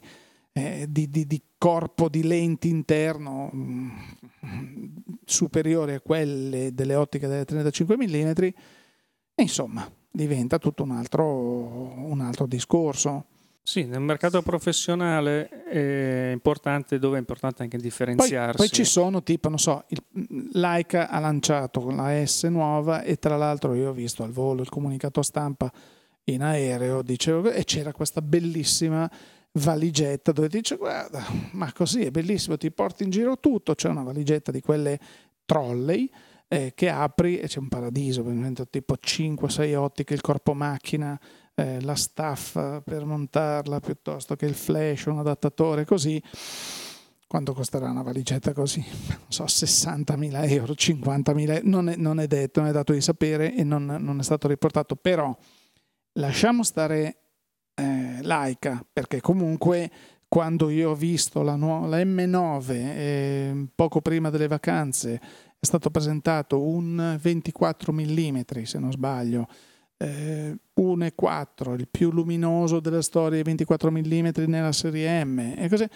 eh, 0.52 0.84
di, 0.86 1.08
di, 1.08 1.26
di 1.26 1.42
corpo 1.56 2.10
di 2.10 2.24
lenti 2.24 2.68
interno 2.68 3.48
mh, 3.50 3.90
mm, 4.44 4.86
superiori 5.24 5.94
a 5.94 6.00
quelle 6.00 6.74
delle 6.74 6.94
ottiche 6.94 7.26
delle 7.26 7.46
35 7.46 7.96
mm 7.96 8.30
e 8.38 8.54
insomma 9.38 9.90
diventa 10.10 10.58
tutto 10.58 10.82
un 10.82 10.90
altro, 10.90 11.24
un 11.24 12.20
altro 12.20 12.46
discorso. 12.46 13.28
Sì, 13.66 13.84
nel 13.84 14.00
mercato 14.00 14.42
professionale 14.42 15.48
è 15.48 16.30
importante, 16.30 17.00
dove 17.00 17.16
è 17.16 17.18
importante 17.18 17.64
anche 17.64 17.78
differenziarsi. 17.78 18.56
Poi, 18.56 18.68
poi 18.68 18.76
ci 18.76 18.84
sono 18.84 19.24
tipo, 19.24 19.48
non 19.48 19.58
so, 19.58 19.84
il, 19.88 20.00
Leica 20.52 21.08
ha 21.08 21.18
lanciato 21.18 21.90
la 21.90 22.24
S 22.24 22.44
nuova 22.44 23.02
e 23.02 23.16
tra 23.16 23.36
l'altro 23.36 23.74
io 23.74 23.88
ho 23.88 23.92
visto 23.92 24.22
al 24.22 24.30
volo 24.30 24.62
il 24.62 24.68
comunicato 24.68 25.20
stampa 25.20 25.68
in 26.26 26.44
aereo, 26.44 27.02
dicevo, 27.02 27.50
e 27.50 27.64
c'era 27.64 27.92
questa 27.92 28.22
bellissima 28.22 29.10
valigetta 29.54 30.30
dove 30.30 30.46
dice 30.46 30.76
guarda, 30.76 31.24
ma 31.52 31.72
così 31.72 32.04
è 32.04 32.12
bellissimo, 32.12 32.56
ti 32.56 32.70
porti 32.70 33.02
in 33.02 33.10
giro 33.10 33.40
tutto, 33.40 33.74
c'è 33.74 33.88
una 33.88 34.04
valigetta 34.04 34.52
di 34.52 34.60
quelle 34.60 34.96
trolley 35.44 36.08
eh, 36.46 36.70
che 36.72 36.88
apri 36.88 37.40
e 37.40 37.48
c'è 37.48 37.58
un 37.58 37.66
paradiso, 37.66 38.24
tipo 38.70 38.94
5-6 38.94 39.74
ottiche, 39.74 40.14
il 40.14 40.20
corpo 40.20 40.54
macchina, 40.54 41.18
eh, 41.56 41.80
la 41.80 41.94
staff 41.94 42.52
per 42.84 43.04
montarla 43.04 43.80
piuttosto 43.80 44.36
che 44.36 44.46
il 44.46 44.54
flash, 44.54 45.06
un 45.06 45.18
adattatore 45.18 45.84
così. 45.84 46.22
Quanto 47.26 47.54
costerà 47.54 47.90
una 47.90 48.02
valigetta 48.02 48.52
così? 48.52 48.84
Non 49.08 49.26
so, 49.28 49.44
60.000 49.44 50.50
euro, 50.50 50.74
50.000 50.74 51.60
non 51.64 51.88
è, 51.88 51.96
non 51.96 52.20
è 52.20 52.26
detto, 52.28 52.60
non 52.60 52.68
è 52.68 52.72
dato 52.72 52.92
di 52.92 53.00
sapere 53.00 53.54
e 53.54 53.64
non, 53.64 53.84
non 53.84 54.20
è 54.20 54.22
stato 54.22 54.46
riportato, 54.46 54.94
però 54.94 55.36
lasciamo 56.12 56.62
stare 56.62 57.16
eh, 57.74 58.18
Laika 58.22 58.84
perché 58.92 59.20
comunque 59.20 59.90
quando 60.28 60.68
io 60.70 60.90
ho 60.90 60.94
visto 60.94 61.42
la, 61.42 61.56
nu- 61.56 61.88
la 61.88 61.98
M9 61.98 62.70
eh, 62.70 63.66
poco 63.74 64.00
prima 64.00 64.30
delle 64.30 64.48
vacanze 64.48 65.14
è 65.58 65.64
stato 65.64 65.90
presentato 65.90 66.62
un 66.62 67.18
24 67.20 67.92
mm 67.92 68.40
se 68.62 68.78
non 68.78 68.92
sbaglio 68.92 69.48
eh, 69.98 70.56
1,4, 70.80 71.74
il 71.74 71.88
più 71.88 72.10
luminoso 72.10 72.80
della 72.80 73.02
storia, 73.02 73.42
24 73.42 73.90
mm 73.90 74.28
nella 74.46 74.72
serie 74.72 75.24
M. 75.24 75.54
E 75.56 75.68
così. 75.68 75.88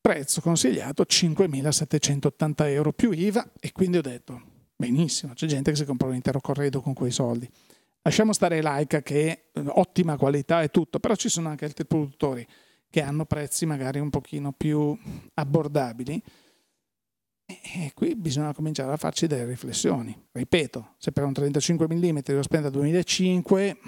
Prezzo 0.00 0.40
consigliato 0.40 1.02
5.780 1.02 2.66
euro 2.68 2.92
più 2.92 3.10
IVA 3.10 3.50
e 3.58 3.72
quindi 3.72 3.96
ho 3.96 4.02
detto, 4.02 4.40
benissimo, 4.76 5.32
c'è 5.32 5.46
gente 5.46 5.72
che 5.72 5.76
si 5.76 5.84
compra 5.84 6.06
un 6.06 6.14
intero 6.14 6.40
corredo 6.40 6.80
con 6.80 6.94
quei 6.94 7.10
soldi. 7.10 7.50
Lasciamo 8.02 8.32
stare 8.32 8.62
Leica 8.62 9.02
che 9.02 9.50
è 9.52 9.60
ottima 9.66 10.16
qualità 10.16 10.62
e 10.62 10.68
tutto, 10.68 11.00
però 11.00 11.16
ci 11.16 11.28
sono 11.28 11.48
anche 11.48 11.64
altri 11.64 11.86
produttori 11.86 12.46
che 12.88 13.02
hanno 13.02 13.24
prezzi 13.24 13.66
magari 13.66 13.98
un 13.98 14.10
pochino 14.10 14.52
più 14.52 14.96
abbordabili 15.34 16.22
e 17.46 17.92
qui 17.94 18.16
bisogna 18.16 18.52
cominciare 18.52 18.92
a 18.92 18.96
farci 18.96 19.26
delle 19.26 19.44
riflessioni. 19.44 20.16
Ripeto, 20.32 20.94
se 20.98 21.12
per 21.12 21.24
un 21.24 21.32
35 21.32 21.86
mm 21.88 22.18
devo 22.24 22.42
spendere 22.42 22.72
2005, 22.72 23.78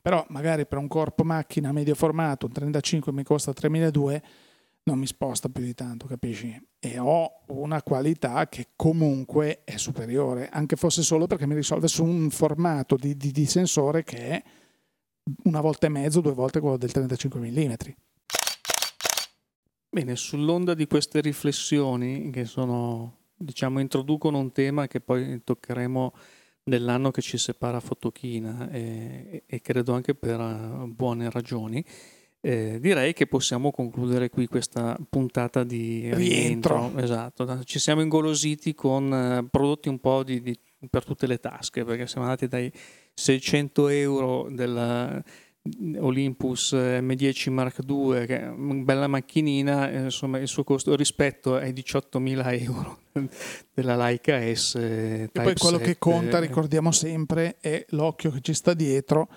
però 0.00 0.24
magari 0.28 0.66
per 0.66 0.78
un 0.78 0.86
corpo 0.86 1.24
macchina 1.24 1.72
medio 1.72 1.94
formato 1.94 2.46
un 2.46 2.52
35 2.52 3.12
mi 3.12 3.24
costa 3.24 3.52
3200, 3.52 4.26
non 4.84 4.98
mi 4.98 5.06
sposta 5.06 5.50
più 5.50 5.62
di 5.62 5.74
tanto, 5.74 6.06
capisci? 6.06 6.58
E 6.78 6.98
ho 6.98 7.42
una 7.48 7.82
qualità 7.82 8.48
che 8.48 8.68
comunque 8.74 9.62
è 9.64 9.76
superiore, 9.76 10.48
anche 10.48 10.76
fosse 10.76 11.02
solo 11.02 11.26
perché 11.26 11.46
mi 11.46 11.54
risolve 11.54 11.88
su 11.88 12.04
un 12.04 12.30
formato 12.30 12.96
di, 12.96 13.16
di, 13.16 13.30
di 13.30 13.44
sensore 13.44 14.02
che 14.02 14.16
è 14.16 14.42
una 15.44 15.60
volta 15.60 15.86
e 15.86 15.90
mezzo, 15.90 16.22
due 16.22 16.32
volte 16.32 16.60
quello 16.60 16.78
del 16.78 16.90
35 16.90 17.38
mm. 17.40 17.72
Bene, 19.98 20.14
sull'onda 20.14 20.74
di 20.74 20.86
queste 20.86 21.20
riflessioni 21.20 22.30
che 22.30 22.44
sono, 22.44 23.16
diciamo, 23.34 23.80
introducono 23.80 24.38
un 24.38 24.52
tema 24.52 24.86
che 24.86 25.00
poi 25.00 25.42
toccheremo 25.42 26.14
nell'anno 26.66 27.10
che 27.10 27.20
ci 27.20 27.36
separa 27.36 27.80
Fotochina 27.80 28.70
e, 28.70 29.42
e 29.44 29.60
credo 29.60 29.94
anche 29.94 30.14
per 30.14 30.38
uh, 30.38 30.86
buone 30.86 31.28
ragioni. 31.30 31.84
Eh, 32.40 32.78
direi 32.80 33.12
che 33.12 33.26
possiamo 33.26 33.72
concludere 33.72 34.30
qui 34.30 34.46
questa 34.46 34.96
puntata 35.10 35.64
di 35.64 36.14
rientro. 36.14 36.78
rientro. 36.78 37.02
Esatto, 37.02 37.64
ci 37.64 37.80
siamo 37.80 38.00
ingolositi 38.00 38.74
con 38.76 39.10
uh, 39.10 39.48
prodotti 39.50 39.88
un 39.88 39.98
po' 39.98 40.22
di, 40.22 40.40
di, 40.40 40.56
per 40.88 41.04
tutte 41.04 41.26
le 41.26 41.40
tasche 41.40 41.82
perché 41.84 42.06
siamo 42.06 42.24
andati 42.28 42.46
dai 42.46 42.70
600 43.14 43.88
euro 43.88 44.46
della 44.48 45.20
Olympus 45.98 46.72
M10 46.72 47.50
Mark 47.50 47.78
II, 47.86 48.26
che 48.26 48.40
è 48.40 48.48
una 48.48 48.82
bella 48.82 49.06
macchinina, 49.06 49.90
eh, 49.90 50.04
insomma 50.04 50.38
il 50.38 50.48
suo 50.48 50.64
costo 50.64 50.94
rispetto 50.94 51.54
ai 51.56 51.72
18.000 51.72 52.62
euro 52.62 52.98
della 53.74 53.96
Leica 53.96 54.40
S. 54.54 54.74
E 54.76 55.30
poi 55.32 55.54
quello 55.54 55.78
7. 55.78 55.84
che 55.84 55.98
conta, 55.98 56.38
ricordiamo 56.38 56.90
sempre, 56.92 57.56
è 57.60 57.84
l'occhio 57.90 58.30
che 58.30 58.40
ci 58.40 58.54
sta 58.54 58.74
dietro, 58.74 59.28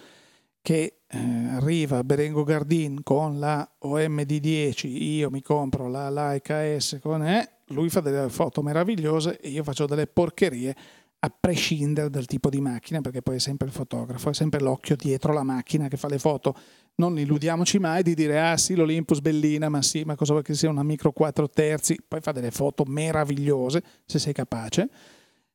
che 0.62 1.00
eh, 1.08 1.18
arriva 1.18 2.04
Berengo 2.04 2.44
Gardin 2.44 3.04
con 3.04 3.40
la 3.40 3.68
OMD10, 3.84 4.88
io 4.88 5.30
mi 5.30 5.42
compro 5.42 5.90
la 5.90 6.10
Leica 6.10 6.80
S 6.80 7.00
con 7.02 7.26
E, 7.26 7.50
lui 7.72 7.90
fa 7.90 8.00
delle 8.00 8.30
foto 8.30 8.62
meravigliose 8.62 9.40
e 9.40 9.50
io 9.50 9.64
faccio 9.64 9.86
delle 9.86 10.08
porcherie 10.08 10.76
a 11.24 11.32
prescindere 11.40 12.10
dal 12.10 12.26
tipo 12.26 12.50
di 12.50 12.60
macchina, 12.60 13.00
perché 13.00 13.22
poi 13.22 13.36
è 13.36 13.40
sempre 13.40 13.68
il 13.68 13.74
fotografo, 13.74 14.32
è 14.32 14.34
sempre 14.34 14.60
l'occhio 14.60 14.96
dietro 14.96 15.34
la 15.34 15.44
macchina 15.44 15.88
che 15.88 15.96
fa 15.96 16.08
le 16.08 16.18
foto. 16.18 16.56
Non 16.96 17.20
illudiamoci 17.20 17.78
mai 17.78 18.02
di 18.02 18.16
dire, 18.16 18.40
ah 18.40 18.58
sì, 18.58 18.74
l'Olympus 18.74 19.20
bellina, 19.20 19.70
ma 19.70 19.84
sì, 19.84 20.04
ma 20.04 20.16
cosa 20.16 20.32
vuoi 20.32 20.44
che 20.44 20.56
sia 20.56 20.70
una 20.70 20.82
micro 20.82 21.12
4 21.12 21.48
terzi, 21.48 22.00
poi 22.08 22.22
fa 22.22 22.32
delle 22.32 22.50
foto 22.50 22.86
meravigliose, 22.88 23.84
se 24.04 24.18
sei 24.18 24.34
capace. 24.34 24.90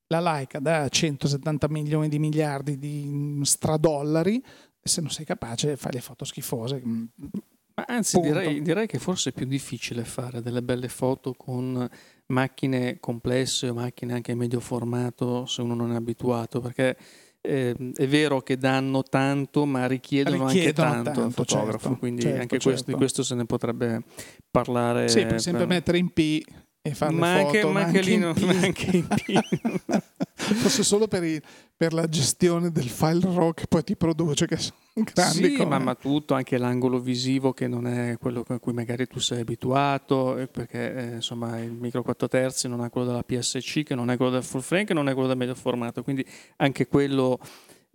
La 0.06 0.20
Leica 0.20 0.60
da 0.60 0.88
170 0.88 1.68
milioni 1.68 2.08
di 2.08 2.20
miliardi 2.20 2.78
di 2.78 3.40
stradollari, 3.42 4.40
se 4.80 5.00
non 5.00 5.10
sei 5.10 5.24
capace 5.24 5.76
fai 5.76 5.94
le 5.94 6.00
foto 6.00 6.24
schifose. 6.24 6.80
Ma 6.84 7.84
anzi, 7.88 8.20
direi, 8.20 8.62
direi, 8.62 8.86
che 8.86 9.00
forse 9.00 9.30
è 9.30 9.32
più 9.32 9.46
difficile 9.46 10.04
fare 10.04 10.40
delle 10.42 10.62
belle 10.62 10.88
foto 10.88 11.34
con 11.34 11.88
macchine 12.28 12.98
complesse 12.98 13.68
o 13.68 13.74
macchine 13.74 14.14
anche 14.14 14.34
medio 14.34 14.60
formato 14.60 15.46
se 15.46 15.62
uno 15.62 15.74
non 15.74 15.92
è 15.92 15.96
abituato, 15.96 16.60
perché 16.60 16.96
eh, 17.40 17.74
è 17.94 18.06
vero 18.08 18.40
che 18.40 18.58
danno 18.58 19.02
tanto, 19.02 19.64
ma 19.64 19.86
richiedono, 19.86 20.48
richiedono 20.48 20.88
anche 20.90 21.02
tanto, 21.04 21.22
al 21.22 21.32
fotografo, 21.32 21.78
certo, 21.78 21.98
quindi 21.98 22.22
certo, 22.22 22.40
anche 22.40 22.58
certo. 22.58 22.68
Questo, 22.68 22.90
di 22.90 22.96
questo 22.96 23.22
se 23.22 23.34
ne 23.34 23.44
potrebbe 23.44 24.02
parlare. 24.50 25.08
Sì, 25.08 25.22
per 25.22 25.34
esempio 25.34 25.66
per... 25.66 25.74
mettere 25.74 25.98
in 25.98 26.12
P 26.12 26.42
e 26.86 26.94
fare 26.94 27.12
ma 27.12 27.32
anche, 27.32 27.60
foto, 27.60 27.72
ma 27.72 27.80
anche, 27.82 28.00
lì 28.00 28.16
non, 28.16 28.34
anche 28.62 28.96
in 28.96 29.06
P. 29.06 30.02
Forse 30.54 30.84
solo 30.84 31.08
per, 31.08 31.24
il, 31.24 31.42
per, 31.76 31.92
la 31.92 32.06
gestione 32.08 32.70
del 32.70 32.88
file 32.88 33.20
RAW 33.22 33.52
che 33.54 33.66
poi 33.66 33.82
ti 33.82 33.96
produce, 33.96 34.46
che 34.46 34.56
sono 34.56 34.76
grandi 34.94 35.56
Sì, 35.56 35.64
ma, 35.64 35.78
ma, 35.78 35.94
tutto, 35.94 36.34
anche 36.34 36.56
l'angolo 36.58 37.00
visivo 37.00 37.52
che 37.52 37.66
non 37.66 37.86
è 37.86 38.16
quello 38.18 38.44
a 38.46 38.58
cui 38.58 38.72
magari 38.72 39.06
tu 39.06 39.18
sei 39.18 39.40
abituato, 39.40 40.36
eh, 40.38 40.46
perché 40.46 40.94
eh, 40.94 41.14
insomma 41.16 41.58
il 41.58 41.72
micro 41.72 42.02
4 42.02 42.28
terzi 42.28 42.68
non 42.68 42.84
è 42.84 42.90
quello 42.90 43.08
della 43.08 43.24
PSC, 43.24 43.82
che 43.82 43.94
non 43.94 44.10
è 44.10 44.16
quello 44.16 44.30
del 44.30 44.44
full 44.44 44.60
frame, 44.60 44.84
che 44.84 44.94
non 44.94 45.08
è 45.08 45.12
quello 45.12 45.28
del 45.28 45.36
medio 45.36 45.54
formato, 45.54 46.02
quindi 46.02 46.24
anche 46.56 46.86
quello 46.86 47.40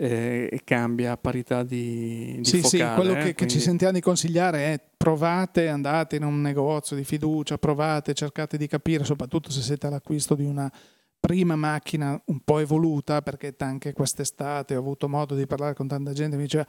eh, 0.04 0.62
cambia 0.64 1.12
a 1.12 1.18
parità 1.18 1.62
di, 1.62 2.38
di 2.40 2.46
sì, 2.46 2.62
focale. 2.62 2.90
Sì, 2.90 2.96
quello 2.96 3.12
eh, 3.12 3.14
che, 3.14 3.22
quindi... 3.22 3.36
che, 3.36 3.48
ci 3.48 3.60
sentiamo 3.60 3.94
di 3.94 4.02
consigliare 4.02 4.74
è 4.74 4.82
provate, 4.98 5.68
andate 5.68 6.16
in 6.16 6.24
un 6.24 6.42
negozio 6.42 6.96
di 6.96 7.04
fiducia, 7.04 7.60
provate, 7.60 8.16
cercate 8.16 8.58
di 8.58 8.66
capire, 8.66 9.04
soprattutto 9.04 9.52
se 9.52 9.62
siete 9.62 9.86
all'acquisto 9.86 10.34
di 10.34 10.44
una 10.44 10.72
prima 11.20 11.56
macchina 11.56 12.20
un 12.26 12.40
po' 12.40 12.58
evoluta, 12.58 13.22
perché 13.22 13.54
anche 13.60 13.94
quest'estate 13.94 14.76
ho 14.76 14.80
avuto 14.80 15.08
modo 15.08 15.36
di 15.36 15.46
parlare 15.46 15.76
con 15.76 15.88
tanta 15.88 16.14
gente, 16.14 16.36
mi 16.36 16.44
diceva 16.44 16.66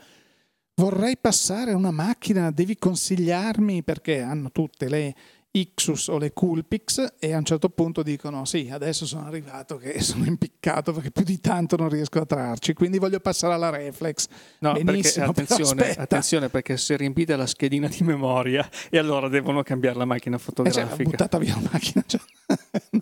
vorrei 0.75 1.17
passare 1.17 1.73
una 1.73 1.91
macchina, 1.91 2.51
devi 2.51 2.77
consigliarmi 2.77 3.83
perché 3.83 4.21
hanno 4.21 4.51
tutte 4.51 4.87
le 4.89 5.15
Ixus 5.55 6.07
o 6.07 6.17
le 6.17 6.33
Coolpix 6.33 7.13
e 7.19 7.31
a 7.31 7.37
un 7.37 7.45
certo 7.45 7.69
punto 7.69 8.01
dicono 8.01 8.43
sì, 8.43 8.69
adesso 8.71 9.05
sono 9.05 9.27
arrivato 9.27 9.77
che 9.77 10.01
sono 10.01 10.25
impiccato 10.25 10.93
perché 10.93 11.11
più 11.11 11.23
di 11.23 11.39
tanto 11.39 11.75
non 11.75 11.89
riesco 11.89 12.19
a 12.19 12.25
trarci, 12.25 12.73
quindi 12.73 12.97
voglio 12.97 13.19
passare 13.19 13.53
alla 13.53 13.69
Reflex. 13.69 14.27
No, 14.59 14.73
Benissimo, 14.73 15.31
perché, 15.31 15.53
attenzione, 15.53 15.91
attenzione, 15.91 16.49
perché 16.49 16.75
se 16.77 16.97
riempite 16.97 17.35
la 17.35 17.45
schedina 17.45 17.87
di 17.87 17.99
memoria 18.01 18.67
e 18.89 18.97
allora 18.97 19.27
devono 19.27 19.61
cambiare 19.61 19.99
la 19.99 20.05
macchina 20.05 20.39
fotografica. 20.39 20.85
Eh, 20.85 20.95
cioè, 20.95 21.03
buttata 21.05 21.37
via 21.37 21.53
la 21.53 21.69
macchina. 21.71 22.03
Cioè, 22.13 22.19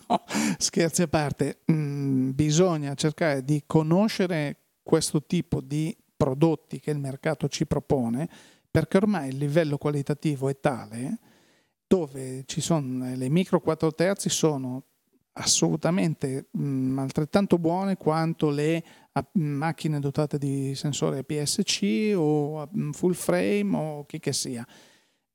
no, 0.07 0.23
scherzi 0.57 1.03
a 1.03 1.07
parte, 1.07 1.61
mm, 1.71 2.31
bisogna 2.31 2.93
cercare 2.95 3.43
di 3.43 3.63
conoscere 3.65 4.57
questo 4.83 5.23
tipo 5.23 5.61
di 5.61 5.95
prodotti 6.17 6.81
che 6.81 6.91
il 6.91 6.99
mercato 6.99 7.47
ci 7.47 7.65
propone 7.65 8.29
perché 8.69 8.97
ormai 8.97 9.29
il 9.29 9.37
livello 9.37 9.77
qualitativo 9.77 10.49
è 10.49 10.59
tale 10.59 11.19
dove 11.91 12.45
ci 12.45 12.61
sono 12.61 13.13
le 13.13 13.27
micro 13.27 13.59
4 13.59 13.93
terzi 13.93 14.29
sono 14.29 14.85
assolutamente 15.33 16.47
mh, 16.51 16.97
altrettanto 16.97 17.57
buone 17.57 17.97
quanto 17.97 18.49
le 18.49 18.81
a 19.11 19.27
macchine 19.33 19.99
dotate 19.99 20.37
di 20.37 20.73
sensore 20.73 21.17
APS-C 21.17 22.13
o 22.15 22.61
a 22.61 22.69
full 22.93 23.11
frame 23.11 23.75
o 23.75 24.05
chi 24.05 24.19
che 24.19 24.31
sia. 24.31 24.65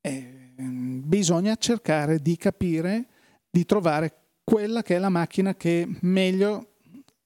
Eh, 0.00 0.54
bisogna 0.56 1.56
cercare 1.56 2.20
di 2.20 2.38
capire, 2.38 3.06
di 3.50 3.66
trovare 3.66 4.14
quella 4.42 4.82
che 4.82 4.96
è 4.96 4.98
la 4.98 5.10
macchina 5.10 5.54
che 5.56 5.86
meglio 6.00 6.76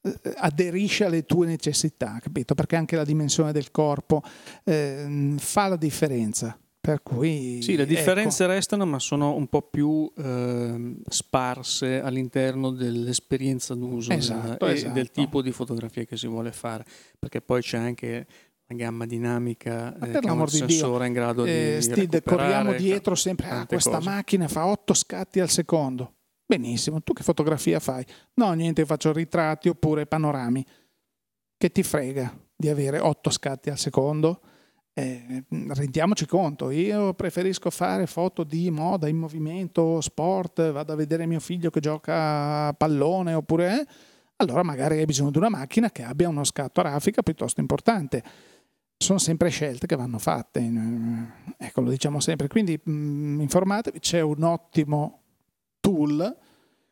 eh, 0.02 0.12
aderisce 0.38 1.04
alle 1.04 1.24
tue 1.24 1.46
necessità, 1.46 2.18
capito? 2.20 2.56
Perché 2.56 2.74
anche 2.74 2.96
la 2.96 3.04
dimensione 3.04 3.52
del 3.52 3.70
corpo 3.70 4.22
eh, 4.64 5.34
fa 5.38 5.68
la 5.68 5.76
differenza. 5.76 6.58
Per 6.82 7.02
cui, 7.02 7.60
sì, 7.60 7.76
le 7.76 7.84
differenze 7.84 8.44
ecco. 8.44 8.52
restano, 8.54 8.86
ma 8.86 8.98
sono 8.98 9.34
un 9.34 9.48
po' 9.48 9.60
più 9.60 10.10
eh, 10.16 10.96
sparse 11.06 12.00
all'interno 12.00 12.70
dell'esperienza 12.70 13.74
d'uso 13.74 14.12
esatto, 14.12 14.64
del, 14.64 14.74
esatto. 14.76 14.90
e 14.90 14.94
del 14.94 15.10
tipo 15.10 15.42
di 15.42 15.52
fotografia 15.52 16.04
che 16.04 16.16
si 16.16 16.26
vuole 16.26 16.52
fare, 16.52 16.86
perché 17.18 17.42
poi 17.42 17.60
c'è 17.60 17.76
anche 17.76 18.26
la 18.70 18.76
gamma 18.76 19.04
dinamica 19.04 19.94
Ma 19.98 20.06
eh, 20.06 20.10
per 20.10 20.20
che 20.20 20.30
un 20.30 20.48
sensore 20.48 20.98
Dio, 20.98 21.06
in 21.06 21.12
grado 21.12 21.44
eh, 21.44 21.74
di 21.76 21.82
Steve, 21.82 22.22
corriamo 22.22 22.72
dietro 22.72 23.14
sempre 23.14 23.46
ah, 23.46 23.50
tante 23.50 23.66
questa 23.66 23.98
cose. 23.98 24.08
macchina 24.08 24.48
fa 24.48 24.66
8 24.66 24.94
scatti 24.94 25.40
al 25.40 25.50
secondo 25.50 26.14
benissimo 26.46 27.02
tu 27.02 27.12
che 27.12 27.22
fotografia 27.22 27.80
fai 27.80 28.04
no 28.34 28.52
niente 28.52 28.84
faccio 28.86 29.12
ritratti 29.12 29.68
oppure 29.68 30.06
panorami 30.06 30.64
che 31.56 31.70
ti 31.70 31.82
frega 31.82 32.32
di 32.56 32.68
avere 32.68 33.00
8 33.00 33.30
scatti 33.30 33.70
al 33.70 33.78
secondo 33.78 34.40
eh, 34.92 35.44
rendiamoci 35.68 36.26
conto 36.26 36.70
io 36.70 37.14
preferisco 37.14 37.70
fare 37.70 38.06
foto 38.06 38.42
di 38.42 38.70
moda 38.70 39.08
in 39.08 39.16
movimento 39.16 40.00
sport 40.00 40.72
vado 40.72 40.92
a 40.92 40.96
vedere 40.96 41.26
mio 41.26 41.40
figlio 41.40 41.70
che 41.70 41.80
gioca 41.80 42.66
a 42.66 42.72
pallone 42.72 43.34
oppure 43.34 43.80
eh, 43.80 43.86
allora 44.36 44.62
magari 44.62 44.98
hai 44.98 45.04
bisogno 45.04 45.30
di 45.30 45.38
una 45.38 45.48
macchina 45.48 45.90
che 45.90 46.02
abbia 46.02 46.28
uno 46.28 46.44
scatto 46.44 46.80
a 46.80 46.84
raffica 46.84 47.22
piuttosto 47.22 47.60
importante 47.60 48.22
sono 49.02 49.18
sempre 49.18 49.48
scelte 49.48 49.86
che 49.86 49.96
vanno 49.96 50.18
fatte. 50.18 50.60
Ecco, 51.56 51.80
lo 51.80 51.88
diciamo 51.88 52.20
sempre. 52.20 52.48
Quindi 52.48 52.78
mh, 52.82 53.40
informatevi, 53.40 53.98
c'è 53.98 54.20
un 54.20 54.42
ottimo 54.42 55.22
tool 55.80 56.36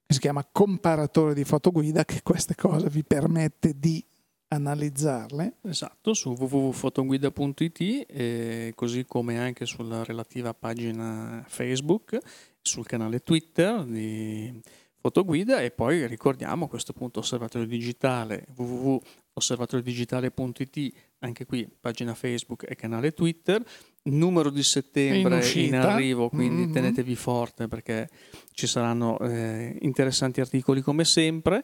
che 0.06 0.14
si 0.14 0.20
chiama 0.20 0.46
comparatore 0.50 1.34
di 1.34 1.44
fotoguida 1.44 2.06
che 2.06 2.22
queste 2.22 2.54
cose 2.54 2.88
vi 2.88 3.04
permette 3.04 3.78
di 3.78 4.02
analizzarle. 4.48 5.58
Esatto, 5.62 6.14
su 6.14 6.30
www.fotoguida.it 6.30 8.06
eh, 8.08 8.72
così 8.74 9.04
come 9.04 9.38
anche 9.38 9.66
sulla 9.66 10.02
relativa 10.04 10.54
pagina 10.54 11.44
Facebook, 11.46 12.18
sul 12.60 12.86
canale 12.86 13.20
Twitter 13.20 13.84
di 13.84 14.60
Fotoguida 15.00 15.60
e 15.60 15.70
poi 15.70 16.08
ricordiamo 16.08 16.64
a 16.64 16.68
questo 16.68 16.92
punto 16.92 17.20
osservatorio 17.20 17.68
digitale 17.68 18.46
www.osservatoriodigitale.it 18.56 20.92
anche 21.20 21.46
qui 21.46 21.68
pagina 21.80 22.14
Facebook 22.14 22.68
e 22.68 22.74
canale 22.74 23.12
Twitter 23.12 23.64
numero 24.02 24.50
di 24.50 24.64
settembre 24.64 25.48
in, 25.54 25.66
in 25.66 25.76
arrivo 25.76 26.28
quindi 26.28 26.62
mm-hmm. 26.62 26.72
tenetevi 26.72 27.14
forte 27.14 27.68
perché 27.68 28.08
ci 28.52 28.66
saranno 28.66 29.20
eh, 29.20 29.78
interessanti 29.82 30.40
articoli 30.40 30.80
come 30.80 31.04
sempre 31.04 31.62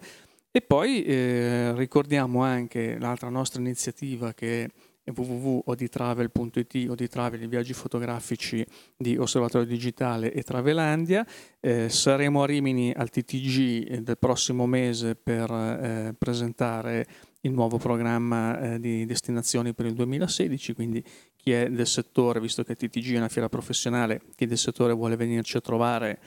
e 0.57 0.63
poi 0.63 1.03
eh, 1.03 1.75
ricordiamo 1.75 2.45
anche 2.45 2.97
l'altra 2.97 3.29
nostra 3.29 3.61
iniziativa 3.61 4.33
che 4.35 4.71
è 5.03 5.11
www.oditravel.it 5.11 6.87
Oditravel, 6.89 7.43
i 7.43 7.49
viaggi 7.49 7.73
fotografici 7.73 8.65
di 8.97 9.17
Osservatorio 9.17 9.67
Digitale 9.67 10.33
e 10.33 10.45
Travelandia. 10.45 11.27
Eh, 11.59 11.89
saremo 11.89 12.45
a 12.45 12.47
Rimini 12.47 12.93
al 12.93 13.11
TTG 13.11 13.99
del 13.99 14.17
prossimo 14.17 14.65
mese 14.67 15.17
per 15.17 15.51
eh, 15.51 16.15
presentare 16.17 17.05
il 17.41 17.51
nuovo 17.51 17.77
programma 17.77 18.75
eh, 18.75 18.79
di 18.79 19.05
destinazioni 19.07 19.75
per 19.75 19.87
il 19.87 19.95
2016, 19.95 20.73
quindi 20.73 21.05
chi 21.35 21.51
è 21.51 21.69
del 21.69 21.89
settore, 21.89 22.39
visto 22.39 22.63
che 22.63 22.77
TTG 22.77 23.15
è 23.15 23.17
una 23.17 23.29
fiera 23.29 23.49
professionale, 23.49 24.21
chi 24.37 24.47
del 24.47 24.57
settore 24.57 24.93
vuole 24.93 25.17
venirci 25.17 25.57
a 25.57 25.61
trovare 25.61 26.21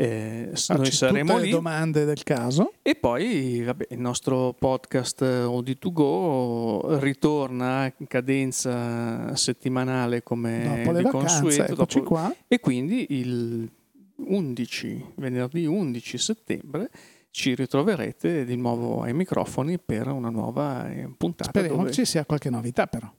eh, 0.00 0.52
noi 0.68 0.92
saremo 0.92 1.32
tutte 1.32 1.42
lì. 1.42 1.50
le 1.50 1.56
domande 1.56 2.04
del 2.04 2.22
caso. 2.22 2.74
E 2.82 2.94
poi 2.94 3.62
vabbè, 3.64 3.88
il 3.90 3.98
nostro 3.98 4.54
podcast 4.56 5.22
OD2Go 5.22 6.98
ritorna 7.00 7.92
in 7.96 8.06
cadenza 8.06 9.34
settimanale 9.34 10.22
come 10.22 10.62
dopo 10.62 10.92
le 10.92 10.98
di 10.98 11.04
vacanze, 11.04 11.40
consueto. 11.40 11.74
Dopo, 11.74 12.02
qua. 12.02 12.32
e 12.46 12.60
quindi 12.60 13.06
il 13.08 13.68
11, 14.14 15.14
venerdì 15.16 15.66
11 15.66 16.18
settembre 16.18 16.90
ci 17.30 17.56
ritroverete 17.56 18.44
di 18.44 18.54
nuovo 18.54 19.02
ai 19.02 19.14
microfoni 19.14 19.80
per 19.80 20.06
una 20.08 20.30
nuova 20.30 20.88
eh, 20.90 21.10
puntata. 21.16 21.50
Speriamo 21.50 21.78
dove... 21.78 21.92
ci 21.92 22.04
sia 22.04 22.24
qualche 22.24 22.50
novità 22.50 22.86
però. 22.86 23.12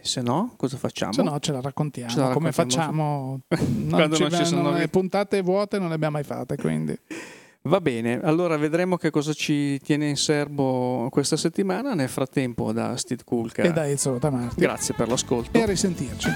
Se 0.00 0.20
no, 0.22 0.52
cosa 0.56 0.76
facciamo? 0.76 1.12
Se 1.12 1.22
no, 1.22 1.38
ce 1.40 1.52
la 1.52 1.60
raccontiamo. 1.60 2.10
Ce 2.10 2.18
la 2.18 2.30
Come 2.30 2.50
raccontiamo 2.50 3.40
facciamo? 3.48 3.88
Quando 3.90 4.18
non 4.18 4.30
ci 4.32 4.44
sono 4.44 4.62
non- 4.62 4.74
le 4.74 4.88
puntate 4.88 5.40
vuote 5.42 5.78
non 5.78 5.88
le 5.88 5.94
abbiamo 5.94 6.14
mai 6.14 6.24
fatte, 6.24 6.56
quindi 6.56 6.98
Va 7.66 7.80
bene, 7.80 8.20
allora 8.20 8.58
vedremo 8.58 8.98
che 8.98 9.08
cosa 9.08 9.32
ci 9.32 9.80
tiene 9.80 10.06
in 10.06 10.16
serbo 10.16 11.08
questa 11.10 11.38
settimana. 11.38 11.94
Nel 11.94 12.10
frattempo, 12.10 12.72
da 12.72 12.94
Steve 12.98 13.22
Kulka, 13.24 13.62
e 13.62 13.72
da 13.72 13.88
Ezio 13.88 14.18
Tamarti. 14.18 14.60
grazie 14.60 14.92
per 14.94 15.08
l'ascolto. 15.08 15.56
E 15.56 15.62
a 15.62 15.66
risentirci. 15.66 16.28